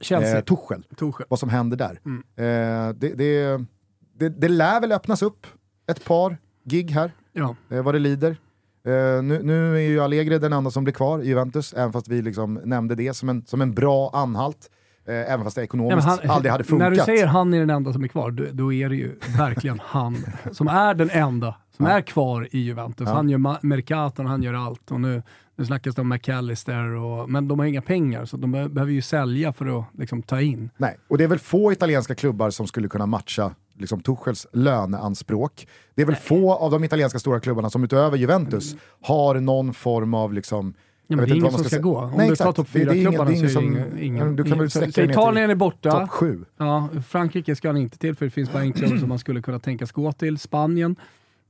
Chelsea. 0.00 0.36
eh, 0.38 0.44
Tuchel. 0.44 0.86
Torshäll. 0.96 1.26
Vad 1.30 1.38
som 1.38 1.48
händer 1.48 1.76
där. 1.76 2.00
Mm. 2.04 2.18
Eh, 2.36 2.94
det, 2.94 3.08
det, 3.14 3.64
det, 4.18 4.28
det 4.28 4.48
lär 4.48 4.80
väl 4.80 4.92
öppnas 4.92 5.22
upp 5.22 5.46
ett 5.86 6.04
par 6.04 6.36
gig 6.64 6.90
här, 6.90 7.12
Ja. 7.32 7.56
eh, 7.70 7.82
vad 7.82 7.94
det 7.94 7.98
lider. 7.98 8.30
Eh, 8.86 9.22
nu, 9.22 9.40
nu 9.42 9.76
är 9.76 9.80
ju 9.80 10.00
Allegri 10.00 10.38
den 10.38 10.52
enda 10.52 10.70
som 10.70 10.84
blir 10.84 10.94
kvar 10.94 11.18
i 11.22 11.26
Juventus, 11.28 11.72
även 11.72 11.92
fast 11.92 12.08
vi 12.08 12.22
liksom 12.22 12.60
nämnde 12.64 12.94
det 12.94 13.14
som 13.14 13.28
en, 13.28 13.44
som 13.46 13.60
en 13.60 13.74
bra 13.74 14.10
anhalt. 14.14 14.70
Eh, 15.08 15.14
även 15.32 15.44
fast 15.44 15.56
det 15.56 15.60
Ja, 15.60 15.64
ekonomiskt 15.64 15.96
men 16.08 16.18
han- 16.18 16.30
aldrig 16.30 16.52
hade 16.52 16.64
funkat. 16.64 16.90
När 16.90 16.96
du 16.98 17.04
säger 17.04 17.26
han 17.26 17.54
är 17.54 17.58
den 17.60 17.70
enda 17.70 17.92
som 17.92 18.04
är 18.04 18.08
kvar, 18.08 18.30
då, 18.30 18.44
då 18.52 18.72
är 18.72 18.88
det 18.88 18.96
ju 18.96 19.18
verkligen 19.38 19.80
han 19.84 20.16
som 20.52 20.68
är 20.68 20.94
den 20.94 21.10
enda 21.10 21.54
som 21.76 21.86
är 21.86 22.00
kvar 22.00 22.48
i 22.50 22.58
Juventus. 22.58 23.08
Ja. 23.08 23.14
Han 23.14 23.28
gör 23.28 23.66
Mercaton, 23.66 24.26
han 24.26 24.42
gör 24.42 24.54
allt. 24.54 24.90
Och 24.90 25.00
nu, 25.00 25.22
nu 25.56 25.64
snackas 25.64 25.94
det 25.94 26.00
om 26.02 26.08
McAllister, 26.08 26.84
och, 26.94 27.30
men 27.30 27.48
de 27.48 27.58
har 27.58 27.66
inga 27.66 27.82
pengar 27.82 28.24
så 28.24 28.36
de 28.36 28.52
be- 28.52 28.68
behöver 28.68 28.92
ju 28.92 29.02
sälja 29.02 29.52
för 29.52 29.78
att 29.78 29.84
liksom, 29.98 30.22
ta 30.22 30.40
in. 30.40 30.70
Nej, 30.76 30.96
och 31.08 31.18
det 31.18 31.24
är 31.24 31.28
väl 31.28 31.38
få 31.38 31.72
italienska 31.72 32.14
klubbar 32.14 32.50
som 32.50 32.66
skulle 32.66 32.88
kunna 32.88 33.06
matcha 33.06 33.54
liksom, 33.78 34.00
Tuchels 34.00 34.46
löneanspråk. 34.52 35.66
Det 35.94 36.02
är 36.02 36.06
väl 36.06 36.16
få 36.16 36.52
av 36.54 36.70
de 36.70 36.84
italienska 36.84 37.18
stora 37.18 37.40
klubbarna 37.40 37.70
som 37.70 37.84
utöver 37.84 38.16
Juventus 38.18 38.76
har 39.02 39.34
någon 39.34 39.74
form 39.74 40.14
av 40.14 40.32
liksom, 40.32 40.74
Ja, 41.06 41.16
det 41.16 41.22
är 41.22 41.34
ingen 41.36 41.50
som 41.50 41.60
ska 41.60 41.68
ska 41.68 41.78
gå. 41.78 41.98
Om 41.98 42.10
Nej, 42.16 42.26
du 42.26 42.32
exakt. 42.32 42.46
tar 42.46 42.52
topp 42.52 42.68
Det- 42.72 42.84
det 42.84 42.90
är 42.90 42.94
ingen- 42.94 43.48
så 43.50 43.60
är 43.60 43.90
det 43.94 44.04
ingen 44.04 44.36
Du 44.36 44.44
kan 44.44 44.58
väl 44.58 44.70
så, 44.70 44.84
Italien 44.84 45.50
är 45.50 45.54
borta. 45.54 45.90
Topp 45.90 46.10
sju. 46.10 46.44
Ja, 46.58 46.88
Frankrike 47.08 47.56
ska 47.56 47.68
han 47.68 47.76
inte 47.76 47.98
till 47.98 48.14
för 48.14 48.24
det 48.24 48.30
finns 48.30 48.52
bara 48.52 48.62
en 48.62 48.72
klubb 48.72 48.98
som 49.00 49.08
man 49.08 49.18
skulle 49.18 49.42
kunna 49.42 49.58
tänkas 49.58 49.92
gå 49.92 50.12
till. 50.12 50.38
Spanien, 50.38 50.96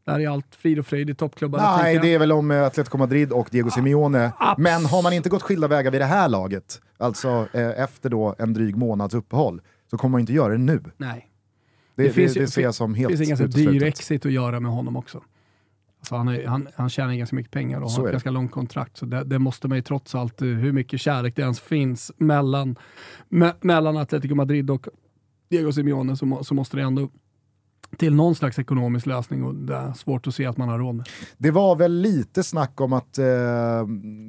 där 0.06 0.20
är 0.20 0.28
allt 0.28 0.46
frid 0.54 0.78
och 0.78 0.86
fröjd 0.86 1.10
i 1.10 1.14
toppklubbarna. 1.14 1.76
Nej, 1.76 1.98
det 2.02 2.14
är 2.14 2.18
väl 2.18 2.32
om 2.32 2.50
eh, 2.50 2.62
Atletico 2.62 2.98
Madrid 2.98 3.32
och 3.32 3.48
Diego 3.50 3.70
Simeone. 3.70 4.32
Men 4.58 4.84
har 4.86 5.02
man 5.02 5.12
inte 5.12 5.28
gått 5.28 5.42
skilda 5.42 5.68
vägar 5.68 5.90
vid 5.90 6.00
det 6.00 6.04
här 6.04 6.28
laget, 6.28 6.80
alltså 6.98 7.46
eh, 7.52 7.82
efter 7.82 8.10
då 8.10 8.34
en 8.38 8.52
dryg 8.52 8.76
månads 8.76 9.14
uppehåll, 9.14 9.60
så 9.90 9.98
kommer 9.98 10.10
man 10.12 10.20
inte 10.20 10.32
göra 10.32 10.52
det 10.52 10.58
nu. 10.58 10.82
Nej. 10.96 11.28
Det, 11.94 12.16
det, 12.16 12.34
det, 12.34 12.46
ser 12.46 12.62
jag 12.62 12.74
som 12.74 12.94
helt 12.94 13.12
Det 13.12 13.16
finns 13.16 13.40
en 13.40 13.46
ganska 13.46 13.60
dyr 13.60 13.82
exit 13.82 14.26
att 14.26 14.32
göra 14.32 14.60
med 14.60 14.72
honom 14.72 14.96
också. 14.96 15.22
Alltså 15.98 16.16
han, 16.16 16.28
är, 16.28 16.46
han, 16.46 16.68
han 16.74 16.90
tjänar 16.90 17.14
ganska 17.14 17.36
mycket 17.36 17.52
pengar 17.52 17.80
och 17.80 17.90
har 17.90 18.00
ett 18.00 18.06
det. 18.06 18.12
ganska 18.12 18.30
långt 18.30 18.50
kontrakt. 18.50 18.96
Så 18.96 19.06
det, 19.06 19.24
det 19.24 19.38
måste 19.38 19.68
man 19.68 19.78
ju 19.78 19.82
trots 19.82 20.14
allt, 20.14 20.42
eh, 20.42 20.48
hur 20.48 20.72
mycket 20.72 21.00
kärlek 21.00 21.36
det 21.36 21.42
ens 21.42 21.60
finns 21.60 22.12
mellan, 22.16 22.76
me, 23.28 23.52
mellan 23.60 23.96
Atletico 23.96 24.34
Madrid 24.34 24.70
och 24.70 24.88
Diego 25.50 25.72
Simeone 25.72 26.16
så, 26.16 26.26
må, 26.26 26.44
så 26.44 26.54
måste 26.54 26.76
det 26.76 26.82
ändå 26.82 27.08
till 27.96 28.14
någon 28.14 28.34
slags 28.34 28.58
ekonomisk 28.58 29.06
lösning 29.06 29.44
och 29.44 29.54
det 29.54 29.74
är 29.74 29.92
svårt 29.92 30.26
att 30.26 30.34
se 30.34 30.46
att 30.46 30.56
man 30.56 30.68
har 30.68 30.78
råd 30.78 30.94
med. 30.94 31.08
Det 31.38 31.50
var 31.50 31.76
väl 31.76 31.92
lite 31.92 32.42
snack 32.42 32.80
om 32.80 32.92
att 32.92 33.18
eh, 33.18 33.26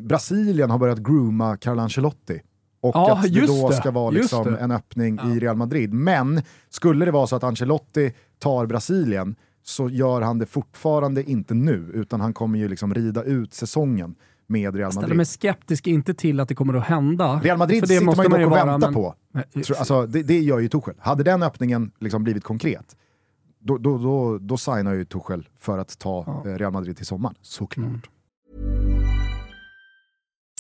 Brasilien 0.04 0.70
har 0.70 0.80
börjat 0.80 1.00
grooma 1.00 1.58
Carlo 1.58 1.82
Ancelotti. 1.82 2.42
Och 2.84 2.96
Ja, 2.96 3.18
att 3.18 3.34
det 3.34 3.48
då 3.48 3.70
det. 3.70 3.76
ska 3.76 3.92
vara 3.92 4.10
liksom 4.10 4.56
en 4.60 4.72
öppning 4.72 5.20
i 5.20 5.40
Real 5.40 5.56
Madrid. 5.58 5.94
Men 5.94 6.42
skulle 6.70 7.06
det 7.06 7.12
vara 7.12 7.28
så 7.28 7.36
att 7.36 7.44
Ancelotti 7.44 8.14
tar 8.40 8.66
Brasilien 8.66 9.36
så 9.64 9.90
gör 9.90 10.22
han 10.22 10.40
det 10.40 10.46
fortfarande 10.46 11.24
inte 11.32 11.54
nu, 11.54 11.92
utan 11.94 12.22
han 12.22 12.34
kommer 12.34 12.60
ju 12.60 12.68
liksom 12.68 12.94
rida 12.94 13.24
ut 13.24 13.54
säsongen 13.54 14.16
med 14.48 14.76
Real 14.76 14.92
Ställer 14.92 15.02
Madrid. 15.08 15.18
mig 15.18 15.26
skeptisk, 15.26 15.88
inte 15.88 16.14
till 16.14 16.40
att 16.40 16.48
det 16.50 16.56
kommer 16.56 16.74
att 16.74 16.84
hända. 16.84 17.40
Real 17.44 17.58
Madrid 17.58 17.80
för 17.80 17.88
det 17.88 17.94
sitter 17.94 18.06
man 18.06 18.40
ju 18.40 18.46
dock 18.46 18.52
och 18.52 18.58
väntar 18.58 18.78
men- 18.80 18.94
på. 18.94 19.16
Alltså, 19.78 20.06
det, 20.06 20.24
det 20.24 20.40
gör 20.40 20.60
ju 20.60 20.68
Tuchel. 20.70 20.96
Hade 21.00 21.24
den 21.24 21.44
öppningen 21.44 21.92
liksom 22.00 22.24
blivit 22.24 22.44
konkret, 22.44 22.96
då, 23.60 23.78
då, 23.78 23.98
då, 23.98 24.38
då 24.38 24.58
signar 24.58 24.94
ju 24.94 25.06
Tuchel 25.06 25.48
för 25.60 25.78
att 25.78 26.00
ta 26.00 26.42
eh, 26.46 26.50
Real 26.50 26.74
Madrid 26.74 26.98
till 26.98 27.06
sommaren, 27.06 27.36
såklart. 27.42 27.88
Mm. 27.88 28.02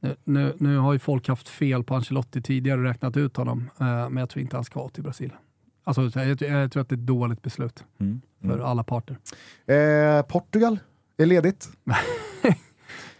Nu, 0.00 0.16
nu, 0.24 0.54
nu 0.58 0.76
har 0.78 0.92
ju 0.92 0.98
folk 0.98 1.28
haft 1.28 1.48
fel 1.48 1.84
på 1.84 1.94
Ancelotti 1.94 2.42
tidigare 2.42 2.78
och 2.78 2.84
räknat 2.86 3.16
ut 3.16 3.36
honom, 3.36 3.70
eh, 3.80 3.86
men 3.86 4.16
jag 4.16 4.30
tror 4.30 4.42
inte 4.42 4.56
han 4.56 4.64
ska 4.64 4.88
till 4.88 5.02
Brasilien. 5.02 5.36
Alltså, 5.84 6.20
jag, 6.20 6.42
jag 6.42 6.72
tror 6.72 6.82
att 6.82 6.88
det 6.88 6.94
är 6.94 6.98
ett 6.98 7.06
dåligt 7.06 7.42
beslut 7.42 7.84
Mm. 8.00 8.20
för 8.42 8.58
alla 8.58 8.84
parter. 8.84 9.18
Eh, 9.66 10.22
Portugal 10.22 10.78
är 11.16 11.26
ledigt. 11.26 11.68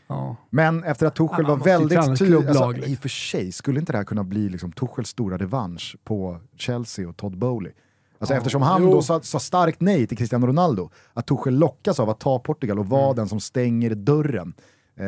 Ja. 0.07 0.37
Men 0.51 0.85
efter 0.85 1.07
att 1.07 1.14
Tuchel 1.14 1.45
Ja, 1.49 1.49
var 1.49 1.64
väldigt 1.64 2.19
tydlig, 2.19 2.37
alltså, 2.49 2.71
liksom. 2.71 2.93
i 2.93 2.97
och 2.97 2.99
för 2.99 3.09
sig, 3.09 3.53
skulle 3.53 3.81
inte 3.81 3.93
det 3.93 3.97
här 3.99 4.05
kunna 4.05 4.24
bli 4.24 4.49
liksom 4.49 4.72
Tuchels 4.72 5.09
stora 5.09 5.37
revansch 5.39 5.97
på 6.05 6.41
Chelsea 6.57 7.09
och 7.09 7.16
Todd 7.16 7.39
Bowley? 7.39 7.72
Alltså 8.18 8.35
Ja, 8.35 8.39
eftersom 8.39 8.62
han 8.62 8.83
jo. 8.83 8.91
då 8.93 9.03
sa, 9.03 9.20
sa 9.22 9.39
starkt 9.41 9.81
nej 9.81 10.07
till 10.07 10.16
Cristiano 10.18 10.47
Ronaldo, 10.47 10.91
att 11.12 11.26
Tuchel 11.26 11.55
lockas 11.59 12.01
av 12.01 12.11
att 12.11 12.20
ta 12.20 12.39
Portugal 12.39 12.78
och 12.78 12.85
Mm. 12.85 12.91
vara 12.99 13.14
den 13.14 13.28
som 13.28 13.41
stänger 13.41 13.95
dörren 13.95 14.55
eh, 14.97 15.07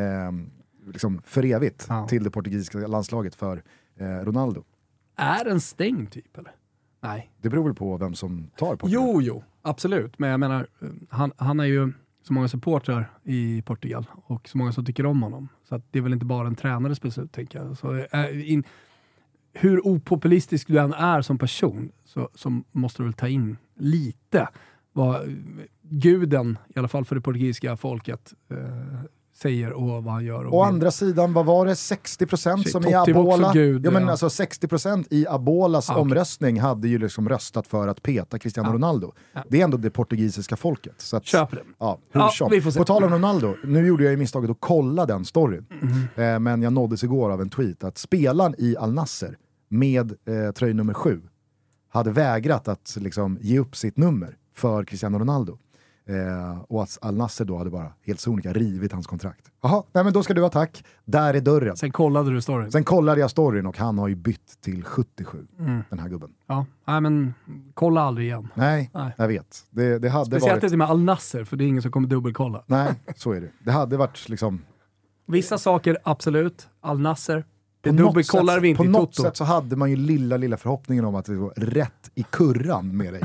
liksom 0.87 1.23
för 1.25 1.45
evigt 1.45 1.87
Ja. 1.89 2.07
till 2.09 2.25
det 2.25 2.31
portugisiska 2.31 2.79
landslaget 2.79 3.35
för 3.35 3.63
eh, 3.97 4.07
Ronaldo. 4.07 4.65
Är 5.17 5.45
den 5.45 5.61
stängd 5.61 6.11
typ 6.11 6.39
eller? 6.39 6.53
Nej. 7.01 7.33
Det 7.41 7.49
beror 7.49 7.65
väl 7.65 7.75
på 7.75 7.97
vem 7.97 8.15
som 8.15 8.51
tar 8.57 8.77
Portugal. 8.77 8.91
Jo, 8.93 9.23
jo, 9.23 9.45
absolut. 9.63 10.19
Men 10.19 10.31
jag 10.31 10.41
menar, 10.41 10.67
eh, 10.81 10.89
han, 11.11 11.33
han 11.37 11.61
är 11.61 11.65
ju 11.65 11.93
så 12.23 12.33
många 12.33 12.49
supportrar 12.49 13.11
i 13.23 13.63
Portugal 13.63 14.07
och 14.25 14.49
så 14.49 14.59
många 14.59 14.73
som 14.73 14.85
tycker 14.85 15.07
om 15.07 15.23
honom. 15.23 15.49
Så 15.69 15.83
det 15.91 15.99
är 15.99 16.03
väl 16.03 16.13
inte 16.13 16.27
bara 16.27 16.47
en 16.47 16.55
tränares 16.55 17.01
beslut, 17.01 17.33
tänker 17.33 17.59
jag. 17.59 17.79
Så, 17.79 17.95
eh, 17.97 18.51
in, 18.53 18.65
hur 19.53 19.87
opopulistisk 19.87 20.69
du 20.69 20.79
än 20.79 20.93
är 20.93 21.23
som 21.23 21.39
person 21.39 21.93
så, 22.05 22.29
så 22.35 22.63
måste 22.73 23.03
du 23.03 23.05
väl 23.05 23.13
ta 23.13 23.29
in 23.29 23.57
lite 23.75 24.49
vad 24.93 25.15
eh, 25.29 25.35
guden, 25.83 26.59
i 26.75 26.79
alla 26.79 26.89
fall 26.89 27.05
för 27.05 27.15
det 27.15 27.21
portugisiska 27.21 27.77
folket, 27.77 28.35
eh, 28.51 28.92
säger 29.35 29.73
och 29.73 30.05
vad 30.05 30.15
han 30.15 30.25
gör. 30.25 30.45
Och 30.45 30.55
Å 30.59 30.63
andra 30.63 30.91
sidan, 30.91 31.33
vad 31.33 31.47
var 31.47 31.67
det, 31.67 31.73
60% 31.73 32.57
Shit, 32.63 32.73
som 32.73 32.87
i 32.87 32.95
Abola... 32.95 33.53
gud, 33.53 33.87
ja, 33.87 33.91
men 33.91 34.03
ja. 34.03 34.11
alltså 34.11 34.27
60% 34.29 35.07
i 35.11 35.27
Abolas 35.29 35.91
Ah, 35.91 35.93
okej. 35.93 36.01
omröstning 36.03 36.61
hade 36.61 36.89
ju 36.89 36.99
liksom 36.99 37.29
röstat 37.29 37.67
för 37.67 37.89
att 37.89 38.03
peta 38.03 38.39
Cristiano 38.39 38.69
Ja. 38.69 38.75
Ronaldo. 38.75 39.13
Ja. 39.33 39.45
Det 39.49 39.61
är 39.61 39.65
ändå 39.65 39.77
det 39.77 39.91
portugisiska 39.91 40.57
folket. 40.57 40.95
Så 40.99 41.17
att, 41.17 41.25
Köper 41.27 41.57
det. 41.57 41.63
Ja, 41.79 41.99
hur 42.13 42.21
Ja, 42.21 42.29
som. 42.31 42.51
vi 42.51 42.61
får 42.61 42.71
se. 42.71 42.79
På 42.79 42.85
tal 42.85 43.05
om 43.05 43.11
Ronaldo, 43.11 43.55
nu 43.65 43.87
gjorde 43.87 44.05
jag 44.05 44.11
ju 44.11 44.17
misstaget 44.17 44.51
att 44.51 44.57
kolla 44.61 45.07
den 45.07 45.25
storyn. 45.25 45.67
Mhm. 45.83 46.25
Eh, 46.25 46.39
men 46.39 46.63
jag 46.63 46.73
nåddes 46.73 47.05
igår 47.05 47.31
av 47.31 47.41
en 47.41 47.51
tweet 47.51 47.85
att 47.85 47.99
spelaren 47.99 48.55
i 48.59 48.77
Al 48.77 48.93
Nasser 48.93 49.37
med 49.69 50.13
eh, 50.13 50.53
tröj 50.55 50.75
nummer 50.75 50.95
sju 50.95 51.21
hade 51.89 52.11
vägrat 52.11 52.69
att 52.69 52.97
liksom, 53.01 53.39
ge 53.41 53.59
upp 53.59 53.77
sitt 53.77 53.97
nummer 53.97 54.37
för 54.55 54.85
Cristiano 54.85 55.19
Ronaldo. 55.19 55.59
Eh, 56.07 56.61
och 56.69 56.83
att 56.83 56.99
Al 57.03 57.17
Nasser 57.17 57.45
då 57.45 57.59
hade 57.59 57.71
bara 57.71 57.93
helt 58.07 58.21
sonika 58.21 58.53
rivit 58.53 58.93
hans 58.93 59.07
kontrakt. 59.07 59.51
Jaha, 59.63 59.83
nej 59.93 60.05
men 60.05 60.13
då 60.13 60.23
ska 60.23 60.35
du 60.35 60.43
ha 60.43 60.49
tack. 60.49 60.85
Där 61.05 61.35
är 61.35 61.41
dörren. 61.41 61.77
Sen 61.77 61.91
kollade 61.93 62.31
du 62.31 62.41
storyn. 62.43 62.73
Sen 62.73 62.85
kollade 62.85 63.21
jag 63.21 63.31
storyn 63.31 63.67
och 63.67 63.79
han 63.79 63.99
har 63.99 64.09
ju 64.09 64.15
bytt 64.15 64.61
till 64.61 64.85
77, 64.85 65.47
Mm. 65.59 65.83
den 65.91 65.99
här 65.99 66.09
gubben. 66.09 66.31
Ja, 66.47 66.67
nej 66.87 67.01
men 67.01 67.35
kolla 67.75 68.01
aldrig 68.01 68.27
igen. 68.27 68.49
Nej, 68.55 68.91
Nej. 68.95 69.13
jag 69.19 69.29
vet. 69.29 69.65
Det, 69.71 69.99
det 69.99 70.09
hade 70.09 70.25
Speciellt 70.27 70.53
varit... 70.53 70.65
inte 70.65 70.77
med 70.77 70.91
Al 70.91 71.03
Nasser, 71.05 71.45
för 71.45 71.57
det 71.57 71.65
är 71.65 71.69
ingen 71.69 71.83
som 71.83 71.91
kommer 71.91 72.09
dubbelkolla. 72.09 72.63
Nej, 72.67 72.95
så 73.17 73.33
är 73.33 73.41
det. 73.41 73.49
Det 73.65 73.73
hade 73.73 73.97
varit 73.97 74.29
liksom... 74.29 74.63
Vissa 75.27 75.59
saker, 75.59 75.99
absolut. 76.05 76.69
Al 76.81 77.01
Nasser. 77.01 77.45
Det 77.83 77.91
På 77.91 77.97
dubbelkollar 77.97 78.61
vi 78.61 78.69
inte 78.69 78.79
På 78.79 78.85
något 78.85 79.15
sätt 79.15 79.37
så 79.37 79.45
hade 79.45 79.77
man 79.77 79.91
ju 79.91 79.97
lilla, 79.97 80.37
lilla 80.37 80.57
förhoppningen 80.57 81.05
om 81.05 81.15
att 81.15 81.25
det 81.25 81.35
var 81.35 81.53
rätt 81.57 82.11
i 82.15 82.23
kurran 82.31 82.97
med 82.97 83.13
dig. 83.13 83.23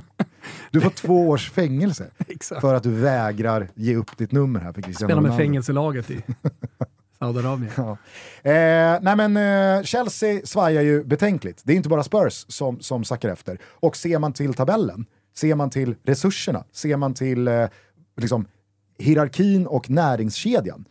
Du 0.71 0.81
får 0.81 0.89
två 0.89 1.29
års 1.29 1.51
fängelse 1.51 2.07
för 2.61 2.73
att 2.73 2.83
du 2.83 2.91
vägrar 2.91 3.69
ge 3.75 3.95
upp 3.95 4.17
ditt 4.17 4.31
nummer 4.31 4.59
här 4.59 4.73
för 4.73 4.81
Cristiano 4.81 5.09
Spela 5.09 5.21
med 5.21 5.29
Ronaldo. 5.29 5.43
fängelselaget 5.43 6.11
i 6.11 6.23
Saudiarabien. 7.19 7.71
Ja. 7.77 7.91
Eh, 8.51 8.99
nej 9.01 9.15
men 9.15 9.37
eh, 9.37 9.83
Chelsea 9.83 10.41
svajar 10.43 10.81
ju 10.81 11.03
betänkligt. 11.03 11.61
Det 11.65 11.73
är 11.73 11.77
inte 11.77 11.89
bara 11.89 12.03
Spurs 12.03 12.45
som, 12.47 12.79
som 12.79 13.03
sackar 13.03 13.29
efter. 13.29 13.59
Och 13.63 13.97
ser 13.97 14.19
man 14.19 14.33
till 14.33 14.53
tabellen, 14.53 15.05
ser 15.35 15.55
man 15.55 15.69
till 15.69 15.95
resurserna, 16.03 16.63
ser 16.71 16.97
man 16.97 17.13
till 17.13 17.47
eh, 17.47 17.67
liksom, 18.17 18.45
hierarkin 18.97 19.67
och 19.67 19.89
näringskedjan, 19.89 20.85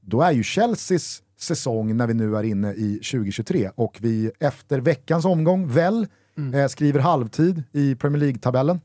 då 0.00 0.22
är 0.22 0.32
ju 0.32 0.42
Chelseas 0.42 1.22
säsong 1.38 1.96
när 1.96 2.06
vi 2.06 2.14
nu 2.14 2.36
är 2.36 2.42
inne 2.42 2.72
i 2.72 2.94
2023 2.94 3.70
och 3.74 3.98
vi 4.00 4.30
efter 4.40 4.80
veckans 4.80 5.24
omgång 5.24 5.68
väl 5.68 6.06
eh, 6.54 6.66
skriver 6.66 7.00
halvtid 7.00 7.62
i 7.72 7.94
Premier 7.94 8.20
League-tabellen, 8.20 8.80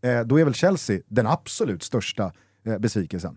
eh, 0.00 0.20
då 0.20 0.40
är 0.40 0.44
väl 0.44 0.54
Chelsea 0.54 1.00
den 1.08 1.26
absolut 1.26 1.82
största 1.82 2.32
eh, 2.64 2.78
besvikelsen. 2.78 3.36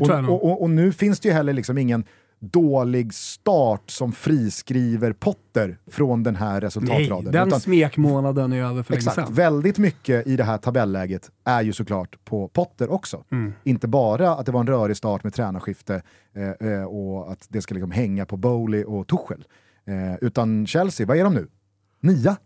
Och, 0.00 0.10
och, 0.10 0.44
och, 0.44 0.62
och 0.62 0.70
nu 0.70 0.92
finns 0.92 1.20
det 1.20 1.28
ju 1.28 1.34
heller 1.34 1.52
liksom 1.52 1.78
ingen 1.78 2.04
dålig 2.40 3.14
start 3.14 3.90
som 3.90 4.12
friskriver 4.12 5.12
Potter 5.12 5.78
från 5.90 6.22
den 6.22 6.36
här 6.36 6.50
Nej, 6.52 6.60
resultatraden. 6.60 7.32
den 7.32 7.48
Utan- 7.48 7.60
smekmånaden 7.60 8.52
är 8.52 8.62
över 8.64 8.82
för 8.82 8.92
länge 8.92 8.98
Exakt, 8.98 9.14
sedan. 9.26 9.34
väldigt 9.34 9.78
mycket 9.78 10.26
i 10.26 10.36
det 10.36 10.44
här 10.44 10.58
tabelläget 10.58 11.30
är 11.44 11.62
ju 11.62 11.72
såklart 11.72 12.24
på 12.24 12.48
Potter 12.48 12.92
också. 12.92 13.24
Mm. 13.32 13.52
Inte 13.64 13.88
bara 13.88 14.30
att 14.30 14.46
det 14.46 14.52
var 14.52 14.60
en 14.60 14.66
rörig 14.66 14.96
start 14.96 15.24
med 15.24 15.34
tränarskifte 15.34 16.02
eh, 16.34 16.68
eh, 16.72 16.84
och 16.84 17.32
att 17.32 17.46
det 17.48 17.62
ska 17.62 17.74
liksom 17.74 17.90
hänga 17.90 18.26
på 18.26 18.36
Bowley 18.36 18.84
och 18.84 19.06
Tuchel. 19.06 19.44
Eh, 19.86 20.14
utan 20.20 20.66
Chelsea, 20.66 21.06
vad 21.06 21.16
är 21.16 21.24
de 21.24 21.34
nu? 21.34 21.48
Nia? 22.00 22.36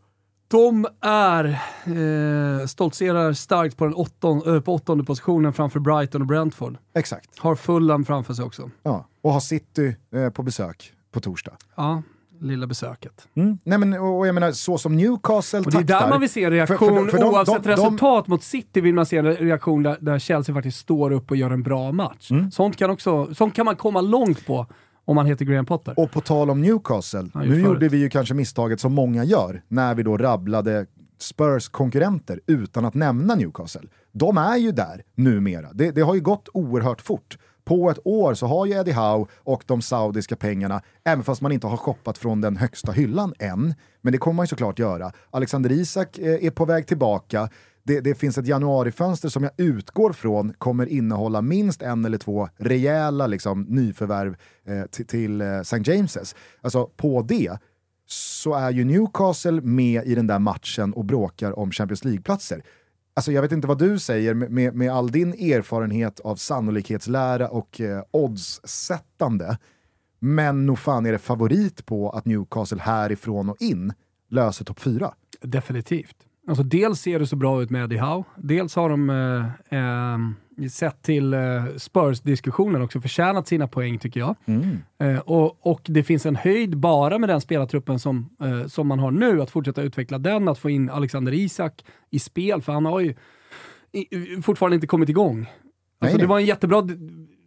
De 0.50 0.86
är, 1.00 1.44
eh, 1.84 2.66
stoltserar 2.66 3.32
starkt 3.32 3.76
på, 3.76 3.84
den 3.84 3.94
åtton, 3.94 4.54
eh, 4.54 4.60
på 4.60 4.74
åttonde 4.74 5.04
positionen 5.04 5.52
framför 5.52 5.80
Brighton 5.80 6.20
och 6.20 6.26
Brentford. 6.26 6.76
Exakt. 6.94 7.38
Har 7.38 7.56
Fulham 7.56 8.04
framför 8.04 8.34
sig 8.34 8.44
också. 8.44 8.70
Ja. 8.82 9.06
Och 9.22 9.32
har 9.32 9.40
City 9.40 9.96
eh, 10.14 10.30
på 10.30 10.42
besök 10.42 10.92
på 11.12 11.20
torsdag. 11.20 11.52
Ja, 11.76 12.02
lilla 12.40 12.66
besöket. 12.66 13.28
Mm. 13.36 13.58
Nej, 13.64 13.78
men, 13.78 13.92
och, 13.94 14.18
och 14.18 14.26
jag 14.26 14.34
menar, 14.34 14.52
så 14.52 14.78
som 14.78 14.96
Newcastle 14.96 15.58
Och 15.58 15.64
det 15.64 15.70
är 15.70 15.80
taktar, 15.80 16.00
där 16.00 16.08
man 16.08 16.20
vill 16.20 16.30
se 16.30 16.44
en 16.44 16.50
reaktion, 16.50 16.78
För- 16.78 17.04
för- 17.04 17.10
för 17.10 17.18
de- 17.18 17.24
oavsett 17.34 17.62
de- 17.62 17.68
de- 17.68 17.76
resultat 17.76 18.26
mot 18.26 18.42
City 18.42 18.80
vill 18.80 18.94
man 18.94 19.06
se 19.06 19.16
en 19.16 19.26
reaktion 19.34 19.82
där, 19.82 19.96
där 20.00 20.18
Chelsea 20.18 20.54
faktiskt 20.54 20.78
står 20.78 21.10
upp 21.10 21.30
och 21.30 21.36
gör 21.36 21.50
en 21.50 21.62
bra 21.62 21.92
match. 21.92 22.30
Mm. 22.30 22.50
Sånt, 22.50 22.76
kan 22.76 22.90
också, 22.90 23.34
sånt 23.34 23.54
kan 23.54 23.64
man 23.64 23.76
komma 23.76 24.00
långt 24.00 24.46
på 24.46 24.66
om 25.04 25.16
man 25.16 25.26
heter 25.26 25.44
Graham 25.44 25.66
Potter. 25.66 25.94
Och 25.96 26.10
på 26.10 26.20
tal 26.20 26.50
om 26.50 26.60
Newcastle, 26.60 27.28
Ja, 27.34 27.40
nu 27.40 27.60
gjorde 27.60 27.88
vi 27.88 27.98
ju 27.98 28.10
kanske 28.10 28.34
misstaget 28.34 28.80
som 28.80 28.92
många 28.94 29.24
gör, 29.24 29.62
när 29.68 29.94
vi 29.94 30.02
då 30.02 30.16
rabblade 30.16 30.86
Spurs 31.18 31.68
konkurrenter 31.68 32.40
utan 32.46 32.84
att 32.84 32.94
nämna 32.94 33.34
Newcastle. 33.34 33.88
De 34.12 34.38
är 34.38 34.56
ju 34.56 34.72
där 34.72 35.02
numera. 35.14 35.72
Det, 35.72 35.90
det 35.90 36.00
har 36.00 36.14
ju 36.14 36.20
gått 36.20 36.48
oerhört 36.52 37.00
fort. 37.00 37.38
På 37.64 37.90
ett 37.90 37.98
år 38.04 38.34
så 38.34 38.46
har 38.46 38.66
ju 38.66 38.72
Eddie 38.72 38.92
Howe 38.92 39.26
och 39.36 39.62
de 39.66 39.82
saudiska 39.82 40.36
pengarna, 40.36 40.82
även 41.04 41.24
fast 41.24 41.40
man 41.40 41.52
inte 41.52 41.66
har 41.66 41.76
shoppat 41.76 42.18
från 42.18 42.40
den 42.40 42.56
högsta 42.56 42.92
hyllan 42.92 43.34
än, 43.38 43.74
men 44.00 44.12
det 44.12 44.18
kommer 44.18 44.34
man 44.34 44.44
ju 44.44 44.48
såklart 44.48 44.78
göra. 44.78 45.12
Alexander 45.30 45.72
Isak 45.72 46.18
eh, 46.18 46.44
är 46.44 46.50
på 46.50 46.64
väg 46.64 46.86
tillbaka. 46.86 47.48
Det, 47.90 48.00
det 48.00 48.14
finns 48.14 48.38
ett 48.38 48.46
januarifönster 48.46 49.28
som 49.28 49.42
jag 49.42 49.52
utgår 49.56 50.12
från 50.12 50.52
kommer 50.52 50.86
innehålla 50.86 51.42
minst 51.42 51.82
en 51.82 52.04
eller 52.04 52.18
två 52.18 52.48
rejäla 52.56 53.26
liksom, 53.26 53.62
nyförvärv 53.62 54.36
eh, 54.64 54.84
till, 54.84 55.06
till 55.06 55.40
eh, 55.40 55.58
St. 55.58 55.76
James's. 55.76 56.36
Alltså 56.60 56.90
på 56.96 57.22
det 57.22 57.58
så 58.06 58.54
är 58.54 58.70
ju 58.70 58.84
Newcastle 58.84 59.60
med 59.60 60.06
i 60.06 60.14
den 60.14 60.26
där 60.26 60.38
matchen 60.38 60.92
och 60.92 61.04
bråkar 61.04 61.58
om 61.58 61.70
Champions 61.70 62.04
League-platser. 62.04 62.62
Alltså 63.14 63.32
jag 63.32 63.42
vet 63.42 63.52
inte 63.52 63.68
vad 63.68 63.78
du 63.78 63.98
säger 63.98 64.34
med, 64.34 64.50
med, 64.50 64.74
med 64.74 64.92
all 64.92 65.10
din 65.10 65.32
erfarenhet 65.32 66.20
av 66.20 66.36
sannolikhetslära 66.36 67.48
och 67.48 67.80
eh, 67.80 68.02
oddssättande. 68.10 69.58
Men 70.18 70.66
nog 70.66 70.78
fan 70.78 71.06
är 71.06 71.12
det 71.12 71.18
favorit 71.18 71.86
på 71.86 72.10
att 72.10 72.24
Newcastle 72.24 72.80
härifrån 72.80 73.50
och 73.50 73.62
in 73.62 73.92
löser 74.28 74.64
topp 74.64 74.80
4. 74.80 75.14
Definitivt. 75.40 76.16
Alltså 76.50 76.62
dels 76.62 77.00
ser 77.00 77.18
det 77.18 77.26
så 77.26 77.36
bra 77.36 77.62
ut 77.62 77.70
med 77.70 77.84
Eddie 77.84 77.98
Howe, 77.98 78.24
dels 78.36 78.76
har 78.76 78.88
de 78.90 79.10
eh, 79.10 79.78
eh, 79.78 80.68
sett 80.68 81.02
till 81.02 81.34
eh, 81.34 81.64
Spurs-diskussionen 81.76 82.82
också 82.82 83.00
förtjänat 83.00 83.48
sina 83.48 83.68
poäng 83.68 83.98
tycker 83.98 84.20
jag. 84.20 84.36
Eh, 84.98 85.18
och, 85.18 85.66
och 85.66 85.80
det 85.84 86.02
finns 86.02 86.26
en 86.26 86.36
höjd 86.36 86.76
bara 86.76 87.18
med 87.18 87.28
den 87.28 87.40
spelartruppen 87.40 87.98
som, 87.98 88.28
eh, 88.42 88.66
som 88.66 88.86
man 88.88 88.98
har 88.98 89.10
nu, 89.10 89.42
att 89.42 89.50
fortsätta 89.50 89.82
utveckla 89.82 90.18
den, 90.18 90.48
att 90.48 90.58
få 90.58 90.70
in 90.70 90.90
Alexander 90.90 91.32
Isak 91.32 91.84
i 92.10 92.18
spel, 92.18 92.62
för 92.62 92.72
han 92.72 92.86
har 92.86 93.00
ju 93.00 93.14
i, 93.92 94.42
fortfarande 94.42 94.74
inte 94.74 94.86
kommit 94.86 95.08
igång. 95.08 95.38
Alltså, 96.00 96.16
Nej, 96.16 96.22
det 96.22 96.26
var 96.26 96.38
en 96.38 96.46
jättebra 96.46 96.88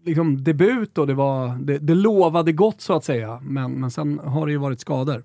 liksom, 0.06 0.44
debut 0.44 0.98
och 0.98 1.08
det, 1.08 1.14
var, 1.14 1.58
det, 1.62 1.78
det 1.78 1.96
lovade 1.96 2.52
gott 2.52 2.82
så 2.82 2.94
att 2.94 3.04
säga, 3.04 3.40
men, 3.44 3.72
men 3.72 3.92
sen 3.92 4.20
har 4.20 4.46
det 4.46 4.52
ju 4.52 4.58
varit 4.58 4.80
skador. 4.80 5.24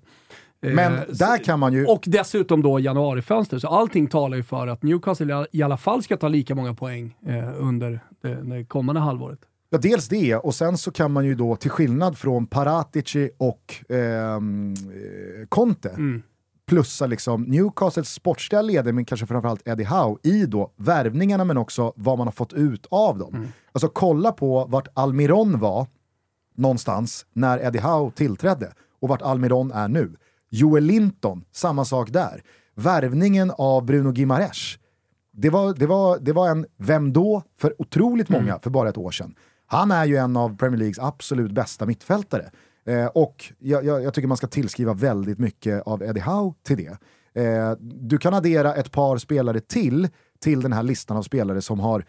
Eh, 0.61 0.73
Men 0.73 1.05
så- 1.05 1.11
där 1.25 1.43
kan 1.43 1.59
man 1.59 1.73
ju... 1.73 1.85
och 1.85 2.03
dessutom 2.05 2.61
då 2.61 2.79
januarifönster, 2.79 3.59
så 3.59 3.67
allting 3.67 4.07
talar 4.07 4.37
ju 4.37 4.43
för 4.43 4.67
att 4.67 4.83
Newcastle 4.83 5.45
i 5.51 5.63
alla 5.63 5.77
fall 5.77 6.03
ska 6.03 6.17
ta 6.17 6.27
lika 6.27 6.55
många 6.55 6.73
poäng 6.73 7.17
eh, 7.25 7.49
under 7.61 7.99
det, 8.21 8.41
det 8.43 8.65
kommande 8.65 9.01
halvåret. 9.01 9.39
Ja, 9.69 9.77
dels 9.77 10.07
det, 10.07 10.35
och 10.35 10.55
sen 10.55 10.77
så 10.77 10.91
kan 10.91 11.11
man 11.11 11.25
ju 11.25 11.35
då, 11.35 11.55
till 11.55 11.71
skillnad 11.71 12.17
från 12.17 12.47
Paratici 12.47 13.29
och 13.37 13.75
ehm, 13.89 14.73
eh, 14.73 15.47
Conte, 15.49 15.89
Mm. 15.89 16.21
plussa 16.67 17.05
liksom 17.05 17.41
Newcastles 17.43 18.09
sportsliga 18.13 18.61
ledare, 18.61 18.93
men 18.93 19.05
kanske 19.05 19.27
framförallt 19.27 19.67
Eddie 19.67 19.83
Howe, 19.85 20.17
i 20.23 20.45
då 20.45 20.71
värvningarna 20.75 21.43
men 21.45 21.57
också 21.57 21.93
vad 21.95 22.17
man 22.17 22.27
har 22.27 22.31
fått 22.31 22.53
ut 22.53 22.87
av 22.91 23.17
dem. 23.17 23.35
Mm. 23.35 23.47
Alltså 23.71 23.87
kolla 23.87 24.31
på 24.31 24.65
vart 24.69 24.87
Almiron 24.93 25.59
var 25.59 25.87
någonstans 26.55 27.25
när 27.33 27.59
Eddie 27.65 27.79
Howe 27.79 28.11
tillträdde 28.15 28.73
och 29.01 29.09
vart 29.09 29.21
Almiron 29.21 29.71
är 29.71 29.87
nu. 29.87 30.15
Joel 30.49 30.83
Linton, 30.83 31.43
samma 31.51 31.85
sak 31.85 32.09
där. 32.09 32.43
Värvningen 32.75 33.51
av 33.57 33.85
Bruno 33.85 34.13
Gimares, 34.13 34.77
det 35.31 35.49
var, 35.49 35.73
det, 35.73 35.85
var, 35.85 36.19
det 36.19 36.33
var 36.33 36.49
en 36.49 36.65
vem 36.77 37.13
då 37.13 37.43
för 37.59 37.81
otroligt 37.81 38.29
många 38.29 38.59
för 38.63 38.69
bara 38.69 38.89
ett 38.89 38.97
år 38.97 39.11
sedan. 39.11 39.35
Han 39.65 39.91
är 39.91 40.05
ju 40.05 40.15
en 40.15 40.37
av 40.37 40.57
Premier 40.57 40.77
Leagues 40.77 40.99
absolut 40.99 41.51
bästa 41.51 41.85
mittfältare. 41.85 42.51
Eh, 42.85 43.05
och 43.05 43.53
jag, 43.59 43.85
jag, 43.85 44.03
jag 44.03 44.13
tycker 44.13 44.27
man 44.27 44.37
ska 44.37 44.47
tillskriva 44.47 44.93
väldigt 44.93 45.39
mycket 45.39 45.81
av 45.81 46.03
Eddie 46.03 46.21
Howe 46.21 46.53
till 46.63 46.77
det. 46.77 46.97
Eh, 47.41 47.71
du 47.81 48.17
kan 48.17 48.33
addera 48.33 48.75
ett 48.75 48.91
par 48.91 49.17
spelare 49.17 49.59
till, 49.59 50.07
till 50.39 50.61
den 50.61 50.73
här 50.73 50.83
listan 50.83 51.17
av 51.17 51.23
spelare 51.23 51.61
som 51.61 51.79
har 51.79 52.05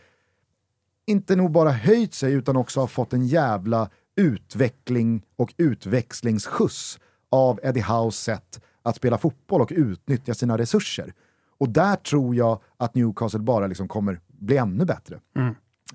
inte 1.07 1.37
nog 1.37 1.51
bara 1.51 1.71
höjt 1.71 2.15
sig 2.15 2.33
utan 2.33 2.57
också 2.57 2.81
har 2.81 2.87
fått 2.87 3.13
en 3.13 3.27
jävla 3.27 3.91
utveckling 4.17 5.23
och 5.37 5.55
utväxlingsskjuts 5.57 6.99
av 7.31 7.61
Eddie 7.63 7.81
Howes 7.83 8.17
sätt 8.17 8.61
att 8.83 8.97
spela 8.97 9.19
fotboll 9.19 9.61
och 9.61 9.73
utnyttja 9.75 10.35
sina 10.35 10.59
resurser. 10.59 11.15
Och 11.59 11.69
där 11.69 11.97
tror 11.97 12.35
jag 12.35 12.61
att 12.77 12.95
Newcastle 12.95 13.41
bara 13.41 13.67
liksom 13.67 13.89
kommer 13.89 14.21
bli 14.29 14.57
ännu 14.57 14.85
bättre. 14.85 15.21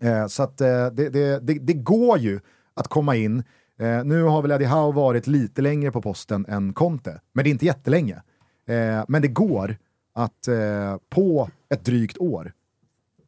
Eh, 0.01 0.27
så 0.27 0.43
att 0.43 0.61
eh, 0.61 0.87
det, 0.87 1.09
det, 1.09 1.39
det, 1.39 1.53
det 1.53 1.73
går 1.73 2.17
ju 2.17 2.39
att 2.73 2.87
komma 2.87 3.15
in. 3.15 3.43
Eh, 3.79 4.03
nu 4.03 4.23
har 4.23 4.41
väl 4.41 4.51
Eddie 4.51 4.65
Howe 4.65 4.95
varit 4.95 5.27
lite 5.27 5.61
längre 5.61 5.91
på 5.91 6.01
posten 6.01 6.45
än 6.49 6.73
Conte, 6.73 7.21
men 7.33 7.43
det 7.43 7.49
är 7.49 7.51
inte 7.51 7.65
jättelänge. 7.65 8.15
Eh, 8.67 9.03
men 9.07 9.21
det 9.21 9.27
går 9.27 9.77
att 10.13 10.47
eh, 10.47 10.97
på 11.09 11.49
ett 11.69 11.85
drygt 11.85 12.17
år 12.17 12.53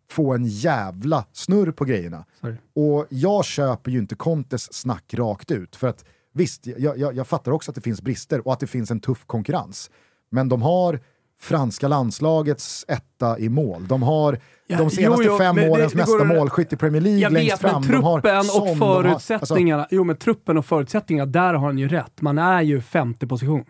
få 0.10 0.34
en 0.34 0.46
jävla 0.46 1.26
snurr 1.34 1.72
på 1.72 1.86
grejerna. 1.86 2.26
Sorry. 2.42 2.56
Och 2.76 3.06
jag 3.10 3.46
köper 3.46 3.92
ju 3.92 4.00
inte 4.00 4.16
Contes 4.16 4.74
snack 4.74 5.14
rakt 5.14 5.52
ut. 5.52 5.76
För 5.76 5.88
att 5.88 6.06
visst, 6.38 6.68
jag, 6.68 6.98
jag, 6.98 7.16
jag 7.16 7.28
fattar 7.28 7.52
också 7.52 7.72
att 7.72 7.76
det 7.76 7.82
finns 7.82 8.02
brister 8.02 8.48
och 8.48 8.54
att 8.54 8.60
det 8.60 8.68
finns 8.68 8.92
en 8.92 9.00
tuff 9.00 9.26
konkurrens. 9.26 9.90
Men 10.30 10.50
de 10.50 10.62
har 10.62 11.00
franska 11.40 11.88
landslagets 11.88 12.86
etta 12.88 13.40
i 13.40 13.50
mål. 13.50 13.88
De 13.88 14.04
har 14.04 14.40
Ja, 14.70 14.78
de 14.78 14.90
senaste 14.90 15.24
jo, 15.24 15.32
jo, 15.32 15.38
fem 15.38 15.56
det- 15.56 15.70
årens 15.70 15.92
det 15.92 15.98
mesta 15.98 16.18
går- 16.18 16.26
målskytt 16.26 16.74
i 16.74 16.76
Premier 16.76 17.02
League 17.02 17.20
Jag 17.22 17.32
längst 17.34 17.52
vet, 17.54 17.60
fram. 17.60 17.82
men 17.82 18.02
truppen 18.02 18.44
Son, 18.44 18.62
och 18.62 18.68
de 18.68 18.82
har- 18.82 19.04
förutsättningarna, 19.04 19.88
jo 19.92 20.04
men 20.04 20.16
truppen 20.18 20.58
och 20.58 20.66
förutsättningarna, 20.66 21.32
där 21.32 21.54
har 21.54 21.66
han 21.68 21.78
ju 21.78 21.88
rätt. 21.88 22.22
Man 22.22 22.38
är 22.38 22.62
ju 22.62 22.82
femte 22.82 23.28
position. 23.28 23.66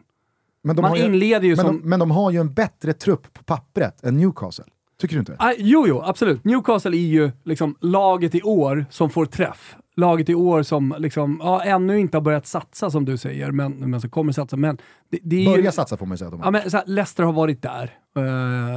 men 0.64 0.76
de 0.76 0.82
man 0.82 0.92
har 0.92 0.98
ju, 0.98 1.04
inleder 1.06 1.48
ju 1.48 1.56
men, 1.56 1.66
som- 1.66 1.82
de, 1.82 1.90
men 1.90 2.00
de 2.00 2.12
har 2.12 2.32
ju 2.32 2.40
en 2.40 2.54
bättre 2.54 2.94
trupp 2.94 3.34
på 3.34 3.44
pappret 3.44 4.04
än 4.04 4.18
Newcastle. 4.18 4.66
Tycker 5.02 5.16
du 5.16 5.20
inte? 5.20 5.36
Ah, 5.40 5.54
jo, 5.58 5.86
jo, 5.88 6.02
absolut. 6.02 6.44
Newcastle 6.44 6.98
är 6.98 7.02
ju 7.02 7.32
liksom 7.44 7.76
laget 7.82 8.36
i 8.36 8.42
år 8.42 8.86
som 8.90 9.10
får 9.10 9.26
träff. 9.26 9.76
Laget 10.00 10.30
i 10.30 10.36
år 10.36 10.64
som 10.64 10.96
liksom, 11.00 11.40
ja, 11.44 11.64
ännu 11.64 12.00
inte 12.00 12.18
har 12.18 12.22
börjat 12.22 12.48
satsa 12.48 12.90
som 12.90 13.06
du 13.06 13.18
säger, 13.18 13.52
men, 13.52 13.72
men 13.74 14.02
som 14.02 14.10
kommer 14.10 14.32
satsa. 14.32 14.58
Men 14.58 14.78
det, 15.10 15.20
det 15.24 15.46
Börja 15.46 15.66
ju, 15.66 15.72
satsa 15.72 15.98
får 15.98 16.06
man 16.06 16.14
ju 16.14 16.18
säga 16.18 16.32
Ja, 16.44 16.52
men 16.52 16.72
så 16.72 16.78
här, 16.78 16.86
Leicester 16.86 17.24
har 17.24 17.34
varit 17.34 17.62
där. 17.62 17.98
Uh, 18.18 18.24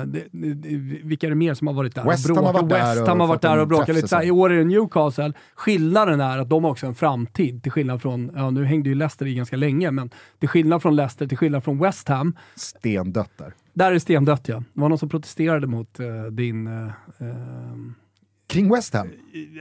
det, 0.07 0.25
det, 0.33 0.77
vilka 1.05 1.27
är 1.27 1.31
det 1.31 1.37
mer 1.37 1.55
som 1.55 1.67
har 1.67 1.75
varit 1.75 1.95
där? 1.95 2.05
West 2.05 2.29
Ham 2.29 2.39
och 2.39 2.45
har 2.45 2.53
varit 2.53 2.69
där 2.69 2.79
West 2.79 3.01
och 3.01 3.09
har 3.09 3.17
fått 3.17 3.29
varit 3.29 3.43
där 3.43 3.59
och 3.59 3.69
bråkat 3.69 3.95
lite. 3.95 4.09
Så 4.09 4.17
här, 4.17 4.25
I 4.25 4.31
år 4.31 4.53
är 4.53 4.59
det 4.59 4.65
Newcastle. 4.65 5.33
Skillnaden 5.55 6.21
är 6.21 6.39
att 6.39 6.49
de 6.49 6.65
har 6.65 6.71
också 6.71 6.87
en 6.87 6.95
framtid, 6.95 7.63
till 7.63 7.73
skillnad 7.73 8.03
från, 8.03 8.33
ja 8.35 8.51
nu 8.51 8.65
hängde 8.65 8.89
ju 8.89 8.95
Leicester 8.95 9.27
i 9.27 9.35
ganska 9.35 9.57
länge, 9.57 9.91
men 9.91 10.11
till 10.39 10.49
skillnad 10.49 10.83
från 10.83 10.97
Leicester, 10.97 11.27
till 11.27 11.39
skillnad 11.39 11.65
från 11.65 11.79
West 11.79 12.09
Ham, 12.09 12.37
Stendött 12.55 13.39
där. 13.39 13.55
där 13.73 13.87
är 13.87 13.93
det 13.93 14.01
stendött 14.01 14.49
ja. 14.49 14.57
Det 14.57 14.81
var 14.81 14.89
någon 14.89 14.99
som 14.99 15.09
protesterade 15.09 15.67
mot 15.67 16.01
eh, 16.01 16.25
din... 16.31 16.67
eh, 16.67 16.91
Kring 18.51 18.75
West 18.75 18.95
Ham. 18.95 19.09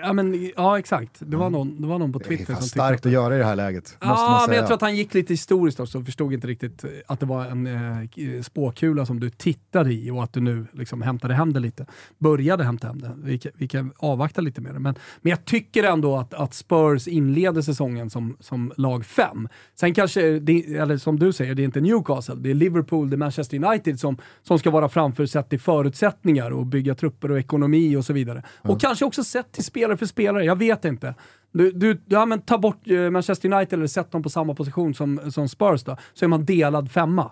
ja, 0.03 0.13
men, 0.13 0.51
ja, 0.57 0.79
exakt. 0.79 1.15
Det 1.19 1.37
var 1.37 1.49
någon, 1.49 1.81
det 1.81 1.87
var 1.87 1.99
någon 1.99 2.13
på 2.13 2.19
Twitter 2.19 2.45
som 2.45 2.55
tyckte 2.55 2.69
starkt 2.69 3.05
att 3.05 3.11
göra 3.11 3.35
i 3.35 3.37
det 3.37 3.45
här 3.45 3.55
läget, 3.55 3.83
måste 3.83 3.97
Ja, 4.01 4.15
man 4.15 4.31
men 4.41 4.47
säga. 4.47 4.57
jag 4.57 4.67
tror 4.67 4.75
att 4.75 4.81
han 4.81 4.95
gick 4.95 5.13
lite 5.13 5.33
historiskt 5.33 5.79
också 5.79 5.97
och 5.99 6.05
förstod 6.05 6.33
inte 6.33 6.47
riktigt 6.47 6.83
eh, 6.83 6.89
att 7.07 7.19
det 7.19 7.25
var 7.25 7.45
en 7.45 7.67
eh, 7.67 8.41
spåkula 8.41 9.05
som 9.05 9.19
du 9.19 9.29
tittade 9.29 9.93
i 9.93 10.11
och 10.11 10.23
att 10.23 10.33
du 10.33 10.39
nu 10.41 10.65
liksom 10.73 11.01
hämtade 11.01 11.33
hem 11.33 11.53
det 11.53 11.59
lite. 11.59 11.85
Började 12.17 12.63
hämta 12.63 12.87
hem 12.87 13.01
det. 13.01 13.11
Vi 13.23 13.39
kan, 13.39 13.51
vi 13.55 13.67
kan 13.67 13.91
avvakta 13.97 14.41
lite 14.41 14.61
med 14.61 14.73
det. 14.73 14.79
Men, 14.79 14.95
men 15.21 15.29
jag 15.29 15.45
tycker 15.45 15.83
ändå 15.83 16.17
att, 16.17 16.33
att 16.33 16.53
Spurs 16.53 17.07
inleder 17.07 17.61
säsongen 17.61 18.09
som, 18.09 18.37
som 18.39 18.71
lag 18.77 19.05
fem. 19.05 19.47
Sen 19.75 19.93
kanske, 19.93 20.39
det, 20.39 20.75
eller 20.75 20.97
som 20.97 21.19
du 21.19 21.33
säger, 21.33 21.55
det 21.55 21.61
är 21.61 21.65
inte 21.65 21.81
Newcastle, 21.81 22.35
det 22.35 22.49
är 22.49 22.53
Liverpool, 22.53 23.09
det 23.09 23.15
är 23.15 23.17
Manchester 23.17 23.63
United 23.65 23.99
som, 23.99 24.17
som 24.43 24.59
ska 24.59 24.69
vara 24.71 24.89
framför 24.89 25.25
sett 25.25 25.49
till 25.49 25.59
förutsättningar 25.59 26.51
och 26.51 26.65
bygga 26.65 26.95
trupper 26.95 27.31
och 27.31 27.39
ekonomi 27.39 27.95
och 27.95 28.05
så 28.05 28.13
vidare. 28.13 28.43
Och 28.61 28.78
kanske 28.79 29.05
också 29.05 29.23
sett 29.23 29.51
till 29.51 29.63
spelare 29.63 29.97
för 29.97 30.05
spelare, 30.05 30.43
jag 30.45 30.55
vet 30.55 30.85
inte. 30.85 31.15
Du, 31.51 31.71
du, 31.71 32.01
ja, 32.05 32.25
men 32.25 32.41
ta 32.41 32.57
bort 32.57 32.87
eh, 32.87 33.09
Manchester 33.09 33.53
United 33.53 33.73
eller 33.73 33.87
sätt 33.87 34.11
dem 34.11 34.23
på 34.23 34.29
samma 34.29 34.53
position 34.55 34.93
som, 34.93 35.31
som 35.31 35.49
Spurs 35.49 35.83
då, 35.83 35.97
så 36.13 36.25
är 36.25 36.29
man 36.29 36.45
delad 36.45 36.91
femma. 36.91 37.31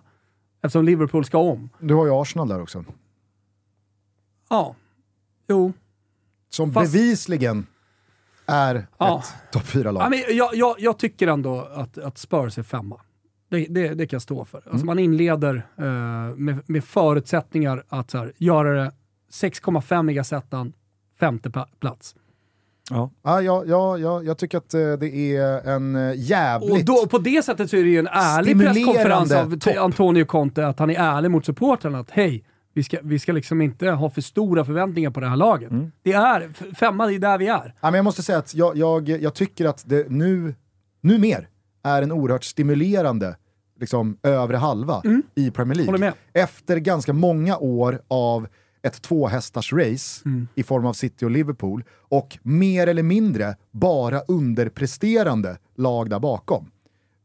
Eftersom 0.64 0.86
Liverpool 0.86 1.26
ska 1.26 1.38
om. 1.38 1.70
Du 1.80 1.94
har 1.94 2.06
ju 2.06 2.12
Arsenal 2.22 2.48
där 2.48 2.62
också. 2.62 2.86
Ja, 4.50 4.76
jo. 5.48 5.74
Som 6.50 6.74
Fast- 6.74 6.94
bevisligen 6.94 7.66
är 8.46 8.88
Ja. 8.98 9.20
ett 9.20 9.52
topp 9.52 9.64
fyra 9.68 9.92
lag 9.92 10.04
Ja, 10.04 10.10
men 10.10 10.20
jag, 10.38 10.56
jag, 10.56 10.76
jag 10.80 11.00
tycker 11.00 11.28
ändå 11.28 11.60
att, 11.60 11.98
att 11.98 12.18
Spurs 12.18 12.58
är 12.58 12.64
femma. 12.64 13.02
Det, 13.50 13.66
det, 13.70 13.94
det 13.94 14.08
kan 14.08 14.16
jag 14.18 14.22
stå 14.22 14.46
för. 14.46 14.64
Alltså 14.72 14.86
man 14.86 15.00
inleder 15.00 15.68
eh, 15.78 15.84
med, 16.36 16.60
med 16.70 16.84
förutsättningar 16.84 17.84
att 17.90 18.12
så 18.12 18.18
här, 18.18 18.34
göra 18.38 18.84
det 18.84 18.92
6,5 19.32 20.12
i 20.12 20.14
Gazettan, 20.14 20.74
femte 21.20 21.52
plats. 21.80 22.16
Ja, 22.90 23.12
ja, 23.24 23.42
ja, 23.42 23.98
ja, 23.98 24.24
jag 24.24 24.38
tycker 24.38 24.58
att 24.58 24.74
eh, 24.74 24.80
det 24.80 25.36
är 25.36 25.70
en 25.70 25.96
eh, 25.96 26.14
jävligt... 26.16 26.72
Och 26.72 26.86
då, 26.86 27.08
på 27.08 27.18
det 27.18 27.46
sättet 27.46 27.70
så 27.70 27.78
är 27.78 27.84
det 27.84 27.90
ju 27.90 28.00
en 28.00 28.08
ärlig 28.08 28.60
presskonferens 28.60 29.32
av 29.32 29.60
topp. 29.60 29.78
Antonio 29.78 30.26
Conte, 30.26 30.68
att 30.68 30.80
han 30.80 30.90
är 30.90 30.96
ärlig 30.96 31.32
mot 31.32 31.46
supportrarna 31.46 32.00
att 32.00 32.12
hej, 32.12 32.44
vi 32.74 32.84
ska, 32.84 32.98
vi 33.04 33.20
ska 33.20 33.32
liksom 33.32 33.62
inte 33.62 33.90
ha 33.90 34.10
för 34.10 34.22
stora 34.22 34.66
förväntningar 34.66 35.10
på 35.10 35.20
det 35.20 35.28
här 35.28 35.36
laget. 35.36 35.72
Mm. 35.72 35.92
Det 36.04 36.14
är, 36.14 36.50
femma, 36.76 37.08
det 37.08 37.16
är 37.16 37.20
där 37.20 37.38
vi 37.38 37.48
är. 37.48 37.74
Ja, 37.82 37.92
men 37.92 37.94
jag 37.94 38.04
måste 38.04 38.24
säga 38.24 38.38
att 38.38 38.56
jag, 38.56 38.78
jag, 38.78 39.10
jag 39.10 39.34
tycker 39.34 39.66
att 39.66 39.84
det 39.86 40.10
nu, 40.10 40.56
nu 41.02 41.18
mer 41.18 41.48
är 41.84 42.02
en 42.02 42.12
oerhört 42.12 42.44
stimulerande 42.44 43.36
liksom, 43.80 44.18
övre 44.24 44.58
halva 44.58 45.02
i 45.36 45.52
Premier 45.52 45.76
League. 45.76 45.96
Mm. 45.96 46.14
Efter 46.34 46.78
ganska 46.78 47.14
många 47.14 47.58
år 47.58 48.02
av 48.08 48.48
ett 48.82 49.02
tvåhästars 49.02 49.74
race 49.74 50.22
Mm. 50.26 50.48
i 50.56 50.64
form 50.64 50.86
av 50.86 50.94
City 50.94 51.26
och 51.26 51.32
Liverpool 51.32 51.84
och 51.90 52.38
mer 52.44 52.88
eller 52.88 53.04
mindre 53.04 53.56
bara 53.72 54.20
underpresterande 54.22 55.58
lag 55.76 56.10
där 56.10 56.20
bakom. 56.20 56.72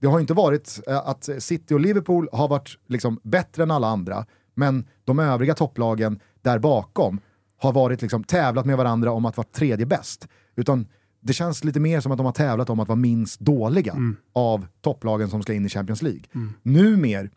Det 0.01 0.07
har 0.07 0.21
inte 0.21 0.35
varit 0.35 0.81
eh, 0.87 0.97
att 1.09 1.29
City 1.39 1.75
och 1.75 1.81
Liverpool 1.81 2.29
har 2.33 2.49
varit 2.49 2.79
liksom 2.89 3.21
bättre 3.23 3.63
än 3.63 3.71
alla 3.71 3.87
andra, 3.87 4.27
men 4.55 4.85
de 5.05 5.19
övriga 5.19 5.55
topplagen 5.55 6.21
där 6.43 6.59
bakom 6.59 7.21
har 7.59 7.73
varit 7.73 8.03
liksom 8.03 8.25
tävlat 8.25 8.67
med 8.67 8.77
varandra 8.77 9.13
om 9.13 9.25
att 9.25 9.37
vara 9.37 9.47
tredje 9.53 9.87
bäst. 9.87 10.29
Utan 10.57 10.87
det 11.21 11.33
känns 11.33 11.65
lite 11.65 11.81
mer 11.81 12.01
som 12.01 12.13
att 12.13 12.19
de 12.19 12.27
har 12.27 12.33
tävlat 12.33 12.71
om 12.71 12.81
att 12.81 12.89
vara 12.89 12.97
minst 12.97 13.41
dåliga 13.41 13.97
av 14.33 14.67
topplagen 14.81 15.29
som 15.31 15.43
ska 15.43 15.53
in 15.53 15.67
i 15.67 15.69
Champions 15.69 16.03
League. 16.03 16.23
Numer 16.63 17.31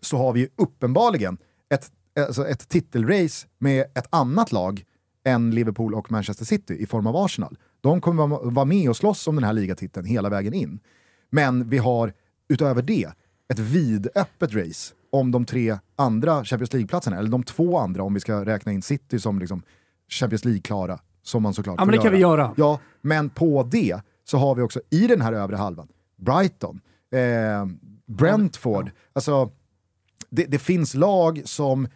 så 0.00 0.16
har 0.16 0.32
vi 0.32 0.48
uppenbarligen 0.56 1.38
ett, 1.74 1.90
alltså 2.16 2.46
ett 2.48 2.68
titelrace 2.68 3.46
med 3.58 3.84
ett 3.94 4.06
annat 4.10 4.52
lag 4.52 4.84
än 5.24 5.50
Liverpool 5.50 5.94
och 5.94 6.12
Manchester 6.12 6.44
City 6.44 6.74
i 6.74 6.86
form 6.86 7.06
av 7.06 7.16
Arsenal. 7.16 7.58
De 7.80 8.00
kommer 8.00 8.26
vara- 8.50 8.64
med 8.64 8.88
och 8.90 8.96
slåss 8.96 9.26
om 9.28 9.34
den 9.34 9.44
här 9.44 9.52
ligatiteln 9.52 10.06
hela 10.06 10.28
vägen 10.28 10.54
in. 10.54 10.78
Men 11.30 11.68
vi 11.68 11.78
har 11.78 12.12
utöver 12.48 12.82
det 12.82 13.08
ett 13.48 13.58
vidöppet 13.58 14.54
race 14.54 14.94
om 15.10 15.32
de 15.32 15.44
tre 15.44 15.78
andra 15.96 16.44
Champions 16.44 16.72
League-platserna, 16.72 17.18
eller 17.18 17.30
de 17.30 17.42
två 17.42 17.78
andra 17.78 18.02
om 18.02 18.14
vi 18.14 18.20
ska 18.20 18.44
räkna 18.44 18.72
in 18.72 18.82
City 18.82 19.18
som 19.18 19.38
liksom 19.38 19.62
Champions 20.08 20.44
League-klara, 20.44 20.98
som 21.22 21.42
man 21.42 21.54
såklart 21.54 21.76
Ja, 21.78 21.84
men 21.84 21.92
det 21.96 22.02
kan 22.02 22.12
vi 22.12 22.18
göra. 22.18 22.54
Ja, 22.56 22.80
men 23.00 23.30
på 23.30 23.62
det 23.62 24.00
så 24.24 24.38
har 24.38 24.54
vi 24.54 24.62
också 24.62 24.80
i 24.90 25.06
den 25.06 25.20
här 25.20 25.32
övre 25.32 25.56
halvan, 25.56 25.88
Brighton, 26.16 26.80
eh, 27.12 27.66
Brentford, 28.06 28.90
alltså 29.12 29.50
det, 30.30 30.44
det 30.44 30.58
finns 30.58 30.94
lag 30.94 31.42
som 31.44 31.88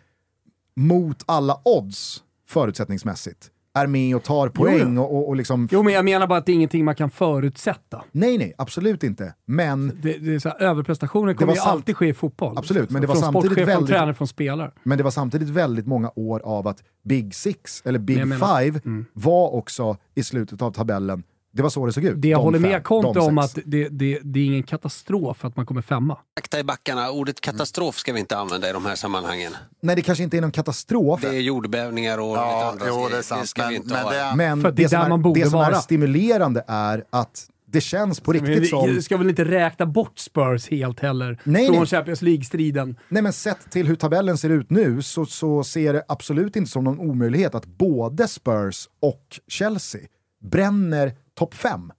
mot 0.77 1.23
alla 1.27 1.61
odds 1.64 2.23
förutsättningsmässigt 2.49 3.51
är 3.75 3.87
med 3.87 4.16
och 4.16 4.23
tar 4.23 4.49
poäng 4.49 4.99
och, 4.99 5.16
och, 5.16 5.29
och 5.29 5.37
liksom... 5.37 5.68
Jo, 5.73 5.83
men 5.83 5.93
jag 5.93 6.05
menar 6.05 6.27
bara 6.27 6.39
att 6.39 6.47
det 6.47 6.53
är 6.53 6.55
ingenting 6.55 6.85
man 6.85 6.95
kan 6.95 7.11
förutsätta. 7.11 8.05
Nej, 8.12 8.39
nej, 8.39 8.55
absolut 8.59 9.03
inte. 9.03 9.35
Men, 9.47 9.99
Det, 10.03 10.18
det 10.18 10.35
är 10.35 10.39
så 10.39 10.49
här, 10.49 10.62
överprestationer 10.62 11.35
kommer 11.35 11.55
ju 11.55 11.59
alltid 11.61 11.97
ske 11.97 12.07
i 12.09 12.14
fotboll. 12.14 12.59
Absolut, 12.59 12.91
men 12.91 13.01
det 13.03 13.07
var 13.09 13.14
från 13.14 13.23
samtidigt 13.23 13.45
sportchef, 13.47 13.64
från 13.66 13.75
väldigt- 13.75 13.89
tränare, 13.97 14.14
från 14.14 14.29
spelare. 14.29 14.71
men 14.83 14.99
det 14.99 15.05
var 15.05 15.11
samtidigt 15.11 15.49
väldigt 15.49 15.87
många 15.87 16.11
år 16.16 16.41
av 16.45 16.68
att 16.68 16.83
Big 17.05 17.35
Six, 17.35 17.83
eller 17.85 17.99
Big 17.99 18.23
Five, 18.23 18.81
var 19.12 19.55
också 19.55 19.97
i 20.14 20.23
slutet 20.23 20.62
av 20.62 20.71
tabellen. 20.73 21.23
Det 21.53 21.63
var 21.63 21.71
så 21.71 21.87
det 21.87 21.93
såg 21.93 22.05
ut. 22.05 22.23
Det 22.23 22.29
jag 22.29 22.39
De 22.41 22.45
håller 22.45 22.59
med 22.59 22.85
Conte 22.85 23.21
om 23.21 23.39
att 23.39 23.59
det, 23.65 23.89
det, 23.89 24.19
det 24.23 24.41
är 24.41 24.45
ingen 24.45 24.63
katastrof 24.63 25.45
att 25.45 25.57
man 25.57 25.67
kommer 25.67 25.83
femma. 25.83 26.19
Akta 26.41 26.59
i 26.59 26.65
backarna. 26.65 27.11
Ordet 27.11 27.41
katastrof 27.41 27.97
ska 27.97 28.13
vi 28.13 28.21
inte 28.21 28.37
använda 28.39 28.71
i 28.71 28.73
de 28.73 28.87
här 28.87 28.95
sammanhangen. 28.95 29.53
Nej, 29.83 29.97
det 29.97 30.03
kanske 30.03 30.25
inte 30.25 30.37
är 30.37 30.41
någon 30.41 30.53
katastrof. 30.53 31.21
Det 31.21 31.29
är 31.29 31.33
jordbävningar 31.41 32.19
och 32.19 32.37
Ja, 32.37 32.55
lite 32.57 32.85
andra 32.87 33.01
jo, 33.03 33.09
det 33.11 33.19
är 33.19 33.23
sant. 33.23 33.49
ska 33.49 33.63
vi 33.63 33.67
Men, 33.69 33.77
inte 33.77 33.95
men 33.95 34.03
ha. 34.03 34.11
det, 34.11 34.37
Men 34.37 34.75
det 34.75 34.85
är 34.85 35.09
som 35.09 35.23
borde 35.23 35.41
det 35.41 35.51
som 35.51 35.61
är 35.61 35.75
stimulerande 35.75 36.65
är 36.67 37.05
att 37.11 37.47
det 37.73 37.81
känns 37.81 38.21
på 38.21 38.33
riktigt 38.33 38.59
Vi 38.63 38.67
som... 38.67 39.03
ska 39.03 39.17
väl 39.17 39.29
inte 39.29 39.45
räkna 39.45 39.87
bort 39.87 40.19
Spurs 40.19 40.69
helt 40.71 41.01
heller 41.01 41.39
Nej, 41.45 41.67
från 41.67 41.77
nej. 41.77 41.87
Champions 41.87 42.23
League-striden. 42.23 42.97
Nej 43.09 43.23
men 43.23 43.33
sett 43.33 43.71
till 43.71 43.87
hur 43.87 43.97
tabellen 43.97 44.39
ser 44.39 44.51
ut 44.51 44.71
nu 44.71 45.03
så, 45.03 45.27
så 45.27 45.65
ser 45.65 45.93
det 45.93 46.03
absolut 46.09 46.57
inte 46.57 46.71
som 46.71 46.85
någon 46.85 46.99
omöjlighet 46.99 47.55
att 47.55 47.67
både 47.67 48.29
Spurs 48.29 48.89
och 49.03 49.41
Chelsea 49.49 50.01
bränner 50.43 51.13
topp 51.41 51.55
5. 51.55 51.93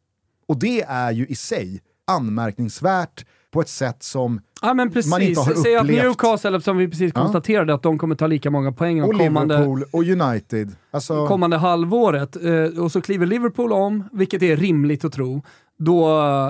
Och 0.48 0.60
det 0.60 0.82
är 0.82 1.12
ju 1.12 1.26
i 1.26 1.36
sig 1.36 1.82
anmärkningsvärt 2.08 3.26
på 3.52 3.62
ett 3.62 3.70
sätt 3.70 4.04
som 4.04 4.42
Ja 4.62 4.74
man 4.74 4.88
inte 5.22 5.40
har 5.40 5.64
Säg 5.64 5.76
att 5.76 5.84
upplevt. 5.84 6.04
Newcastle, 6.04 6.62
som 6.62 6.78
vi 6.78 6.88
precis 6.88 7.12
Ja. 7.16 7.22
konstaterade, 7.22 7.74
att 7.74 7.84
de 7.84 7.98
kommer 7.98 8.16
ta 8.16 8.28
lika 8.28 8.50
många 8.52 8.72
poäng 8.72 9.04
och 9.04 9.14
de 9.18 9.26
kommande, 9.28 9.54
Liverpool 9.58 9.84
och 9.92 10.04
United. 10.04 10.76
Alltså, 10.92 11.28
kommande 11.28 11.58
halvåret. 11.58 12.36
Eh, 12.36 12.84
och 12.84 12.92
så 12.92 13.02
kliver 13.02 13.26
Liverpool 13.26 13.74
om, 13.74 14.04
vilket 14.12 14.42
är 14.44 14.56
rimligt 14.58 15.06
att 15.06 15.14
tro. 15.14 15.44
Då, 15.78 16.08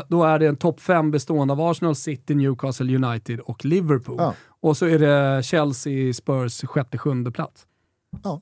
då 0.07 0.23
är 0.23 0.39
det 0.39 0.47
en 0.47 0.55
topp 0.57 0.81
fem 0.81 1.11
bestående 1.11 1.51
av 1.53 1.61
Arsenal, 1.61 1.95
City, 1.95 2.35
Newcastle, 2.35 2.95
United 2.95 3.39
och 3.39 3.65
Liverpool. 3.65 4.15
Ja. 4.19 4.33
Och 4.61 4.77
så 4.77 4.85
är 4.85 4.99
det 4.99 5.43
Chelsea, 5.45 6.13
Spurs 6.13 6.61
sjätte, 6.65 6.97
sjunde 6.97 7.31
plats. 7.31 7.65
ja, 8.23 8.41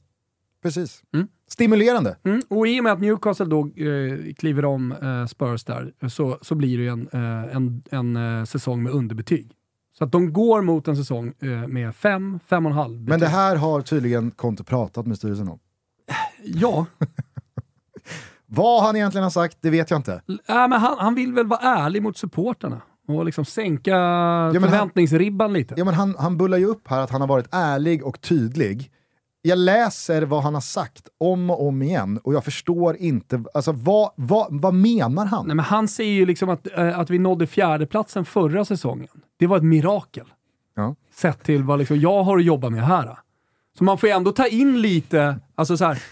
precis. 0.64 1.02
Mm. 1.14 1.28
Stimulerande. 1.48 2.18
Mm. 2.24 2.42
Och 2.50 2.68
i 2.68 2.80
och 2.80 2.84
med 2.84 2.94
att 2.94 3.00
Newcastle 3.02 3.46
då 3.46 3.60
eh, 3.68 4.34
kliver 4.38 4.66
om 4.66 4.92
eh, 4.92 5.26
Spurs 5.26 5.64
där, 5.64 5.94
så, 6.10 6.38
så 6.42 6.56
blir 6.56 6.78
det 6.78 6.84
ju 6.84 6.90
en, 6.90 7.10
eh, 7.14 7.56
en, 7.56 7.84
en 7.92 8.40
eh, 8.40 8.46
säsong 8.46 8.84
med 8.84 8.92
underbetyg. 8.94 9.52
Så 9.98 10.04
att 10.04 10.12
de 10.12 10.34
går 10.34 10.62
mot 10.62 10.88
en 10.88 10.96
säsong 10.98 11.34
eh, 11.40 11.50
med 11.68 11.96
fem, 11.96 12.40
fem 12.48 12.66
och 12.66 12.72
en 12.72 12.78
halv 12.78 12.94
betyg. 13.00 13.10
Men 13.10 13.20
det 13.20 13.28
här 13.28 13.56
har 13.56 13.82
tydligen 13.82 14.32
Conte 14.32 14.64
pratat 14.64 15.06
med 15.08 15.18
styrelsen 15.18 15.50
om. 15.50 15.60
Ja, 16.44 16.86
Vad 18.46 18.84
han 18.84 18.96
egentligen 18.96 19.24
har 19.24 19.32
sagt, 19.32 19.58
det 19.62 19.70
vet 19.70 19.90
jag 19.92 19.98
inte. 20.00 20.14
äh, 20.14 20.40
men 20.48 20.72
han, 20.72 20.96
han 21.00 21.16
vill 21.16 21.34
väl 21.34 21.48
vara 21.48 21.60
ärlig 21.60 22.04
mot 22.04 22.18
supporterna 22.18 22.82
och 23.08 23.26
liksom 23.26 23.46
sänka 23.46 23.96
han- 23.98 24.54
förväntningsribban 24.54 25.54
lite. 25.54 25.74
Ja, 25.78 25.86
men 25.86 25.94
han, 25.94 26.16
han 26.20 26.38
bullar 26.38 26.58
ju 26.58 26.66
upp 26.66 26.88
här 26.88 27.02
att 27.02 27.10
han 27.10 27.22
har 27.22 27.28
varit 27.28 27.48
ärlig 27.52 28.04
och 28.06 28.22
tydlig. 28.22 28.92
Jag 29.42 29.58
läser 29.58 30.22
vad 30.22 30.44
han 30.44 30.54
har 30.54 30.62
sagt 30.62 31.08
om 31.18 31.50
och 31.50 31.68
om 31.68 31.82
igen 31.82 32.20
och 32.24 32.34
jag 32.34 32.44
förstår 32.44 32.98
inte, 32.98 33.44
alltså 33.54 33.72
vad, 33.72 34.12
vad, 34.16 34.62
vad 34.62 34.74
menar 34.74 35.26
han? 35.26 35.48
Nej, 35.48 35.56
men 35.56 35.66
han 35.66 35.88
säger 35.88 36.14
ju 36.14 36.26
liksom 36.26 36.50
att, 36.50 36.68
eh, 36.78 37.00
att 37.00 37.10
vi 37.10 37.20
nådde 37.20 37.48
fjärdeplatsen 37.48 38.26
förra 38.26 38.66
säsongen. 38.66 39.22
Det 39.38 39.48
var 39.48 39.58
ett 39.58 39.64
mirakel. 39.64 40.26
Ja. 40.76 40.96
Sett 41.12 41.44
till 41.44 41.64
vad 41.64 41.80
liksom 41.80 42.00
jag 42.00 42.24
har 42.24 42.38
att 42.38 42.44
jobba 42.44 42.70
med 42.70 42.86
här. 42.86 43.18
Så 43.78 43.84
man 43.84 43.98
får 43.98 44.10
ju 44.10 44.16
ändå 44.16 44.32
ta 44.32 44.48
in 44.48 44.82
lite, 44.82 45.40
alltså 45.56 45.78
så 45.78 45.86
här, 45.86 46.04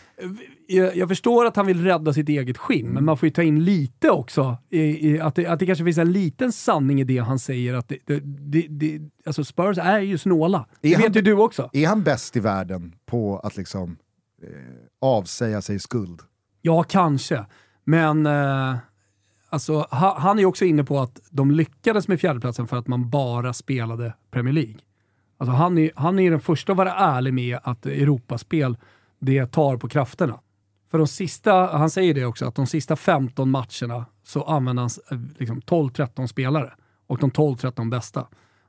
jag, 0.67 0.95
jag 0.97 1.07
förstår 1.09 1.45
att 1.45 1.55
han 1.55 1.65
vill 1.65 1.83
rädda 1.83 2.13
sitt 2.13 2.29
eget 2.29 2.57
skinn, 2.57 2.87
men 2.87 3.05
man 3.05 3.17
får 3.17 3.27
ju 3.27 3.31
ta 3.33 3.43
in 3.43 3.63
lite 3.63 4.09
också. 4.09 4.57
I, 4.69 5.09
i, 5.11 5.19
att, 5.19 5.35
det, 5.35 5.45
att 5.47 5.59
det 5.59 5.65
kanske 5.65 5.83
finns 5.85 5.97
en 5.97 6.11
liten 6.11 6.51
sanning 6.51 7.01
i 7.01 7.03
det 7.03 7.17
han 7.17 7.39
säger. 7.39 7.73
Att 7.73 7.87
det, 7.87 7.97
det, 8.05 8.19
det, 8.25 8.67
det, 8.69 9.01
alltså 9.25 9.43
Spurs 9.43 9.77
är 9.77 9.99
ju 9.99 10.17
snåla. 10.17 10.65
Det 10.81 10.93
Är 10.93 10.95
han- 10.95 11.03
vet 11.03 11.15
ju 11.15 11.21
du 11.21 11.33
också. 11.33 11.69
Är 11.73 11.87
han 11.87 12.03
bäst 12.03 12.35
i 12.35 12.39
världen 12.39 12.95
på 13.05 13.39
att 13.39 13.57
liksom 13.57 13.97
eh, 14.43 14.49
avsäga 15.01 15.61
sig 15.61 15.79
skuld? 15.79 16.21
Ja, 16.61 16.83
kanske. 16.83 17.45
Men 17.83 18.25
eh, 18.25 18.75
alltså, 19.49 19.73
ha, 19.79 20.19
han 20.19 20.37
är 20.37 20.41
ju 20.41 20.45
också 20.45 20.65
inne 20.65 20.83
på 20.83 20.99
att 20.99 21.19
de 21.29 21.51
lyckades 21.51 22.07
med 22.07 22.19
fjärdeplatsen 22.19 22.67
för 22.67 22.77
att 22.77 22.87
man 22.87 23.09
bara 23.09 23.53
spelade 23.53 24.13
Premier 24.31 24.53
League. 24.53 24.75
Alltså, 25.37 25.51
han, 25.51 25.77
är, 25.77 25.91
han 25.95 26.19
är 26.19 26.31
den 26.31 26.39
första 26.39 26.71
att 26.71 26.77
vara 26.77 26.93
ärlig 26.93 27.33
med 27.33 27.59
att 27.63 27.85
Europaspel, 27.85 28.77
det 29.19 29.45
tar 29.45 29.77
på 29.77 29.87
krafterna. 29.89 30.39
För 30.91 30.97
de 30.97 31.07
sista, 31.07 31.77
han 31.77 31.89
säger 31.89 32.13
det 32.13 32.25
också, 32.25 32.45
att 32.45 32.55
de 32.55 32.67
sista 32.67 32.95
15 32.95 33.49
matcherna 33.49 34.05
så 34.23 34.43
använder 34.43 34.83
han 34.83 34.89
liksom 35.37 35.61
12-13 35.61 36.27
spelare. 36.27 36.73
Och 37.07 37.17
de 37.17 37.31
12-13 37.31 37.89
bästa. 37.89 38.27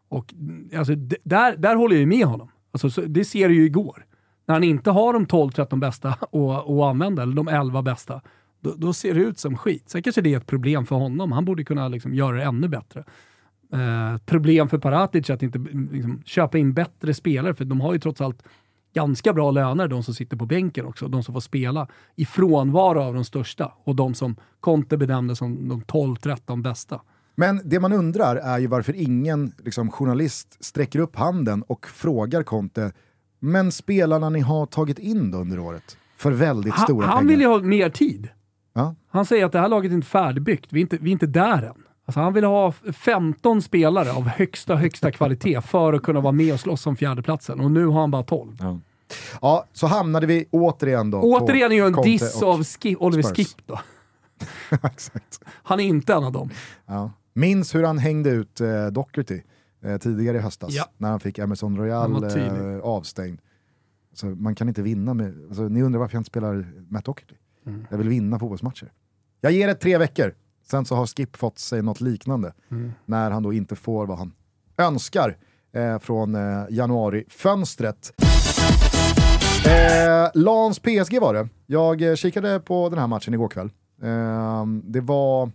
Och 0.09 0.35
alltså, 0.77 0.95
där, 1.25 1.57
där 1.57 1.77
håller 1.77 1.95
jag 1.95 2.01
ju 2.01 2.07
med 2.07 2.27
honom. 2.27 2.51
Alltså, 2.73 2.91
så, 2.91 3.01
det 3.01 3.25
ser 3.25 3.49
du 3.49 3.55
ju 3.55 3.65
igår. 3.65 4.05
När 4.47 4.55
han 4.55 4.65
inte 4.65 4.91
har 4.91 5.13
de 5.13 5.27
12-13 5.27 5.79
bästa 5.79 6.09
att, 6.09 6.35
använda, 6.91 7.23
eller 7.23 7.35
de 7.35 7.49
11 7.49 7.83
bästa, 7.83 8.21
då, 8.61 8.75
då 8.77 8.93
ser 8.93 9.15
det 9.15 9.21
ut 9.21 9.39
som 9.39 9.57
skit. 9.57 9.89
Sen 9.89 10.03
kanske 10.03 10.21
det 10.21 10.35
är 10.35 10.37
ett 10.37 10.47
problem 10.47 10.87
för 10.87 10.97
honom. 10.97 11.33
Han 11.33 11.45
borde 11.45 11.65
kunna 11.65 11.89
liksom 11.89 12.15
göra 12.15 12.37
det 12.37 12.43
ännu 12.43 12.69
bättre. 12.69 13.05
Eh, 13.73 14.19
problem 14.27 14.69
för 14.69 14.79
Paratic 14.79 15.31
att 15.31 15.43
inte 15.43 15.59
liksom, 15.93 16.23
köpa 16.25 16.59
in 16.59 16.73
bättre 16.73 17.15
spelare, 17.15 17.55
för 17.55 17.65
de 17.65 17.81
har 17.81 17.93
ju 17.93 17.99
trots 17.99 18.21
allt 18.21 18.43
ganska 18.95 19.33
bra 19.33 19.51
löner, 19.51 19.89
de 19.89 20.03
som 20.03 20.15
sitter 20.15 20.37
på 20.37 20.47
bänken 20.47 20.87
också, 20.87 21.09
de 21.09 21.23
som 21.23 21.35
får 21.35 21.41
spela 21.41 21.89
i 22.17 22.25
frånvaro 22.27 23.01
av 23.01 23.15
de 23.15 23.25
största 23.25 23.73
och 23.85 23.97
de 23.97 24.15
som 24.15 24.37
Conte 24.61 24.97
benämnde 24.97 25.37
som 25.37 25.69
de 25.69 25.83
12-13 25.83 26.63
bästa. 26.63 27.01
Men 27.35 27.61
det 27.65 27.81
man 27.81 27.93
undrar 27.93 28.37
är 28.37 28.59
ju 28.59 28.67
varför 28.67 28.93
ingen 28.97 29.53
liksom, 29.65 29.91
journalist 29.91 30.65
sträcker 30.65 30.99
upp 30.99 31.17
handen 31.17 31.63
och 31.63 31.87
frågar 31.87 32.43
Conte, 32.43 32.93
men 33.41 33.73
spelarna 33.73 34.31
ni 34.31 34.41
har 34.41 34.67
tagit 34.67 34.99
in 34.99 35.31
då 35.31 35.39
under 35.39 35.59
året 35.59 35.97
för 36.17 36.33
väldigt 36.33 36.75
Han, 36.75 36.85
stora 36.85 37.07
han 37.07 37.19
pengar? 37.19 37.29
vill 37.31 37.41
ju 37.41 37.47
ha 37.47 37.59
mer 37.59 37.91
tid. 37.91 38.29
Ja. 38.75 38.95
Han 39.09 39.27
säger 39.27 39.45
att 39.45 39.53
det 39.53 39.59
här 39.59 39.69
laget 39.69 39.91
är 39.91 39.95
inte 39.95 40.07
färdigbyggt, 40.07 40.73
vi 40.73 40.81
är 40.81 40.83
inte, 40.83 40.99
vi 41.01 41.11
är 41.11 41.13
inte 41.13 41.27
där 41.27 41.63
än. 41.63 41.83
Alltså 42.09 42.21
han 42.21 42.33
vill 42.33 42.45
ha 42.45 42.73
15 42.93 43.63
spelare 43.63 44.13
av 44.13 44.29
högsta, 44.29 44.77
högsta 44.77 45.13
kvalitet 45.13 45.61
för 45.61 45.93
att 45.93 46.03
kunna 46.03 46.21
vara 46.21 46.33
med 46.33 46.53
och 46.55 46.61
slåss 46.61 46.87
om 46.87 46.97
fjärdeplatsen 46.97 47.61
och 47.61 47.71
nu 47.71 47.87
har 47.87 48.01
han 48.01 48.11
bara 48.11 48.23
12. 48.23 48.57
Ja, 49.41 49.65
så 49.73 49.87
hamnade 49.87 50.27
vi 50.27 50.47
återigen 50.51 51.11
då 51.11 51.19
Återigen 51.23 51.73
är 51.73 51.77
ju 51.77 51.87
en 51.87 51.93
diss 52.03 52.43
av 52.43 52.65
Ski- 52.65 52.97
Oliver 52.97 53.23
Spurs. 53.23 53.37
Skip 53.37 53.67
då. 53.67 53.81
Exakt. 54.83 55.41
Han 55.47 55.81
är 55.81 55.85
inte 55.85 56.15
en 56.15 56.25
av 56.25 56.33
dem. 56.33 56.51
Ja. 56.87 57.11
Minns 57.33 57.75
hur 57.75 57.85
han 57.85 57.99
hängde 57.99 58.31
ut 58.31 58.61
eh, 58.61 58.87
Docherty 58.87 59.41
eh, 59.85 59.97
tidigare 59.99 60.37
i 60.37 60.41
höstas 60.41 60.75
Ja. 60.75 60.85
när 60.97 61.11
han 61.11 61.21
fick 61.21 61.39
Emerson 61.39 61.77
Royal 61.77 62.25
eh, 62.25 62.79
avstängd. 62.83 63.41
Så 64.15 64.27
man 64.27 64.55
kan 64.55 64.69
inte 64.69 64.83
vinna 64.83 65.15
med, 65.15 65.35
alltså, 65.49 65.63
ni 65.63 65.83
undrar 65.83 66.01
varför 66.01 66.15
jag 66.15 66.21
inte 66.21 66.31
spelar 66.31 66.67
Matt 66.89 67.05
Docherty. 67.05 67.35
Mm. 67.67 67.87
Jag 67.91 67.99
vill 67.99 68.09
vinna 68.09 68.39
fotbollsmatcher. 68.39 68.93
Jag 69.41 69.53
ger 69.53 69.67
det 69.67 69.75
tre 69.75 69.99
veckor, 69.99 70.35
sen 70.71 70.85
så 70.85 70.95
har 70.95 71.07
Skip 71.07 71.37
fått 71.37 71.59
sig 71.59 71.83
något 71.83 72.01
liknande. 72.01 72.53
Mm. 72.71 72.93
När 73.07 73.31
han 73.31 73.43
då 73.43 73.53
inte 73.53 73.77
får 73.77 74.07
vad 74.07 74.19
han 74.19 74.33
önskar 74.79 75.37
eh, 75.73 75.99
från 75.99 76.35
eh, 76.35 76.65
januari-fönstret. 76.71 78.13
Eh, 79.67 80.31
Lans 80.35 80.79
PSG 80.79 81.21
var 81.21 81.35
det. 81.35 81.49
Jag 81.67 82.03
eh, 82.03 82.15
kikade 82.15 82.61
på 82.61 82.89
den 82.89 82.99
här 82.99 83.07
matchen 83.07 83.35
igår 83.35 83.49
kväll. 83.49 83.71
Eh, 84.03 84.67
det 84.83 85.01
var 85.01 85.51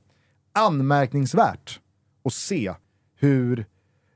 anmärkningsvärt 0.53 1.79
att 2.25 2.33
se 2.33 2.73
hur, 3.19 3.65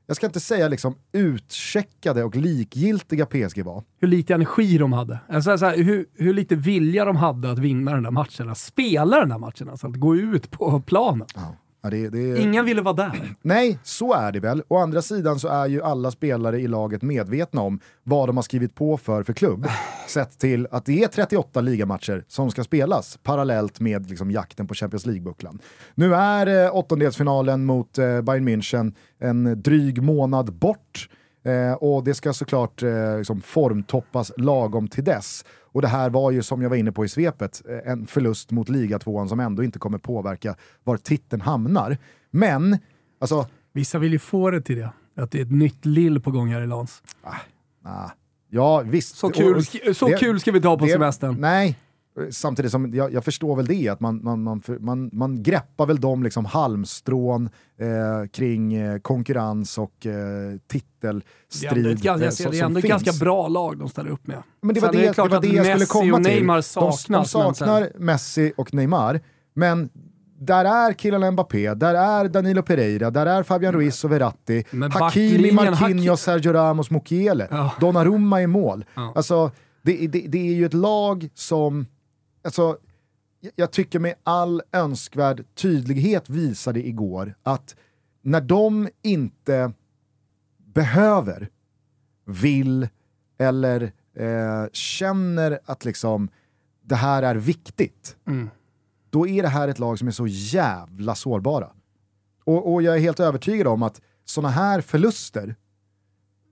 jag 0.08 0.16
ska 0.16 0.26
inte 0.26 0.40
säga 0.40 0.68
liksom 0.68 0.94
utcheckade 1.12 2.24
och 2.24 2.36
likgiltiga 2.36 3.26
PSG 3.26 3.64
var. 3.64 3.84
Hur 4.00 4.08
lite 4.08 4.34
energi 4.34 4.78
de 4.78 4.92
hade. 4.92 5.18
Alltså, 5.28 5.58
så 5.58 5.66
här, 5.66 5.76
hur, 5.76 6.06
hur 6.14 6.34
lite 6.34 6.54
vilja 6.54 7.04
de 7.04 7.16
hade 7.16 7.50
att 7.50 7.58
vinna 7.58 7.92
den 7.92 8.02
där 8.02 8.10
matchen. 8.10 8.48
Att 8.48 8.58
spela 8.58 9.20
den 9.20 9.28
där 9.28 9.38
matchen, 9.38 9.68
alltså 9.68 9.86
att 9.86 9.96
gå 9.96 10.16
ut 10.16 10.50
på 10.50 10.80
planen. 10.80 11.26
Ja, 11.34 11.56
det, 11.82 12.08
det, 12.08 12.40
Ingen 12.40 12.64
ville 12.64 12.82
vara 12.82 12.94
där. 12.94 13.34
Nej, 13.42 13.78
så 13.82 14.14
är 14.14 14.32
det 14.32 14.40
väl. 14.40 14.62
Å 14.68 14.76
andra 14.76 15.02
sidan 15.02 15.38
så 15.38 15.48
är 15.48 15.66
ju 15.66 15.82
alla 15.82 16.10
spelare 16.10 16.60
i 16.60 16.68
laget 16.68 17.02
medvetna 17.02 17.60
om 17.60 17.80
vad 18.02 18.28
de 18.28 18.36
har 18.36 18.42
skrivit 18.42 18.74
på 18.74 18.96
för 18.96 19.22
för 19.22 19.32
klubb. 19.32 19.66
Sett 20.08 20.38
till 20.38 20.66
att 20.70 20.84
det 20.84 21.02
är 21.02 21.08
38 21.08 21.60
ligamatcher 21.60 22.24
som 22.28 22.50
ska 22.50 22.64
spelas 22.64 23.18
parallellt 23.22 23.80
med 23.80 24.10
liksom, 24.10 24.30
jakten 24.30 24.66
på 24.66 24.74
Champions 24.74 25.06
League-bucklan. 25.06 25.58
Nu 25.94 26.14
är 26.14 26.64
eh, 26.64 26.76
åttondelsfinalen 26.76 27.64
mot 27.64 27.98
eh, 27.98 28.20
Bayern 28.20 28.48
München 28.48 28.94
en 29.18 29.62
dryg 29.62 30.02
månad 30.02 30.52
bort. 30.52 31.08
Eh, 31.44 31.72
och 31.72 32.04
det 32.04 32.14
ska 32.14 32.32
såklart 32.32 32.82
eh, 32.82 33.18
liksom 33.18 33.40
formtoppas 33.40 34.32
lagom 34.36 34.88
till 34.88 35.04
dess. 35.04 35.44
Och 35.72 35.82
det 35.82 35.88
här 35.88 36.10
var 36.10 36.30
ju, 36.30 36.42
som 36.42 36.62
jag 36.62 36.68
var 36.70 36.76
inne 36.76 36.92
på 36.92 37.04
i 37.04 37.08
svepet, 37.08 37.62
eh, 37.68 37.92
en 37.92 38.06
förlust 38.06 38.50
mot 38.50 38.68
ligatvåan 38.68 39.28
som 39.28 39.40
ändå 39.40 39.62
inte 39.64 39.78
kommer 39.78 39.98
påverka 39.98 40.54
var 40.84 40.96
titeln 40.96 41.42
hamnar. 41.42 41.96
Men, 42.30 42.78
alltså, 43.20 43.46
Vissa 43.72 43.98
vill 43.98 44.12
ju 44.12 44.18
få 44.18 44.50
det 44.50 44.60
till 44.60 44.76
det. 44.78 44.90
Att 45.16 45.30
det 45.30 45.38
är 45.38 45.42
ett 45.42 45.50
nytt 45.52 45.86
lill 45.86 46.20
på 46.20 46.30
gång 46.30 46.48
här 46.52 46.62
i 46.62 46.66
Lans. 46.66 47.02
ah, 47.84 48.10
ja 48.50 48.82
visst. 48.86 49.16
Så 49.16 49.30
kul, 49.30 49.56
Och- 49.56 49.96
så 49.96 50.08
det- 50.08 50.16
kul 50.16 50.40
ska 50.40 50.52
vi 50.52 50.60
ta 50.60 50.78
på 50.78 50.84
det- 50.84 50.92
semestern. 50.92 51.36
Nej, 51.40 51.78
samtidigt 52.30 52.70
som 52.72 52.94
jag, 52.94 53.12
jag 53.12 53.24
förstår 53.24 53.56
väl 53.56 53.66
det, 53.66 53.88
att 53.88 54.00
man, 54.00 54.20
man, 54.24 54.42
man, 54.42 54.62
man, 54.80 55.10
man 55.12 55.42
greppar 55.42 55.86
väl 55.86 56.00
de 56.00 56.22
liksom 56.22 56.44
halmstrån 56.44 57.50
eh, 57.80 58.28
kring 58.32 58.74
eh, 58.74 58.98
konkurrens 58.98 59.78
och 59.78 60.06
eh, 60.06 60.12
Det 60.12 60.58
titelstrid 60.68 61.86
eh, 61.86 61.96
jag 62.02 62.20
som- 62.20 62.32
ser, 62.32 62.50
det 62.50 62.58
är 62.58 62.64
ändå 62.64 62.78
ett 62.78 62.82
finns. 62.86 63.02
ganska 63.02 63.24
bra 63.24 63.48
lag 63.48 63.78
de 63.78 63.88
ställer 63.88 64.10
upp 64.10 64.26
med. 64.26 64.42
Men 64.62 64.74
det 64.74 64.80
var 64.80 64.92
Sen 64.92 65.00
det, 65.02 65.14
klart 65.14 65.30
det, 65.30 65.34
var 65.36 65.42
det 65.42 65.48
jag 65.48 65.66
skulle 65.66 65.86
komma 65.86 66.16
och 66.18 66.24
till. 66.24 66.32
Neymar 66.34 66.54
de, 66.54 66.56
de 66.58 66.62
saknas. 66.92 67.08
men 67.08 67.24
sen- 67.24 67.54
saknar 67.54 67.90
Messi 67.98 68.52
och 68.56 68.74
Neymar, 68.74 69.20
men 69.54 69.88
där 70.40 70.64
är 70.64 70.92
Kylian 70.94 71.32
Mbappé, 71.32 71.74
där 71.74 71.94
är 71.94 72.28
Danilo 72.28 72.62
Pereira, 72.62 73.10
där 73.10 73.26
är 73.26 73.42
Fabian 73.42 73.72
Ruiz 73.72 74.04
och 74.04 74.12
Verratti, 74.12 74.64
Men 74.70 74.92
Hakimi, 74.92 75.52
Marquinhos, 75.52 76.20
Sergio 76.22 76.52
Ramos, 76.52 76.90
Mukiele, 76.90 77.48
Ja. 77.50 77.72
Donnarumma 77.80 78.42
i 78.42 78.46
mål. 78.46 78.84
Ja. 78.94 79.12
Alltså, 79.16 79.50
det, 79.82 80.06
det, 80.06 80.20
det 80.28 80.38
är 80.48 80.54
ju 80.54 80.66
ett 80.66 80.74
lag 80.74 81.28
som, 81.34 81.86
alltså, 82.48 82.78
jag- 83.56 83.70
tycker 83.72 83.98
med 83.98 84.14
all 84.22 84.62
önskvärd 84.72 85.44
tydlighet 85.54 86.30
visade 86.30 86.86
igår 86.88 87.34
att 87.42 87.76
när 88.22 88.40
de 88.40 88.88
inte 89.02 89.72
behöver, 90.58 91.48
vill 92.24 92.88
eller 93.38 93.82
eh, 94.14 94.66
känner 94.72 95.58
att 95.64 95.84
liksom 95.84 96.28
det 96.82 96.94
här 96.94 97.22
är 97.22 97.34
viktigt, 97.34 98.16
Mm. 98.26 98.50
då 99.10 99.26
är 99.28 99.42
det 99.42 99.48
här 99.48 99.68
ett 99.68 99.78
lag 99.78 99.98
som 99.98 100.08
är 100.08 100.12
så 100.12 100.26
jävla 100.26 101.14
sårbara. 101.14 101.70
Och, 102.44 102.72
och 102.72 102.82
jag 102.82 102.94
är 102.96 103.00
helt 103.00 103.20
övertygad 103.20 103.66
om 103.66 103.82
att 103.82 104.00
sådana 104.24 104.48
här 104.50 104.80
förluster, 104.80 105.54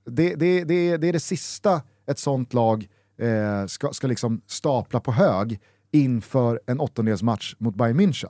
det, 0.06 0.34
det, 0.34 0.64
det, 0.64 0.96
det 0.96 1.08
är 1.08 1.12
det 1.12 1.20
sista 1.20 1.82
ett 2.06 2.18
sånt 2.18 2.54
lag 2.54 2.88
eh, 3.18 3.66
ska, 3.66 3.92
ska 3.92 4.06
liksom 4.06 4.40
stapla 4.46 5.00
på 5.00 5.12
hög 5.12 5.60
inför 6.04 6.60
en 6.66 6.80
åttondelsmatch 6.80 7.54
mot 7.58 7.74
Bayern 7.74 8.00
München. 8.00 8.28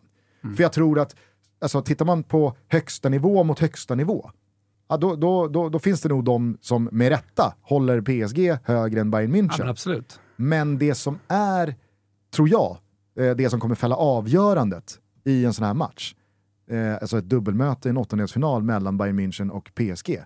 För 0.56 0.62
jag 0.62 0.72
tror 0.72 0.98
att, 0.98 1.16
alltså, 1.60 1.82
tittar 1.82 2.04
man 2.04 2.22
på 2.22 2.56
högsta 2.68 3.08
nivå 3.08 3.44
mot 3.44 3.58
högsta 3.58 3.94
nivå, 3.94 4.30
ja, 4.88 4.96
då, 4.96 5.16
då, 5.16 5.48
då, 5.48 5.68
då 5.68 5.78
finns 5.78 6.00
det 6.00 6.08
nog 6.08 6.24
de 6.24 6.58
som 6.60 6.88
med 6.92 7.08
rätta 7.08 7.54
håller 7.62 8.00
PSG 8.00 8.58
högre 8.64 9.00
än 9.00 9.10
Bayern 9.10 9.34
Ja, 9.34 9.42
München. 9.42 9.58
men 9.58 9.68
absolut. 9.68 10.20
Men 10.36 10.78
det 10.78 10.94
som 10.94 11.18
är, 11.28 11.74
tror 12.34 12.48
jag, 12.48 12.76
eh, 13.18 13.36
det 13.36 13.50
som 13.50 13.60
kommer 13.60 13.74
fälla 13.74 13.96
avgörandet 13.96 14.98
i 15.24 15.44
en 15.44 15.54
sån 15.54 15.64
här 15.66 15.74
match, 15.74 16.14
eh, 16.70 16.94
alltså 16.94 17.18
ett 17.18 17.28
dubbelmöte 17.28 17.88
i 17.88 17.90
en 17.90 17.96
åttondelsfinal 17.96 18.62
mellan 18.62 18.98
Bayern 18.98 19.20
München 19.20 19.50
och 19.50 19.70
PSG, 19.74 20.18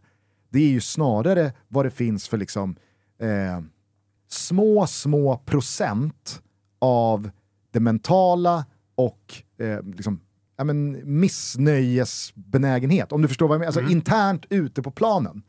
det 0.53 0.59
är 0.59 0.69
ju 0.69 0.81
snarare 0.81 1.53
vad 1.69 1.87
det 1.87 1.91
finns 1.91 2.29
för 2.29 2.37
liksom 2.39 2.77
eh, 3.21 3.61
små, 4.29 4.87
små 4.87 5.37
procent 5.39 6.43
av 6.81 7.31
det 7.71 7.81
mentala 7.81 8.65
och 8.95 9.35
eh, 9.59 9.83
liksom, 9.83 10.21
ja, 10.57 10.65
men 10.65 11.01
missnöjesbenägenhet. 11.21 13.13
Om 13.13 13.23
du 13.23 13.29
förstår 13.29 13.49
vad 13.49 13.55
jag 13.55 13.59
menar. 13.59 13.67
Alltså 13.69 13.81
Mm. 13.81 13.93
internt 13.93 14.47
ute 14.51 14.83
på 14.83 14.91
planen. 14.91 15.43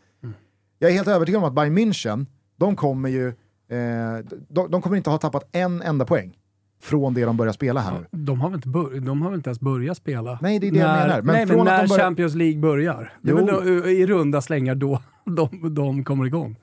Jag 0.80 0.90
är 0.92 0.96
helt 0.96 1.08
övertygad 1.08 1.44
om 1.44 1.48
att 1.50 1.54
Bayern 1.56 1.78
München, 1.78 2.26
de 2.56 2.76
kommer 2.76 3.10
ju 3.10 3.28
eh, 3.28 4.18
de, 4.50 4.72
de 4.72 4.82
kommer 4.82 4.98
inte 4.98 5.10
ha 5.10 5.18
tappat 5.18 5.50
en 5.52 5.82
enda 5.82 6.06
poäng 6.06 6.38
från 6.82 7.14
det 7.14 7.26
de 7.26 7.38
börjar 7.38 7.54
spela 7.54 7.80
här 7.82 7.92
nu. 8.00 8.06
De 8.24 8.42
har, 8.42 8.50
väl 8.50 8.56
inte 8.56 8.68
bör- 8.70 9.00
de 9.00 9.22
har 9.22 9.30
väl 9.30 9.38
inte 9.38 9.50
ens 9.50 9.60
börjat 9.60 9.98
spela? 9.98 10.40
Nej, 10.42 10.60
det 10.60 10.68
är 10.68 10.72
det 10.72 10.80
jag 10.80 10.88
när, 10.88 11.08
menar. 11.08 11.22
Men 11.22 11.36
nej, 11.36 11.48
från 11.48 11.58
men 11.58 11.66
när 11.66 11.88
börjar- 11.88 12.00
Champions 12.04 12.36
League 12.36 12.60
börjar. 12.60 13.14
Det 13.22 13.32
är 13.32 13.36
väl 13.36 13.46
då, 13.46 13.90
i 13.90 14.06
runda 14.06 14.42
slängar 14.42 14.76
då 14.76 15.02
de, 15.26 15.74
de 15.76 16.04
kommer 16.04 16.26
igång. 16.26 16.56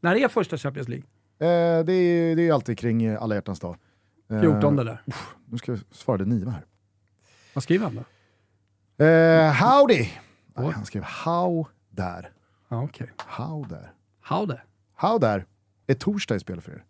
När 0.00 0.16
är 0.16 0.28
första 0.28 0.56
Champions 0.58 0.88
League? 0.88 1.06
Eh, 1.38 1.84
det, 1.84 1.92
är, 1.92 2.36
det 2.36 2.48
är 2.48 2.52
alltid 2.52 2.78
kring 2.78 3.02
eh, 3.04 3.22
alla 3.22 3.34
hjärtans 3.34 3.60
dag. 3.60 3.76
Eh, 4.30 4.40
14 4.40 4.76
där. 4.76 5.02
Nu 5.46 5.58
ska 5.58 5.72
jag 5.72 5.80
svara 5.90 6.16
det 6.18 6.24
Niva 6.24 6.50
här. 6.50 6.64
Vad 7.54 7.64
skriver 7.64 7.84
han 7.84 7.94
då? 7.94 8.04
Eh, 9.04 9.52
howdy! 9.52 9.94
Nej, 9.98 10.66
Oj. 10.66 10.72
han 10.74 10.84
skrev 10.86 11.02
how 11.02 11.66
där. 11.90 12.30
Ja, 12.68 12.82
okej. 12.82 13.10
How 13.16 13.64
där. 13.68 13.92
How 14.20 14.46
det? 14.46 14.60
How 14.94 15.18
där 15.18 15.46
är 15.86 15.94
torsdag 15.94 16.36
i 16.36 16.40
spel 16.40 16.60
för 16.60 16.72
er. 16.72 16.84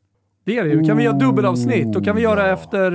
Det 0.44 0.58
är 0.58 0.64
det 0.64 0.70
ju. 0.70 0.84
Kan 0.84 0.96
vi 0.96 1.02
göra 1.02 1.16
dubbelavsnitt. 1.18 1.92
Då 1.92 2.04
kan 2.04 2.16
vi 2.16 2.22
göra 2.22 2.46
ja. 2.48 2.52
efter... 2.54 2.92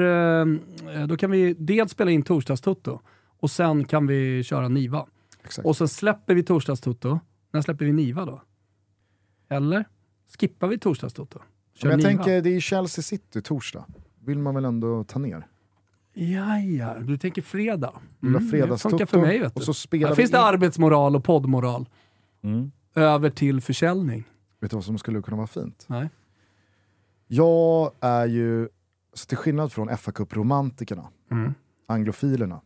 eh, 1.02 1.08
Då 1.08 1.18
kan 1.18 1.32
vi 1.32 1.54
dels 1.54 1.92
spela 1.92 2.12
in 2.12 2.22
torsdagstutto 2.24 3.00
och 3.40 3.52
sen 3.52 3.86
kan 3.86 4.08
vi 4.08 4.44
köra 4.44 4.68
Niva. 4.68 5.06
Exakt. 5.44 5.66
Och 5.66 5.78
sen 5.78 5.88
släpper 5.88 6.34
vi 6.36 6.44
torsdagstutto. 6.44 7.20
När 7.52 7.62
släpper 7.62 7.86
vi 7.86 7.92
Niva 7.94 8.26
då? 8.26 8.42
Eller? 9.50 9.86
Skippar 10.40 10.68
vi 10.68 10.78
torsdagstutto? 10.80 11.40
Kör 11.74 11.90
Men 11.90 12.00
jag 12.00 12.10
Niva. 12.10 12.24
tänker, 12.24 12.42
det 12.42 12.56
är 12.56 12.60
Chelsea 12.60 13.04
City 13.04 13.42
torsdag. 13.42 13.86
Vill 14.26 14.40
man 14.40 14.56
väl 14.56 14.66
ändå 14.66 15.04
ta 15.04 15.20
ner? 15.20 15.48
Ja, 16.14 16.58
ja. 16.60 16.94
Du 17.00 17.18
tänker 17.18 17.42
fredag. 17.42 17.94
Mm, 18.24 18.50
det 18.52 18.78
funkar 18.78 19.06
för 19.06 19.22
mig 19.22 19.40
vet 19.40 19.56
du. 19.56 19.60
och 19.60 19.66
så 19.66 19.74
spelar 19.74 20.08
Här 20.08 20.16
finns 20.16 20.32
det 20.32 20.38
in- 20.38 20.44
arbetsmoral 20.44 21.16
och 21.16 21.24
poddmoral. 21.24 21.90
Mm. 22.42 22.72
Över 22.96 23.30
till 23.30 23.62
försäljning. 23.62 24.24
Vet 24.60 24.72
du 24.72 24.78
vad 24.78 24.84
som 24.86 24.98
skulle 24.98 25.22
kunna 25.22 25.38
vara 25.38 25.48
fint? 25.48 25.86
Nej. 25.88 26.10
Jag 27.28 27.92
är 28.00 28.26
ju, 28.26 28.70
så 29.14 29.26
till 29.26 29.38
skillnad 29.38 29.72
från 29.72 29.98
fa 29.98 30.12
Cup-romantikerna, 30.12 31.08
Mm. 31.32 31.54
anglofilerna, 31.88 32.62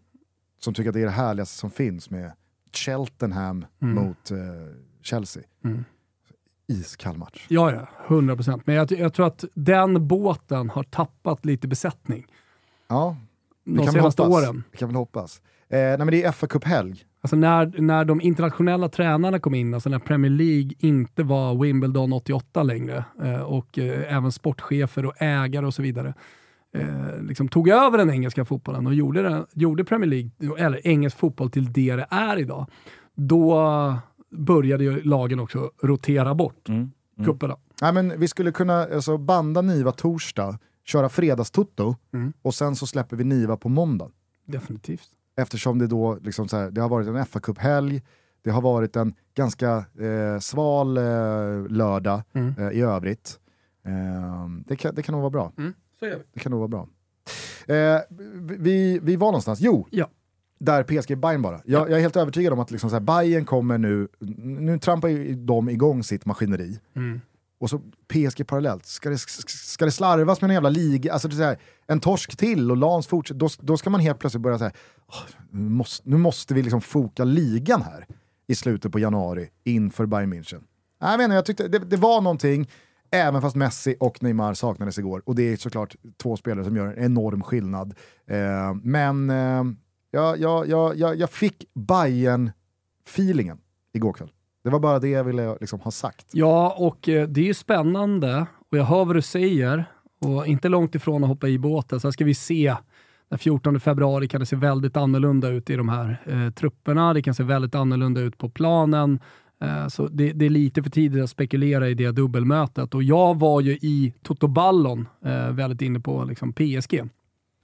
som 0.60 0.74
tycker 0.74 0.90
att 0.90 0.94
det 0.94 1.02
är 1.02 1.06
det 1.06 1.12
härligaste 1.12 1.58
som 1.58 1.72
finns 1.72 2.10
med 2.10 2.32
Cheltenham 2.74 3.66
Mm. 3.82 3.96
mot 3.96 4.32
eh, 4.32 4.38
Chelsea. 5.02 5.44
Mm. 5.64 5.84
Iskall 6.68 7.18
match. 7.18 7.46
Ja, 7.50 7.72
ja. 7.72 7.88
100 8.10 8.36
procent. 8.36 8.68
Men 8.68 8.76
jag, 8.76 8.92
jag 8.92 9.14
tror 9.14 9.28
att 9.28 9.46
den 9.54 10.08
båten 10.08 10.70
har 10.70 10.84
tappat 10.84 11.46
lite 11.46 11.68
besättning 11.68 12.26
Ja, 12.88 13.16
vi 13.64 13.76
de 13.78 13.84
kan 13.84 13.94
senaste 13.94 14.22
hoppas. 14.24 14.44
åren. 14.44 14.64
Vi 14.72 14.78
kan 14.78 14.90
väl 14.90 14.96
hoppas. 14.96 15.42
Eh, 15.70 15.78
nej 15.78 15.98
men 15.98 16.08
det 16.08 16.24
är 16.24 16.32
fa 16.32 16.48
Cup-helg. 16.48 17.04
Alltså 17.22 17.36
när, 17.36 17.82
när 17.82 18.06
de 18.06 18.22
internationella 18.22 18.90
tränarna 18.90 19.40
kom 19.40 19.56
in, 19.56 19.74
alltså 19.74 19.90
när 19.90 20.00
Premier 20.00 20.32
League 20.32 20.72
inte 20.80 21.24
var 21.24 21.56
Wimbledon 21.64 22.14
88 22.14 22.64
längre 22.64 23.04
eh, 23.24 23.42
och 23.42 23.80
eh, 23.80 24.16
även 24.16 24.32
sportchefer 24.32 25.06
och 25.06 25.22
ägare 25.22 25.66
och 25.66 25.74
så 25.74 25.82
vidare 25.82 26.14
eh, 26.76 27.22
liksom 27.22 27.48
tog 27.48 27.70
över 27.70 27.98
den 27.98 28.10
engelska 28.10 28.46
fotbollen 28.46 28.88
och 28.88 28.94
gjorde, 28.94 29.22
den, 29.22 29.46
gjorde 29.54 29.84
Premier 29.86 30.10
League, 30.10 30.66
eller 30.66 30.88
engelsk 30.88 31.18
fotboll 31.18 31.50
till 31.52 31.74
det 31.74 31.96
det 31.96 32.08
är 32.10 32.38
idag. 32.38 32.66
Då 33.16 33.64
började 34.32 34.84
ju 34.84 35.02
lagen 35.04 35.40
också 35.40 35.72
rotera 35.84 36.36
bort 36.36 36.70
Mm. 36.70 36.92
Kupperna. 37.26 37.58
Nej, 37.82 37.94
men 37.94 38.20
vi 38.20 38.28
skulle 38.28 38.52
kunna 38.52 38.74
alltså, 38.86 39.18
banda 39.18 39.62
Niva 39.62 39.92
torsdag, 39.92 40.58
köra 40.86 41.10
fredagstutto 41.10 41.96
Mm. 42.14 42.34
och 42.42 42.56
sen 42.56 42.76
så 42.76 42.88
släpper 42.88 43.16
vi 43.16 43.24
Niva 43.24 43.58
på 43.58 43.70
måndag. 43.70 44.10
Definitivt. 44.46 45.08
Eftersom 45.38 45.80
det 45.80 45.88
då 45.88 46.18
liksom 46.22 46.48
så 46.48 46.58
här, 46.58 46.72
det 46.72 46.82
har 46.82 46.90
varit 46.90 47.08
en 47.08 47.26
fa 47.26 47.40
Cup-helg, 47.40 48.02
det 48.44 48.50
har 48.52 48.62
varit 48.62 48.96
en 48.96 49.14
ganska 49.34 49.78
eh, 50.00 50.40
sval 50.40 50.98
eh, 50.98 51.04
lördag 51.70 52.22
Mm. 52.34 52.54
eh, 52.58 52.70
i 52.70 52.82
övrigt. 52.82 53.40
Eh, 53.86 54.48
det, 54.68 54.76
kan, 54.76 54.96
det 54.96 55.02
kan 55.02 55.14
nog 55.14 55.22
vara 55.22 55.30
bra. 55.30 55.52
Vi. 55.56 55.74
Det 56.34 56.40
kan 56.40 56.52
nog 56.52 56.60
vara 56.60 56.68
bra. 56.68 56.88
Eh, 57.68 58.00
vi, 58.42 59.00
vi 59.04 59.16
var 59.16 59.28
någonstans, 59.28 59.60
jo, 59.62 59.88
Ja. 59.92 60.08
Där 60.60 60.84
PSG 60.84 61.18
Bayern 61.18 61.42
bara. 61.42 61.62
Jag, 61.66 61.90
jag 61.90 61.98
är 61.98 62.02
helt 62.02 62.16
övertygad 62.16 62.54
om 62.54 62.60
att 62.60 62.72
liksom 62.72 62.90
så 62.90 62.96
här, 62.96 63.02
Bayern 63.02 63.46
kommer 63.46 63.78
nu, 63.78 64.08
nu 64.38 64.80
trampar 64.80 65.46
de 65.46 65.70
igång 65.70 66.04
sitt 66.04 66.26
maskineri. 66.26 66.80
Mm. 66.96 67.22
Och 67.60 67.70
så 67.70 67.82
PSG 68.14 68.48
parallellt, 68.48 68.86
ska 68.86 69.10
det, 69.10 69.18
ska 69.48 69.86
det 69.86 69.92
slarvas 69.92 70.42
med 70.42 70.50
en 70.50 70.54
jävla 70.54 70.70
liga, 70.70 71.14
alltså 71.14 71.30
här, 71.30 71.58
en 71.88 72.00
torsk 72.00 72.38
till 72.38 72.72
och 72.72 72.78
Lans 72.78 73.08
fortsätter, 73.08 73.40
då, 73.40 73.50
då 73.60 73.78
ska 73.78 73.90
man 73.90 74.02
helt 74.02 74.20
plötsligt 74.20 74.42
börja 74.42 74.58
säga 74.58 74.72
nu, 75.52 75.70
måste, 75.70 76.10
nu 76.10 76.18
måste 76.18 76.54
vi 76.54 76.62
liksom 76.62 76.82
foka 76.82 77.24
ligan 77.24 77.82
här 77.82 78.08
i 78.48 78.56
slutet 78.56 78.92
på 78.92 79.00
januari 79.00 79.50
inför 79.64 80.06
Bayern 80.06 80.34
München. 80.34 80.64
Jag, 81.00 81.18
vet 81.18 81.24
inte, 81.24 81.36
jag 81.36 81.46
tyckte 81.46 81.68
det, 81.68 81.80
det 81.80 81.98
var 81.98 82.22
någonting, 82.22 82.70
även 83.12 83.42
fast 83.42 83.56
Messi 83.56 83.96
och 84.00 84.24
Neymar 84.24 84.54
saknades 84.54 84.98
igår, 85.00 85.22
och 85.26 85.36
det 85.36 85.44
är 85.44 85.58
såklart 85.58 85.96
två 86.18 86.38
spelare 86.38 86.66
som 86.66 86.76
gör 86.76 86.88
en 86.88 87.04
enorm 87.04 87.44
skillnad. 87.44 87.94
Eh, 88.28 88.74
men 88.84 89.30
eh, 89.30 89.64
jag, 90.12 90.40
jag, 90.40 90.68
jag, 90.68 90.98
jag, 90.98 91.16
jag 91.16 91.30
fick 91.30 91.66
bayern 91.74 92.52
feelingen 93.08 93.58
igår 93.94 94.14
kväll. 94.14 94.32
Det 94.64 94.70
var 94.70 94.80
bara 94.80 95.00
det 95.00 95.10
jag 95.10 95.24
ville 95.24 95.58
liksom 95.60 95.80
ha 95.80 95.92
sagt. 95.92 96.26
Ja, 96.32 96.76
och 96.78 97.10
eh, 97.10 97.28
det 97.28 97.42
är 97.42 97.46
ju 97.46 97.54
spännande 97.54 98.46
och 98.72 98.78
jag 98.78 98.84
hör 98.84 99.06
vad 99.06 99.16
du 99.16 99.22
säger 99.22 99.86
och 100.22 100.48
inte 100.48 100.70
långt 100.70 100.96
ifrån 100.96 101.24
att 101.24 101.30
hoppa 101.30 101.48
i 101.48 101.60
båten. 101.60 102.00
Sen 102.00 102.12
ska 102.12 102.26
vi 102.26 102.36
se. 102.36 102.76
Den 103.30 103.40
14 103.40 103.80
februari 103.80 104.28
kan 104.28 104.40
det 104.40 104.46
se 104.46 104.56
väldigt 104.56 104.98
annorlunda 104.98 105.50
ut 105.50 105.70
i 105.70 105.76
de 105.76 105.90
här 105.90 106.22
eh, 106.26 106.54
trupperna. 106.54 107.14
Det 107.14 107.22
kan 107.22 107.34
se 107.34 107.44
väldigt 107.44 107.76
annorlunda 107.76 108.22
ut 108.22 108.38
på 108.38 108.50
planen. 108.50 109.20
Eh, 109.62 109.88
så 109.88 110.08
det, 110.08 110.34
det 110.34 110.46
är 110.46 110.50
lite 110.50 110.84
för 110.84 110.90
tidigt 110.90 111.24
att 111.24 111.30
spekulera 111.30 111.90
i 111.90 111.94
det 111.94 112.12
dubbelmötet. 112.12 112.96
Och 112.96 113.04
jag 113.04 113.40
var 113.40 113.62
ju 113.62 113.72
i 113.72 114.14
Toto 114.22 114.48
Ballon 114.48 115.08
eh, 115.26 115.52
väldigt 115.52 115.82
inne 115.82 116.00
på 116.00 116.24
liksom, 116.24 116.54
PSG. 116.54 117.04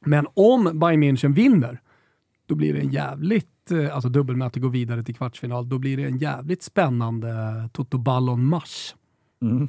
Men 0.06 0.28
om 0.34 0.80
Bayern 0.80 1.04
München 1.04 1.34
vinner, 1.34 1.82
då 2.46 2.56
blir 2.56 2.74
det 2.74 2.80
en 2.80 2.90
jävligt, 2.90 3.72
eh, 3.72 3.96
alltså 3.96 4.10
dubbelmöte 4.10 4.60
går 4.60 4.70
vidare 4.70 5.04
till 5.04 5.16
kvartsfinal, 5.16 5.70
då 5.70 5.78
blir 5.78 5.98
det 5.98 6.04
en 6.04 6.18
jävligt 6.18 6.64
spännande 6.64 7.30
Toto 7.74 7.98
Ballon-mars 7.98 8.96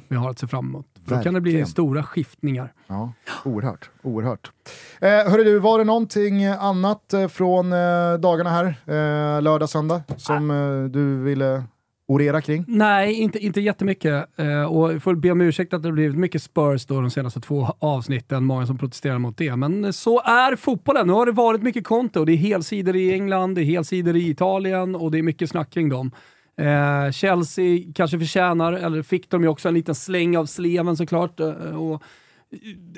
vi 0.07 0.15
har 0.15 0.29
att 0.29 0.39
se 0.39 0.47
fram 0.47 0.67
emot. 0.67 0.85
Då 1.05 1.17
kan 1.17 1.33
det 1.33 1.41
bli 1.41 1.65
stora 1.65 2.03
skiftningar. 2.03 2.73
Ja, 2.87 3.13
oerhört. 3.45 3.89
oerhört. 4.01 4.51
Eh, 5.01 5.09
hörru 5.09 5.43
du, 5.43 5.59
var 5.59 5.77
det 5.79 5.83
någonting 5.83 6.45
annat 6.45 7.13
eh, 7.13 7.27
från 7.27 7.73
eh, 7.73 8.13
dagarna 8.19 8.49
här, 8.49 8.65
eh, 8.65 9.41
lördag, 9.41 9.69
söndag, 9.69 10.01
som 10.17 10.51
eh, 10.51 10.83
du 10.83 11.23
ville 11.23 11.63
orera 12.07 12.41
kring? 12.41 12.65
Nej, 12.67 13.13
inte, 13.13 13.39
inte 13.39 13.61
jättemycket. 13.61 14.39
Eh, 14.39 14.63
och 14.63 14.93
jag 14.93 15.03
får 15.03 15.15
be 15.15 15.31
om 15.31 15.41
ursäkt 15.41 15.73
att 15.73 15.83
det 15.83 15.89
har 15.89 15.93
blivit 15.93 16.17
mycket 16.17 16.43
Spurs 16.43 16.85
då 16.85 17.01
de 17.01 17.09
senaste 17.09 17.41
två 17.41 17.67
avsnitten. 17.79 18.45
Många 18.45 18.65
som 18.65 18.77
protesterar 18.77 19.19
mot 19.19 19.37
det. 19.37 19.55
Men 19.55 19.93
så 19.93 20.21
är 20.21 20.55
fotbollen. 20.55 21.07
Nu 21.07 21.13
har 21.13 21.25
det 21.25 21.31
varit 21.31 21.61
mycket 21.61 21.83
konto. 21.83 22.25
Det 22.25 22.31
är 22.31 22.37
helsidor 22.37 22.95
i 22.95 23.13
England, 23.13 23.55
det 23.55 23.61
är 23.61 23.65
helsidor 23.65 24.15
i 24.15 24.29
Italien 24.29 24.95
och 24.95 25.11
det 25.11 25.17
är 25.17 25.23
mycket 25.23 25.49
snack 25.49 25.69
kring 25.73 25.89
dem. 25.89 26.11
Eh, 26.61 27.11
Chelsea 27.11 27.79
kanske 27.95 28.19
förtjänar, 28.19 28.73
eller 28.73 29.01
fick 29.01 29.29
de 29.29 29.43
ju 29.43 29.49
också 29.49 29.67
en 29.67 29.73
liten 29.73 29.95
släng 29.95 30.37
av 30.37 30.45
sleven 30.45 30.97
såklart. 30.97 31.39
Eh, 31.39 31.91
och 31.91 32.03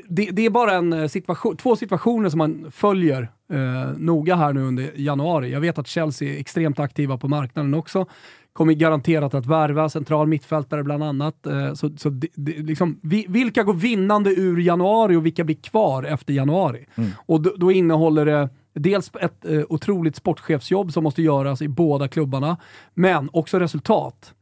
det, 0.07 0.25
det 0.31 0.45
är 0.45 0.49
bara 0.49 0.73
en 0.73 0.93
eh, 0.93 1.07
situation, 1.07 1.57
två 1.57 1.75
situationer 1.75 2.29
som 2.29 2.37
man 2.37 2.71
följer 2.71 3.31
eh, 3.53 3.97
noga 3.97 4.35
här 4.35 4.53
nu 4.53 4.61
under 4.61 4.91
januari. 4.95 5.51
Jag 5.51 5.61
vet 5.61 5.77
att 5.77 5.87
Chelsea 5.87 6.33
är 6.33 6.39
extremt 6.39 6.79
aktiva 6.79 7.17
på 7.17 7.27
marknaden 7.27 7.73
också. 7.73 8.05
Kommer 8.53 8.73
garanterat 8.73 9.33
att 9.33 9.45
värva 9.45 9.89
central 9.89 10.27
mittfältare 10.27 10.83
bland 10.83 11.03
annat. 11.03 11.45
Eh, 11.45 11.73
så, 11.73 11.97
så 11.97 12.09
det, 12.09 12.27
det, 12.35 12.51
liksom, 12.51 12.99
vi, 13.03 13.25
vilka 13.29 13.63
går 13.63 13.73
vinnande 13.73 14.29
ur 14.29 14.59
januari 14.59 15.15
och 15.15 15.25
vilka 15.25 15.43
blir 15.43 15.55
kvar 15.55 16.03
efter 16.03 16.33
januari? 16.33 16.85
Och 17.15 17.41
då, 17.41 17.53
då 17.57 17.71
innehåller 17.71 18.25
det 18.25 18.49
dels 18.73 19.11
ett 19.21 19.45
eh, 19.45 19.61
otroligt 19.69 20.15
sportchefsjobb 20.15 20.93
som 20.93 21.03
måste 21.03 21.21
göras 21.21 21.61
i 21.61 21.67
båda 21.67 22.07
klubbarna, 22.07 22.57
men 22.93 23.29
också 23.33 23.59
resultat 23.59 24.33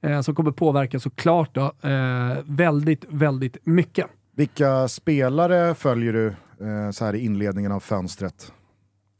eh, 0.00 0.20
som 0.20 0.34
kommer 0.34 0.50
påverka 0.50 1.00
såklart 1.00 1.54
då, 1.54 1.88
eh, 1.88 2.36
väldigt, 2.44 3.04
väldigt 3.08 3.56
mycket. 3.66 4.06
Vilka 4.36 4.88
spelare 4.88 5.74
följer 5.74 6.12
du 6.12 6.34
eh, 6.60 6.90
så 6.90 7.04
här 7.04 7.14
i 7.14 7.18
inledningen 7.24 7.72
av 7.72 7.80
fönstret? 7.80 8.52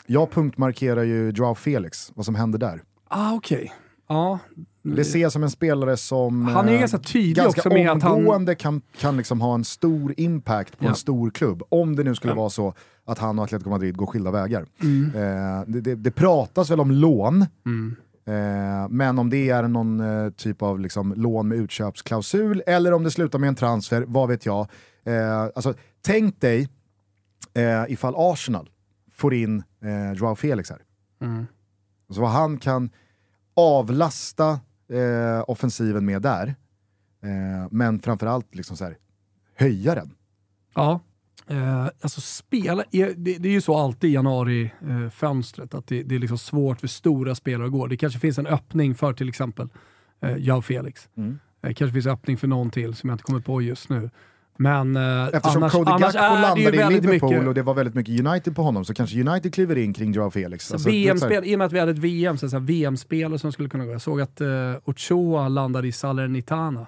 Jag 0.07 0.31
punktmarkerar 0.31 1.03
ju 1.03 1.31
Joao 1.31 1.55
Felix, 1.55 2.13
vad 2.15 2.25
som 2.27 2.35
händer 2.35 2.59
där. 2.59 2.83
Ah, 3.09 3.35
okej. 3.35 3.73
Ja. 4.09 4.39
Det 4.83 5.05
ser 5.05 5.19
jag 5.19 5.33
som 5.33 5.43
en 5.43 5.51
spelare 5.51 5.97
som 5.97 6.45
Han 6.49 6.69
är 6.69 6.73
eh, 6.75 6.79
ganska 6.79 6.99
tydlig 6.99 7.37
ganska 7.37 7.61
också 7.61 7.69
med 7.69 7.91
att 7.91 8.03
han- 8.03 8.13
omgående 8.13 8.55
kan, 8.55 8.83
kan 8.99 9.17
liksom 9.17 9.41
ha 9.41 9.55
en 9.55 9.65
stor 9.65 10.15
impact 10.17 10.79
på 10.79 10.85
Ja. 10.85 10.89
en 10.89 10.95
stor 10.95 11.31
klubb. 11.31 11.63
Om 11.69 11.97
det 11.97 12.05
nu 12.05 12.15
skulle 12.15 12.31
Ja. 12.31 12.33
Mm. 12.35 12.41
vara 12.41 12.51
så 12.51 12.75
att 13.05 13.19
han 13.19 13.39
och 13.39 13.45
Atletico 13.45 13.71
Madrid 13.71 13.97
går 13.97 14.07
skilda 14.07 14.31
vägar. 14.31 14.61
Eh, 14.81 15.63
det, 15.67 15.81
det, 15.81 15.95
det 15.95 16.11
pratas 16.11 16.71
väl 16.71 16.81
om 16.81 16.91
lån, 16.91 17.43
eh, 18.27 18.89
men 18.91 19.19
om 19.19 19.31
det 19.31 19.51
är 19.51 19.63
någon 19.63 20.01
eh, 20.01 20.31
typ 20.31 20.63
av 20.63 20.81
liksom, 20.81 21.15
lån 21.17 21.49
med 21.49 21.59
utköpsklausul 21.59 22.63
eller 22.67 22.93
om 22.93 23.03
det 23.05 23.11
slutar 23.11 23.39
med 23.39 23.49
en 23.49 23.55
transfer, 23.55 24.05
vad 24.09 24.29
vet 24.29 24.47
jag. 24.47 24.67
Eh, 25.05 25.43
alltså, 25.43 25.75
tänk 26.03 26.41
dig 26.41 26.69
eh, 27.57 27.85
ifall 27.89 28.15
Arsenal 28.17 28.71
får 29.13 29.35
in 29.35 29.63
eh, 29.83 30.13
Joao 30.13 30.37
Felix 30.37 30.71
här. 30.71 30.83
Mm. 31.21 31.47
Så 32.11 32.21
vad 32.21 32.31
han 32.31 32.59
kan 32.59 32.91
avlasta 33.55 34.51
eh, 34.93 35.45
offensiven 35.47 36.05
med 36.05 36.23
där, 36.23 36.55
eh, 37.23 37.69
men 37.71 37.99
framförallt 37.99 38.55
liksom 38.55 38.77
så 38.77 38.85
här, 38.85 38.97
höja 39.55 39.95
den. 39.95 40.15
Ja. 40.75 41.01
Eh, 41.49 41.85
alltså 41.85 42.21
spela, 42.21 42.85
det, 42.91 43.15
det 43.15 43.49
är 43.49 43.53
ju 43.53 43.61
så 43.61 43.77
alltid 43.77 44.11
i 44.11 44.13
januari-fönstret, 44.13 45.75
att 45.75 45.87
det, 45.87 46.03
det 46.03 46.15
är 46.15 46.19
liksom 46.19 46.39
svårt 46.39 46.81
för 46.81 46.89
stora 46.89 47.35
spelare 47.35 47.67
att 47.67 47.73
gå. 47.73 47.87
Det 47.87 47.97
kanske 47.97 48.19
finns 48.19 48.39
en 48.39 48.47
öppning 48.47 48.95
för 48.95 49.13
till 49.13 49.29
exempel 49.29 49.69
eh, 50.21 50.37
Jao 50.39 50.63
Felix. 50.63 51.09
Mm. 51.17 51.39
Det 51.61 51.75
kanske 51.75 51.93
finns 51.93 52.07
öppning 52.07 52.37
för 52.37 52.47
någon 52.49 52.71
till 52.71 52.95
som 52.95 53.09
jag 53.09 53.15
inte 53.15 53.25
kommer 53.25 53.41
på 53.41 53.63
just 53.63 53.89
nu. 53.89 54.11
Men 54.57 54.97
eh, 54.97 55.27
Eftersom 55.33 55.63
annars, 55.63 55.73
Cody 55.73 55.91
annars 55.91 56.15
Gakpo 56.15 56.43
landade 56.43 56.61
i 56.61 57.01
Liverpool 57.01 57.31
mycket... 57.31 57.49
och 57.49 57.55
det 57.55 57.63
var 57.63 57.75
väldigt 57.75 57.95
mycket 57.95 58.27
United 58.27 58.57
på 58.57 58.63
honom 58.63 58.85
så 58.85 58.95
kanske 58.95 59.21
United 59.21 59.55
kliver 59.55 59.79
in 59.79 59.93
kring 59.93 60.13
Joao 60.13 60.31
Felix. 60.31 60.67
Så 60.67 60.75
Alltså, 60.75 60.89
VM-spel, 60.91 61.45
I 61.45 61.55
och 61.55 61.59
med 61.59 61.67
att 61.67 61.73
vi 61.73 61.79
hade 61.79 61.93
ett 61.93 61.99
VM, 61.99 62.39
så 62.39 62.49
så 62.49 62.59
VM-spelare 62.59 63.39
som 63.39 63.53
skulle 63.53 63.69
kunna 63.69 63.85
gå. 63.85 63.93
Jag 63.93 64.03
såg 64.03 64.21
att 64.21 64.41
uh, 64.41 64.49
Ochoa 64.85 65.49
landade 65.49 65.89
i 65.89 65.93
Salernitana. 65.93 66.87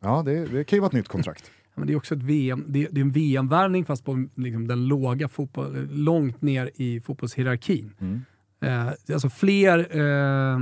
Ja, 0.00 0.22
det, 0.26 0.46
det 0.46 0.64
kan 0.64 0.76
ju 0.76 0.80
vara 0.80 0.88
ett 0.88 0.92
nytt 0.92 1.08
kontrakt. 1.08 1.50
Men 1.74 1.86
det 1.86 1.92
är 1.92 1.96
också 1.96 2.14
ett 2.14 2.22
VM, 2.22 2.64
det, 2.68 2.88
det 2.90 3.00
är 3.00 3.02
en 3.02 3.12
VM-värvning 3.12 3.84
fast 3.84 4.04
på 4.04 4.26
liksom, 4.34 4.68
den 4.68 4.88
låga 4.88 5.28
fotboll, 5.28 5.88
långt 5.90 6.42
ner 6.42 6.70
i 6.74 7.00
fotbollshierarkin. 7.00 7.92
Mm. 8.00 8.22
Eh, 8.60 8.92
alltså 9.12 9.30
fler 9.30 9.96
eh, 10.00 10.58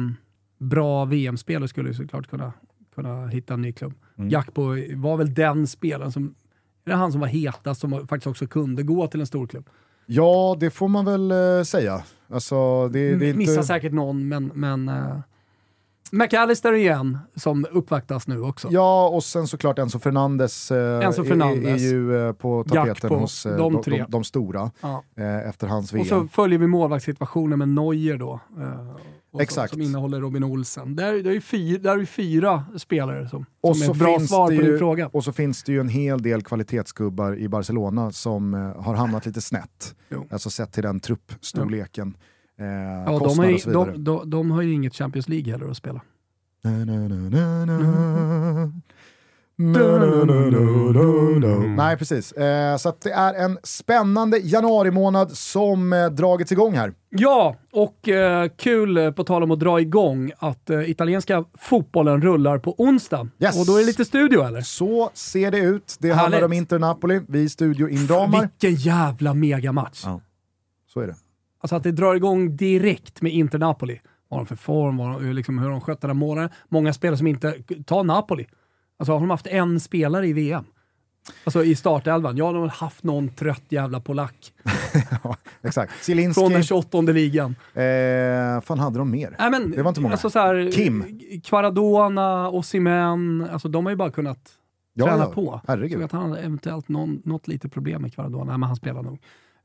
bra 0.59 1.05
VM-spelare 1.05 1.69
skulle 1.69 1.95
såklart 1.95 2.27
kunna, 2.27 2.53
kunna 2.97 3.27
hitta 3.27 3.55
en 3.55 3.63
ny 3.63 3.73
klubb. 3.73 3.95
Mm. 4.19 4.29
Gakpo 4.31 4.63
var 4.97 5.17
väl 5.17 5.35
den 5.35 5.67
spelaren 5.67 6.13
som, 6.13 6.35
är 6.85 6.91
det 6.91 6.97
han 6.97 7.13
som 7.13 7.21
var 7.21 7.29
hetast 7.29 7.81
som 7.81 7.91
faktiskt 8.09 8.27
också 8.27 8.47
kunde 8.47 8.83
gå 8.83 9.07
till 9.07 9.21
en 9.21 9.27
stor 9.27 9.47
klubb. 9.47 9.71
Ja, 10.07 10.57
det 10.61 10.71
får 10.71 10.89
man 10.89 11.05
väl 11.05 11.31
eh, 11.31 11.63
säga. 11.63 12.03
Alltså, 12.29 12.89
det, 12.89 12.99
det 12.99 13.27
är 13.27 13.29
inte... 13.29 13.39
Missar 13.39 13.63
säkert 13.63 13.93
någon, 13.93 14.29
men, 14.29 14.51
men 14.55 14.89
uh, 14.89 15.19
McAllister 16.13 16.73
igen, 16.73 17.19
som 17.35 17.67
uppvaktas 17.71 18.27
nu 18.27 18.41
också. 18.41 18.69
Ja, 18.71 19.09
och 19.09 19.25
sen 19.25 19.47
såklart 19.47 19.79
Enzo 19.79 19.99
Fernandes, 19.99 20.71
eh, 20.71 21.05
Enzo 21.07 21.23
Är, 21.23 21.27
Fernandes. 21.27 21.83
är 21.83 21.87
ju 21.87 22.27
eh, 22.27 22.33
på 22.33 22.65
tapeten 22.65 22.87
Gakpo, 22.87 23.15
hos 23.15 23.47
eh, 23.47 23.57
de 23.57 23.73
de, 23.73 23.83
tre. 23.83 24.05
de, 24.09 24.25
stora 24.25 24.71
Ja. 24.81 25.03
eh, 25.17 25.49
efter 25.49 25.67
hans 25.67 25.93
VM. 25.93 26.01
Och 26.01 26.07
så 26.07 26.29
följer 26.29 26.59
vi 26.59 26.67
målvaktssituationen 26.67 27.59
med 27.59 27.69
Neuer 27.69 28.17
då. 28.17 28.41
Exakt. 29.41 29.71
Som, 29.71 29.81
som 29.83 29.89
innehåller 29.89 30.21
Robin 30.21 30.45
Olsen. 30.45 30.97
Där, 30.97 31.23
där, 31.23 31.31
är 31.31 31.41
fyra, 31.41 31.79
där 31.79 31.99
är 31.99 32.05
fyra 32.05 32.65
spelare 32.77 33.29
som, 33.29 33.47
och, 33.61 33.77
som 33.77 33.89
är 33.89 33.93
ett 33.93 33.99
bra 33.99 34.21
svar 34.21 34.51
det 34.51 34.57
på 34.57 34.63
din 34.63 34.73
ju, 34.73 34.79
fråga. 34.79 35.09
och 35.13 35.25
så 35.25 35.33
finns 35.33 35.63
det 35.63 35.73
ju 35.73 35.81
en 35.81 35.89
hel 35.89 36.23
del 36.23 36.43
kvalitetsgubbar 36.43 37.37
i 37.37 37.49
Barcelona 37.49 38.13
som 38.13 38.55
eh, 38.55 38.61
har 38.61 38.95
hamnat 38.95 39.27
lite 39.27 39.41
snett. 39.41 39.95
Jo. 40.09 40.27
Alltså 40.31 40.51
sett 40.51 40.73
till 40.73 40.83
den 40.83 41.01
truppstorleken. 41.01 42.17
Eh, 42.59 42.67
Ja, 42.67 43.19
de, 43.19 43.39
har 43.39 43.47
ju, 43.47 43.55
och 43.55 43.61
så 43.61 43.69
vidare. 43.71 43.93
de, 43.93 44.05
de, 44.05 44.31
de 44.31 44.51
har 44.51 44.63
ju 44.63 44.73
inget 44.73 44.95
Champions 44.95 45.29
League 45.29 45.53
heller 45.53 45.71
att 45.71 45.77
spela. 45.77 46.01
Na, 46.65 46.71
na, 46.85 47.09
na, 47.67 48.73
Nej, 51.77 51.97
precis. 51.97 52.33
Eh, 52.33 52.77
så 52.77 52.93
det 53.03 53.11
är 53.11 53.35
en 53.35 53.59
spännande 53.63 54.39
januari 54.39 54.91
månad 54.91 55.31
som 55.31 55.93
eh, 55.93 56.07
dragits 56.07 56.53
igång 56.53 56.75
här. 56.75 56.93
Ja, 57.11 57.57
och 57.73 58.09
eh, 58.09 58.49
kul 58.57 58.97
eh, 58.97 59.11
på 59.11 59.25
tal 59.25 59.43
om 59.43 59.51
att 59.51 59.61
dra 59.61 59.81
igång 59.81 60.33
att 60.39 60.71
eh, 60.71 60.91
italienska 60.91 61.45
fotbollen 61.59 62.23
rullar 62.23 62.59
på 62.59 62.75
onsdag. 62.79 63.29
Yes. 63.39 63.61
Och 63.61 63.67
då 63.67 63.77
är 63.77 63.81
det 63.81 63.87
lite 63.87 64.05
studio 64.05 64.43
eller? 64.43 64.61
Så 64.61 65.11
ser 65.15 65.51
det 65.51 65.59
ut. 65.59 65.97
Det 65.99 66.09
Härligt. 66.09 66.21
handlar 66.21 66.43
om 66.43 66.53
Inter 66.53 66.79
Napoli. 66.79 67.21
Vi 67.29 67.49
Studio 67.49 67.89
Indramar. 67.89 68.41
Vilken 68.41 68.75
jävla 68.75 69.35
megamatch! 69.35 70.03
Ja. 70.05 70.21
Så 70.87 71.01
är 71.01 71.07
det. 71.07 71.17
Alltså 71.61 71.77
att 71.77 71.83
det 71.83 71.93
drar 71.93 72.15
igång 72.15 72.57
direkt 72.57 73.23
med 73.23 73.33
Inter 73.33 73.59
Napoli. 73.59 74.01
Vad 74.29 74.39
har 74.39 74.45
de 74.45 74.49
för 74.49 74.57
form, 74.57 74.97
vad 74.97 75.23
de, 75.23 75.33
liksom, 75.33 75.59
hur 75.59 75.71
de 75.71 75.81
sköter 75.81 76.09
den 76.09 76.17
här 76.17 76.27
månaden. 76.27 76.51
Många 76.69 76.93
spelare 76.93 77.19
som 77.19 77.27
inte... 77.27 77.55
Ta 77.87 78.03
Napoli. 78.03 78.47
Alltså 78.99 79.13
har 79.13 79.21
de 79.21 79.31
haft 79.31 79.47
en 79.47 79.81
spelare 79.81 80.27
i 80.27 80.33
VM? 80.33 80.65
Alltså 81.45 81.65
i 81.65 81.75
startelvan. 81.75 82.37
Ja, 82.37 82.53
de 82.53 82.61
har 82.61 82.69
haft 82.69 83.05
någon 83.05 83.29
trött 83.29 83.65
jävla 83.69 84.01
polack. 84.01 84.53
Ja, 85.25 85.37
exakt. 85.63 85.93
Från 85.93 86.01
Zielinski. 86.03 86.49
den 86.49 86.63
28 86.63 87.01
ligan. 87.01 87.57
Eh, 87.75 88.61
fan 88.61 88.79
hade 88.79 88.99
de 88.99 89.11
mer? 89.11 89.37
Nej, 89.39 89.51
men, 89.51 89.71
Det 89.71 89.83
var 89.83 89.89
inte 89.89 90.01
många. 90.01 90.13
Alltså, 90.15 90.31
så 90.31 90.39
här, 90.39 90.71
Kim. 90.73 91.21
Kvaradona, 91.45 92.51
Osimhen, 92.51 93.49
alltså 93.53 93.69
de 93.69 93.87
har 93.87 93.91
ju 93.91 93.97
bara 93.97 94.11
kunnat 94.11 94.53
Ja, 94.95 95.07
träna 95.07 95.23
ja. 95.25 95.31
på. 95.33 95.61
Herregud. 95.69 95.99
Så 95.99 96.05
att 96.05 96.13
han 96.13 96.31
har 96.31 96.39
eventuellt 96.39 96.89
någon, 96.89 97.23
något 97.25 97.49
litet 97.49 97.73
problem 97.73 98.03
med 98.03 98.15
Kvaradona. 98.15 98.45
Nej, 98.45 98.59
men 98.59 98.67
han 98.67 98.77
spelar 98.77 99.03
nog. 99.03 99.19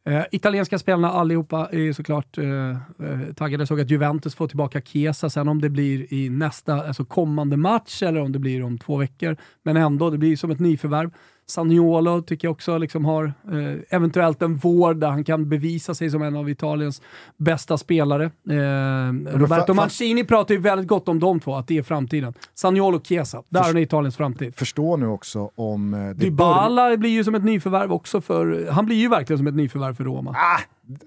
Eh, 0.05 0.23
italienska 0.31 0.79
spelarna 0.79 1.11
allihopa 1.11 1.69
är 1.71 1.93
såklart 1.93 2.37
eh, 2.37 2.69
eh, 2.69 3.33
taggade. 3.35 3.61
Jag 3.61 3.67
såg 3.67 3.81
att 3.81 3.89
Juventus 3.89 4.35
får 4.35 4.47
tillbaka 4.47 4.81
Chiesa 4.81 5.29
sen 5.29 5.47
om 5.47 5.61
det 5.61 5.69
blir 5.69 6.13
i 6.13 6.29
nästa, 6.29 6.87
alltså 6.87 7.05
kommande 7.05 7.57
match 7.57 8.03
eller 8.03 8.21
om 8.21 8.31
det 8.31 8.39
blir 8.39 8.63
om 8.63 8.77
två 8.77 8.97
veckor. 8.97 9.37
Men 9.63 9.77
ändå, 9.77 10.09
det 10.09 10.17
blir 10.17 10.35
som 10.35 10.51
ett 10.51 10.59
nyförvärv. 10.59 11.11
Saniolo 11.51 12.21
tycker 12.21 12.47
jag 12.47 12.51
också 12.51 12.77
liksom 12.77 13.05
har 13.05 13.25
eh, 13.25 13.79
eventuellt 13.89 14.41
en 14.41 14.55
vård 14.57 14.97
där 14.97 15.07
han 15.09 15.23
kan 15.23 15.49
bevisa 15.49 15.93
sig 15.95 16.09
som 16.09 16.21
en 16.21 16.35
av 16.35 16.49
Italiens 16.49 17.01
bästa 17.37 17.77
spelare. 17.77 18.23
Eh, 18.25 19.37
Roberto 19.37 19.73
Mancini 19.73 20.23
pratar 20.23 20.53
ju 20.55 20.61
väldigt 20.61 20.87
gott 20.87 21.07
om 21.09 21.19
de 21.19 21.39
två, 21.39 21.55
att 21.55 21.67
det 21.67 21.77
är 21.77 21.83
framtiden. 21.83 22.33
Saniolo 22.53 22.97
och 22.97 23.05
Chiesa, 23.05 23.43
där 23.49 23.69
är 23.69 23.77
Italiens 23.77 24.15
framtid. 24.17 24.55
Förstå 24.55 24.97
nu 24.97 25.07
också 25.07 25.51
om... 25.55 25.93
eh, 25.93 25.99
Det 25.99 26.13
Dybala 26.13 26.97
blir 26.97 27.09
ju 27.09 27.23
som 27.23 27.35
ett 27.35 27.43
nyförvärv 27.43 27.91
också 27.93 28.21
för... 28.21 28.67
Han 28.71 28.85
blir 28.85 28.95
ju 28.95 29.09
verkligen 29.09 29.37
som 29.37 29.47
ett 29.47 29.55
nyförvärv 29.55 29.93
för 29.93 30.03
Roma. 30.03 30.35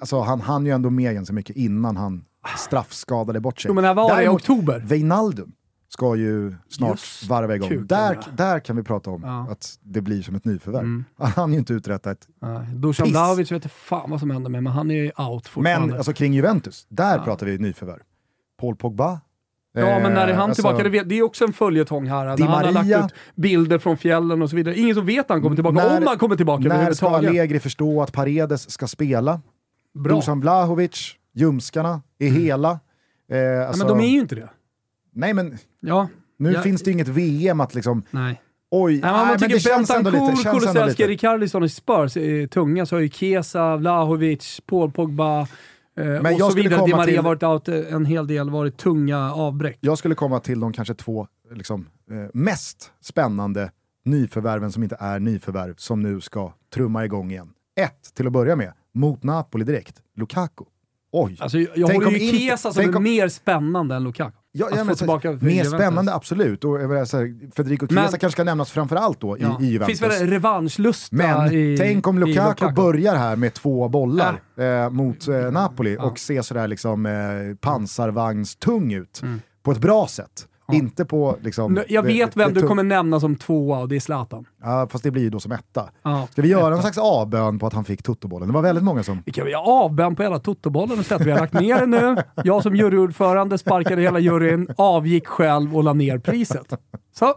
Alltså, 0.01 0.21
han 0.21 0.41
hann 0.41 0.67
ju 0.67 0.73
ändå 0.73 0.91
med 0.91 1.15
ganska 1.15 1.35
mycket 1.35 1.57
innan 1.57 1.97
han 1.97 2.25
straffskadade 2.59 3.41
bort 3.41 3.61
sig. 3.61 3.69
Jo, 3.69 3.75
men 3.75 3.85
när 3.85 3.95
var 3.95 4.09
det? 4.09 4.15
I 4.15 4.25
Däremot, 4.25 4.41
oktober? 4.41 4.81
Wijnaldum 4.87 5.53
ska 5.95 6.17
ju 6.17 6.55
snart 6.69 6.91
Just 6.91 7.25
varva 7.29 7.55
igång. 7.57 7.87
Där, 7.87 8.15
ja. 8.15 8.23
där 8.37 8.61
kan 8.61 8.77
vi 8.77 8.83
prata 8.83 9.11
om 9.11 9.23
Ja. 9.25 9.47
att 9.51 9.79
det 9.83 10.01
blir 10.01 10.23
som 10.23 10.35
ett 10.35 10.45
nyförvärv. 10.45 10.83
Mm. 10.83 11.05
Han 11.19 11.31
hann 11.31 11.53
ju 11.53 11.59
inte 11.59 11.73
uträtta 11.73 12.11
ett... 12.11 12.29
Nej, 12.43 12.67
Dusan. 12.75 13.09
Vlahovic 13.09 13.53
vet 13.53 13.73
fan 13.73 14.11
vad 14.11 14.21
som 14.21 14.31
händer 14.31 14.51
med 14.51 14.63
men 14.63 14.73
han 14.73 14.91
är 14.91 14.95
ju 14.95 15.11
out 15.17 15.49
fortfarande. 15.49 15.87
Men 15.87 15.97
alltså, 15.97 16.13
kring 16.13 16.35
Juventus, 16.35 16.87
där 16.89 17.17
Ja. 17.19 17.25
pratar 17.25 17.47
vi 17.47 17.59
nyförvärv. 17.59 18.01
Paul 18.61 18.77
Pogba. 18.77 19.21
Ja, 19.77 19.99
men 20.03 20.13
när 20.15 20.27
är 20.27 20.31
Eh, 20.31 20.37
han 20.37 20.49
alltså, 20.51 20.63
tillbaka? 20.77 21.05
Det, 21.05 21.19
är 21.19 21.23
också 21.23 21.45
en 21.45 21.53
följetong 21.53 22.07
här. 22.07 22.37
Di 22.37 22.43
När 22.43 22.49
han 22.51 22.65
har 22.65 22.73
Maria. 22.73 23.01
lagt 23.01 23.13
ut 23.13 23.19
bilder 23.35 23.79
från 23.79 23.97
fjällen 23.97 24.43
och 24.43 24.51
så 24.51 24.57
vidare. 24.57 24.79
Ingen 24.79 24.95
som 24.95 25.07
vet 25.07 25.21
att 25.25 25.29
han 25.31 25.43
kommer 25.43 25.57
tillbaka, 25.57 25.75
När- 25.77 25.99
om 26.01 26.07
han 26.07 26.19
kommer 26.19 26.37
tillbaka 26.37 26.69
När 26.69 26.93
ska. 26.93 27.09
Allegri 27.09 27.61
förstå 27.61 28.03
att 28.03 28.13
Paredes 28.13 28.71
ska 28.71 28.87
spela? 28.87 29.41
Bra. 29.95 30.17
Dusan 30.17 30.41
Vlahovic, 30.41 31.15
ljumskarna, 31.35 32.03
är 32.19 32.29
hela. 32.29 32.79
Eh, 33.31 33.39
ja, 33.39 33.67
alltså, 33.67 33.87
men 33.87 33.97
de 33.99 34.05
är 34.05 34.09
ju 34.09 34.21
inte 34.21 34.35
det. 34.35 34.49
Nej 35.15 35.35
men 35.35 35.59
Ja. 35.81 36.09
nu 36.37 36.53
Ja. 36.53 36.62
finns 36.62 36.83
det 36.83 36.91
inget 36.91 37.09
VM 37.09 37.61
att 37.61 37.75
liksom, 37.75 38.03
Nej. 38.11 38.41
oj, 38.71 38.93
Nej, 38.93 39.01
men 39.01 39.12
nej, 39.12 39.21
man 39.21 39.29
men 39.29 39.39
tycker 39.39 39.55
det 39.55 39.61
känns 39.61 39.91
ändå 39.91 40.11
lite. 40.11 40.43
Kulusevski. 40.51 41.07
Rikardisson 41.07 41.65
i 41.65 41.69
Spurs 41.69 42.17
är 42.17 42.47
tunga, 42.47 42.87
så 42.87 42.97
har 42.97 43.01
ju 43.01 43.09
Chiesa, 43.11 43.77
Vlahovic, 43.77 44.61
Paul 44.67 44.91
Pogba 44.93 45.41
eh, 45.41 45.47
och 46.07 46.33
jag 46.33 46.41
så 46.41 46.57
vidare. 46.57 46.87
Di 46.87 46.93
Maria 46.95 47.05
till- 47.07 47.21
varit 47.25 47.43
out 47.43 47.69
eh, 47.69 47.95
en 47.95 48.05
hel 48.07 48.27
del, 48.27 48.51
varit 48.51 48.77
tunga 48.77 49.33
avbräck. 49.35 49.79
Jag 49.81 49.99
skulle 49.99 50.15
komma 50.15 50.41
till 50.41 50.61
de 50.61 50.73
kanske 50.73 50.95
två 50.95 51.27
liksom, 51.55 51.87
eh, 52.11 52.17
mest 52.35 52.93
spännande 53.01 53.71
nyförvärven 54.05 54.73
som 54.73 54.83
inte 54.83 54.97
är 55.01 55.21
nyförvärv 55.21 55.75
som 55.77 56.03
nu 56.03 56.21
ska 56.21 56.53
trumma 56.75 57.05
igång 57.05 57.31
igen. 57.31 57.49
Ett, 57.81 58.15
till 58.15 58.27
att 58.27 58.33
börja 58.33 58.57
med, 58.57 58.73
mot 58.95 59.23
Napoli 59.23 59.65
direkt, 59.65 60.03
Lukaku. 60.17 60.65
Oj! 61.12 61.37
Alltså, 61.41 61.59
jag 61.59 61.69
jag 61.77 61.89
Tänk 61.91 62.05
håller 62.05 62.19
ju 62.19 62.33
Chiesa 62.39 62.73
som 62.73 62.95
är 62.95 63.01
mer 63.01 63.29
spännande 63.29 63.95
än 63.95 64.05
Lukaku. 64.05 64.37
Ja, 64.57 64.67
att 64.73 64.79
få 64.79 64.85
så, 64.93 64.95
tillbaka 64.99 65.31
mer 65.31 65.51
Juventus. 65.51 65.73
spännande, 65.73 66.15
absolut. 66.15 66.65
Och, 66.65 66.81
vill 66.91 67.07
säga, 67.09 67.35
Federico 67.57 67.87
Chiesa 67.87 68.19
kanske 68.19 68.31
ska 68.31 68.45
nämnas 68.45 68.71
framförallt 68.71 69.21
då 69.21 69.37
Ja. 69.41 69.59
i, 69.61 69.65
i 69.65 69.69
Juventus. 69.69 70.01
finns 70.01 70.13
väl 70.21 70.29
revanschlusta 70.31 71.17
Men 71.17 71.53
i 71.53 71.77
tänk 71.79 72.07
om 72.07 72.17
i 72.19 72.21
Lukaku, 72.21 72.73
börjar 72.73 73.17
här 73.17 73.37
med 73.37 73.55
två 73.55 73.89
bollar 73.89 74.41
eh, 74.59 74.91
mot 74.91 75.29
eh, 75.29 75.37
Napoli 75.37 75.95
Ja. 75.95 76.05
och 76.05 76.19
ser 76.19 76.43
sådär 76.43 76.69
liksom 76.69 77.07
eh, 77.07 77.13
pansarvagnstung 77.61 78.93
ut. 78.93 79.21
Mm. 79.23 79.41
På 79.63 79.73
ett 79.73 79.79
bra 79.79 80.07
sätt. 80.07 80.49
Inte 80.73 81.05
på 81.05 81.37
liksom... 81.43 81.81
Jag 81.89 82.03
vet 82.03 82.33
det- 82.35 82.41
vem 82.41 82.55
det 82.55 82.61
du 82.61 82.67
kommer 82.69 82.83
nämna 82.83 83.21
som 83.21 83.37
tvåa 83.37 83.79
och 83.79 83.89
det 83.89 83.97
är 83.97 84.01
Zlatan. 84.01 84.45
Ja, 84.62 84.89
fast 84.91 85.05
det 85.05 85.11
blir 85.11 85.23
ju 85.23 85.31
då 85.31 85.41
som 85.41 85.53
etta. 85.53 85.89
Ja. 86.03 86.29
Ska 86.33 86.43
vi 86.43 86.49
göra 86.49 86.71
någon 86.71 86.81
slags 86.81 86.99
avbön 86.99 87.59
på 87.59 87.67
att 87.67 87.73
han 87.73 87.85
fick 87.85 88.03
tuttobollen? 88.03 88.49
Det 88.49 88.55
var 88.55 88.62
väldigt 88.62 88.85
många 88.85 89.03
som... 89.03 89.23
Vi 89.27 89.33
kan 89.33 89.45
väl 89.45 89.55
avbön 89.55 90.17
på 90.17 90.23
hela 90.23 90.39
totobollen 90.39 90.99
att 91.11 91.21
vi 91.21 91.31
har 91.31 91.39
lagt 91.39 91.53
ner 91.53 91.81
den 91.81 91.91
nu. 91.91 92.17
Jag 92.45 92.62
som 92.62 92.77
juryordförande 92.77 93.59
sparkade 93.59 94.03
hela 94.03 94.19
juryn, 94.19 94.69
avgick 94.77 95.27
själv 95.27 95.77
och 95.77 95.85
la 95.85 95.93
ner 95.93 96.19
priset. 96.19 96.73
Så, 97.12 97.35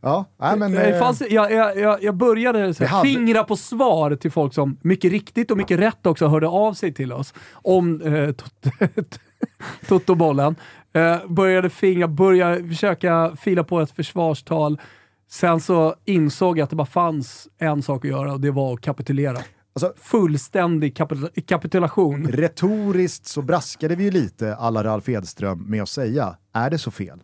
Ja, 0.00 0.24
nej, 0.40 0.58
men... 0.58 0.72
det 0.72 0.90
eh, 0.90 0.98
fanns, 0.98 1.22
jag, 1.30 1.52
jag, 1.52 2.02
jag, 2.02 2.14
började 2.16 2.74
så 2.74 2.84
hade- 2.84 3.08
fingra 3.08 3.44
på 3.44 3.56
svar 3.56 4.16
till 4.16 4.30
folk 4.30 4.54
som 4.54 4.76
mycket 4.82 5.12
riktigt 5.12 5.50
och 5.50 5.56
mycket 5.56 5.80
rätt 5.80 6.06
också 6.06 6.26
hörde 6.26 6.48
av 6.48 6.72
sig 6.74 6.94
till 6.94 7.12
oss 7.12 7.34
om 7.52 8.00
eh, 8.02 8.34
totobollen. 9.88 10.56
Eh, 10.92 11.16
började 11.28 11.70
fingra, 11.70 12.08
började 12.08 12.68
försöka 12.68 13.36
fila 13.36 13.64
på 13.64 13.80
ett 13.80 13.90
försvarstal. 13.90 14.80
Sen 15.30 15.60
så 15.60 15.94
insåg 16.04 16.58
jag 16.58 16.64
att 16.64 16.70
det 16.70 16.76
bara 16.76 16.86
fanns 16.86 17.48
en 17.58 17.82
sak 17.82 18.04
att 18.04 18.10
göra 18.10 18.32
och 18.32 18.40
det 18.40 18.50
var 18.50 18.74
att 18.74 18.80
kapitulera. 18.80 19.38
Alltså, 19.72 19.92
Fullständig 19.96 20.96
kapitula- 20.96 21.40
kapitulation. 21.46 22.26
retoriskt 22.28 23.26
så 23.26 23.42
braskade 23.42 23.96
vi 23.96 24.04
ju 24.04 24.10
lite 24.10 24.56
alla 24.56 24.84
Ralf 24.84 25.08
Edström 25.08 25.64
med 25.70 25.82
att 25.82 25.88
säga, 25.88 26.36
är 26.52 26.70
det 26.70 26.78
så 26.78 26.90
fel? 26.90 27.20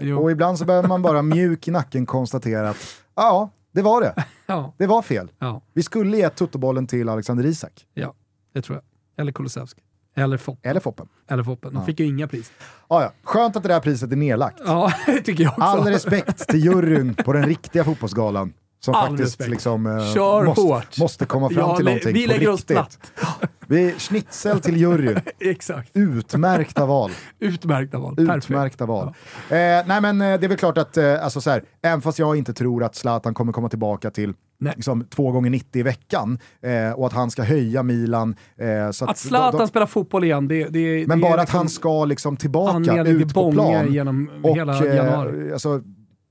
Jo. 0.00 0.22
Och 0.22 0.30
ibland 0.30 0.58
så 0.58 0.64
behöver 0.64 0.88
man 0.88 1.02
bara 1.02 1.22
mjuk 1.22 1.68
i 1.68 1.70
nacken 1.70 2.06
konstatera 2.06 2.70
att 2.70 2.76
ja, 3.14 3.50
det 3.72 3.82
var 3.82 4.00
det. 4.00 4.14
Ja, 4.46 4.74
Det 4.78 4.86
var 4.86 5.02
fel. 5.02 5.28
ja, 5.38 5.62
Vi 5.72 5.82
skulle 5.82 6.16
ge 6.16 6.28
tuttobollen 6.30 6.86
till 6.86 7.08
Alexander 7.08 7.46
Isak. 7.46 7.86
ja, 7.94 8.14
det 8.54 8.62
tror 8.62 8.76
jag. 8.76 8.84
Eller 9.22 9.32
Kulusevski. 9.32 9.82
Eller 10.16 10.36
Foppen. 10.36 10.70
Eller 10.70 10.80
Foppen. 10.80 11.08
Eller 11.30 11.42
Foppen. 11.42 11.74
De 11.74 11.84
fick 11.86 12.00
ju 12.00 12.06
inga 12.06 12.28
pris. 12.28 12.52
Ja, 12.88 13.02
ja. 13.02 13.12
Skönt 13.24 13.56
att 13.56 13.62
det 13.62 13.68
där 13.68 13.80
priset 13.80 14.12
är 14.12 14.16
nedlagt. 14.16 14.60
Ja, 14.66 14.92
det 15.06 15.20
tycker 15.20 15.44
jag 15.44 15.52
också. 15.52 15.62
All 15.62 15.84
respekt 15.84 16.48
till 16.48 16.64
juryn 16.64 17.14
på 17.14 17.32
den 17.32 17.42
riktiga 17.46 17.84
fotbollsgalan. 17.84 18.52
Som 18.80 18.94
All 18.94 19.08
faktiskt 19.08 19.26
respekt. 19.40 19.50
liksom, 19.50 19.86
eh, 19.86 20.14
Kör 20.14 20.44
måste, 20.44 20.60
hårt. 20.62 20.98
måste 20.98 21.26
komma 21.26 21.48
fram 21.48 21.58
Ja, 21.58 21.76
till 21.76 21.84
någonting 21.84 22.14
vi 22.14 22.26
lägger 22.26 22.48
oss 22.48 22.64
platt. 22.64 22.98
Vi 23.68 23.92
schnitzel 23.98 24.60
till 24.60 24.76
juryn. 24.76 25.20
Exakt. 25.40 25.90
Utmärkta 25.94 26.86
val. 26.86 27.10
Utmärkta 27.38 27.98
val. 27.98 28.14
Utmärkta 28.20 28.86
val. 28.86 29.06
Eh, 29.08 29.12
nej 29.86 30.00
men 30.00 30.20
eh, 30.20 30.40
det 30.40 30.46
är 30.46 30.48
väl 30.48 30.56
klart 30.58 30.78
att, 30.78 30.96
eh, 30.96 31.24
alltså 31.24 31.40
så 31.40 31.50
här, 31.50 31.62
även 31.82 32.02
fast 32.02 32.18
jag 32.18 32.36
inte 32.36 32.52
tror 32.54 32.84
att 32.84 32.94
Zlatan 32.94 33.34
kommer 33.34 33.52
komma 33.52 33.68
tillbaka 33.68 34.10
till 34.10 34.34
Nej. 34.58 34.72
liksom, 34.76 35.04
två 35.04 35.32
gånger 35.32 35.50
90 35.50 35.80
i 35.80 35.82
veckan 35.82 36.38
eh, 36.60 36.90
och 36.92 37.06
att 37.06 37.12
han 37.12 37.30
ska 37.30 37.42
höja 37.42 37.82
Milan. 37.82 38.36
Eh, 38.56 38.90
så 38.90 39.04
Att 39.04 39.18
Zlatan 39.18 39.52
de- 39.52 39.58
de- 39.58 39.68
spelar 39.68 39.86
fotboll 39.86 40.24
igen, 40.24 40.48
det, 40.48 40.64
det 40.68 41.08
men 41.08 41.20
det 41.20 41.26
är 41.26 41.30
bara 41.30 41.40
att 41.40 41.46
liksom 41.48 41.58
han 41.58 41.68
ska 41.68 42.04
liksom 42.04 42.36
tillbaka 42.36 43.02
ut 43.06 43.34
på 43.34 43.52
plan. 43.52 43.92
genom 43.92 44.30
och 44.44 44.56
hela 44.56 44.86
eh, 44.86 44.94
januari. 44.96 45.52
alltså, 45.52 45.82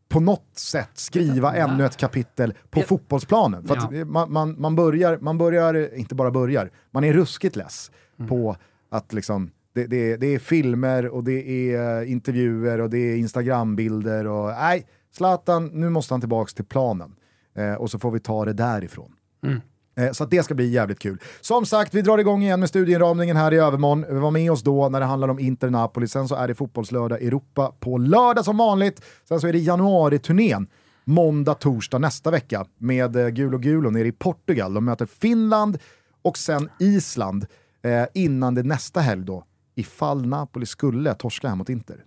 på 0.09 0.19
något 0.19 0.49
sätt 0.57 0.89
skriva 0.93 1.53
ännu 1.55 1.86
ett 1.86 1.97
kapitel 1.97 2.53
på 2.69 2.80
Ja. 2.80 2.86
fotbollsplanen. 2.86 3.67
För 3.67 3.78
att 3.78 3.91
Ja. 3.91 4.05
man, 4.05 4.32
man, 4.34 4.55
man, 4.61 4.76
börjar, 4.76 5.17
man 5.21 5.38
börjar, 5.38 5.95
inte 5.97 6.15
bara 6.15 6.32
börjar, 6.32 6.69
man 6.91 7.03
är 7.03 7.13
ruskigt 7.13 7.55
less 7.55 7.91
Mm. 8.19 8.30
på 8.30 8.55
att 8.91 9.13
liksom, 9.13 9.49
det, 9.76 9.88
det, 9.88 10.17
det 10.17 10.28
är 10.36 10.39
filmer 10.39 11.07
och 11.07 11.23
det 11.23 11.71
är 11.73 12.01
eh, 12.01 12.11
intervjuer 12.11 12.82
och 12.82 12.89
det 12.89 12.97
är 12.97 13.15
Instagrambilder 13.17 14.28
och 14.28 14.47
nej, 14.49 14.86
Zlatan, 15.11 15.65
nu 15.73 15.89
måste 15.89 16.13
han 16.13 16.21
tillbaka 16.21 16.49
till 16.55 16.65
planen. 16.65 17.15
Eh, 17.55 17.73
och 17.73 17.91
så 17.91 17.99
får 17.99 18.11
vi 18.11 18.19
ta 18.19 18.45
det 18.45 18.53
därifrån. 18.53 19.11
Mm. 19.43 19.61
Eh, 19.97 20.11
Så 20.11 20.25
det 20.25 20.43
ska 20.43 20.53
bli 20.53 20.69
jävligt 20.69 20.99
kul. 20.99 21.21
Som 21.41 21.65
sagt, 21.65 21.93
vi 21.93 22.01
drar 22.01 22.17
igång 22.17 22.43
igen 22.43 22.59
med 22.59 22.69
studieinramningen 22.69 23.37
här 23.37 23.53
i 23.53 23.57
övermorgon. 23.57 24.21
Var 24.21 24.31
med 24.31 24.51
oss 24.51 24.63
då 24.63 24.89
när 24.89 24.99
det 24.99 25.05
handlar 25.05 25.27
om 25.27 25.39
Inter 25.39 25.69
Napoli. 25.69 26.07
Sen 26.07 26.27
så 26.27 26.35
är 26.35 26.47
det 26.47 26.55
fotbollslördag 26.55 27.23
Europa 27.23 27.73
på 27.79 27.97
lördag 27.97 28.45
som 28.45 28.57
vanligt. 28.57 29.01
Sen 29.27 29.41
så 29.41 29.47
är 29.47 29.53
det 29.53 29.59
januari-turnén. 29.59 30.67
Måndag, 31.05 31.53
torsdag 31.53 31.97
nästa 31.99 32.31
vecka 32.31 32.65
med 32.77 33.15
eh, 33.15 33.27
Gul 33.27 33.53
och 33.53 33.61
Gulo 33.61 33.89
nere 33.89 34.07
i 34.07 34.11
Portugal. 34.11 34.73
De 34.73 34.85
möter 34.85 35.05
Finland 35.05 35.77
och 36.21 36.37
sen 36.37 36.69
Island 36.79 37.45
eh, 37.83 38.05
innan 38.13 38.55
det 38.55 38.63
nästa 38.63 38.99
helg 38.99 39.23
då, 39.25 39.45
ifall 39.75 40.25
Napoli 40.27 40.65
skulle 40.65 41.13
torska 41.13 41.47
här 41.47 41.55
mot 41.55 41.69
Inter. 41.69 42.03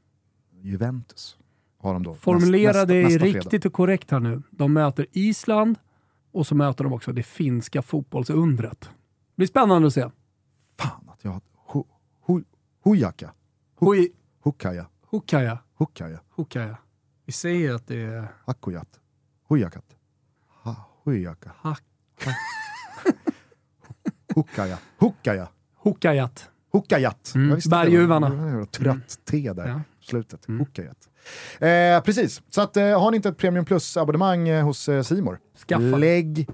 Juventus 0.62 1.36
har 1.78 1.92
de 1.92 2.02
då. 2.02 2.14
Formulera 2.14 2.72
nästa- 2.72 2.86
det 2.86 3.02
nästa 3.02 3.18
fredag. 3.20 3.38
riktigt 3.38 3.64
och 3.64 3.72
korrekt 3.72 4.10
här 4.10 4.20
nu. 4.20 4.42
De 4.50 4.72
möter 4.72 5.06
Island 5.12 5.78
och 6.32 6.46
så 6.46 6.54
möter 6.54 6.84
de 6.84 6.92
också 6.92 7.12
det 7.12 7.22
finska 7.22 7.82
fotbollsundret. 7.82 8.80
Det 8.80 9.36
blir 9.36 9.46
spännande 9.46 9.86
att 9.88 9.94
se. 9.94 10.10
Fan 10.78 11.08
att 11.08 11.24
jag 11.24 11.30
har... 11.30 11.40
Hu, 11.72 11.82
hu, 12.26 12.44
hujaka. 12.84 13.32
Hui, 13.80 14.08
Hukaja. 14.42 14.86
Hukaja, 15.10 15.58
Hukaja. 15.78 16.20
Hukaja. 16.36 16.76
Vi 17.24 17.32
säger 17.32 17.74
att 17.74 17.86
det 17.86 18.00
är... 18.00 18.28
Hakujat. 18.44 19.00
Hujakat. 19.48 19.84
Ha, 20.62 20.76
hujaka. 21.04 21.52
Hack. 21.56 21.84
Hukaja. 24.34 24.78
Hukaja. 24.98 25.48
Hukajat. 25.82 26.50
Hukajat. 26.72 27.32
Mm, 27.34 27.58
berguvarna. 27.70 28.66
Trött 28.66 29.18
T 29.24 29.52
där 29.52 29.68
Ja. 29.68 29.80
slutet. 30.00 30.44
Hukajat. 30.46 31.07
Eh, 31.60 32.00
precis, 32.02 32.42
så 32.50 32.60
att, 32.60 32.76
eh, 32.76 33.00
har 33.00 33.10
ni 33.10 33.16
inte 33.16 33.28
ett 33.28 33.36
Premium 33.38 33.64
Plus-abonnemang 33.64 34.48
eh, 34.48 34.64
hos 34.64 34.88
eh, 34.88 35.02
Simor, 35.02 35.38
Skaffa. 35.68 35.96
lägg 35.96 36.48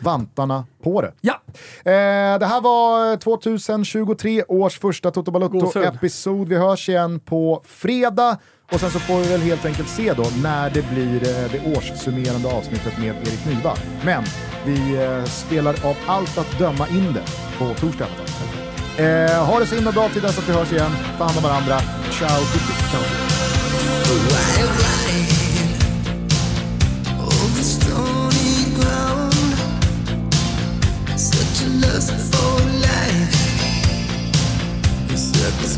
vantarna 0.00 0.66
på 0.82 1.02
det. 1.02 1.12
Ja, 1.20 1.42
Eh, 1.84 2.38
det 2.38 2.46
här 2.46 2.60
var 2.60 3.16
2023 3.16 4.44
års 4.48 4.78
första 4.78 5.10
Toto. 5.10 5.30
Balotto-episod. 5.30 6.48
Vi 6.48 6.56
hörs 6.56 6.88
igen 6.88 7.20
på 7.20 7.62
fredag. 7.66 8.38
Och 8.72 8.80
sen 8.80 8.90
så 8.90 8.98
får 8.98 9.18
vi 9.18 9.28
väl 9.28 9.40
helt 9.40 9.64
enkelt 9.64 9.88
se 9.88 10.12
då 10.12 10.24
när 10.42 10.70
det 10.70 10.90
blir 10.90 11.14
eh, 11.14 11.50
det 11.52 11.76
årssummerande 11.76 12.52
avsnittet 12.52 12.98
med 12.98 13.06
Erik 13.16 13.46
Niva. 13.46 13.76
Men 14.04 14.24
vi 14.66 15.04
eh, 15.04 15.24
spelar 15.24 15.86
av 15.86 15.96
allt 16.06 16.38
att 16.38 16.58
döma 16.58 16.88
in 16.88 17.12
det 17.12 17.24
på 17.58 17.74
torsdag. 17.74 18.06
Eh, 18.98 19.44
ha 19.46 19.58
det 19.58 19.66
så 19.66 19.74
himla 19.74 19.92
bra 19.92 20.08
till 20.08 20.22
dess 20.22 20.38
att 20.38 20.48
vi 20.48 20.52
hörs 20.52 20.72
igen. 20.72 20.90
Ta 21.18 21.24
hand 21.24 21.36
om 21.36 21.42
varandra. 21.42 21.78
Ciao 22.10 22.40
tutti. 22.40 22.72
Ciao. 22.90 23.35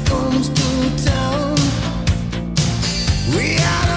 Comes 0.08 0.48
to 0.48 1.10
town. 1.10 1.56
We 3.34 3.56
are 3.58 3.87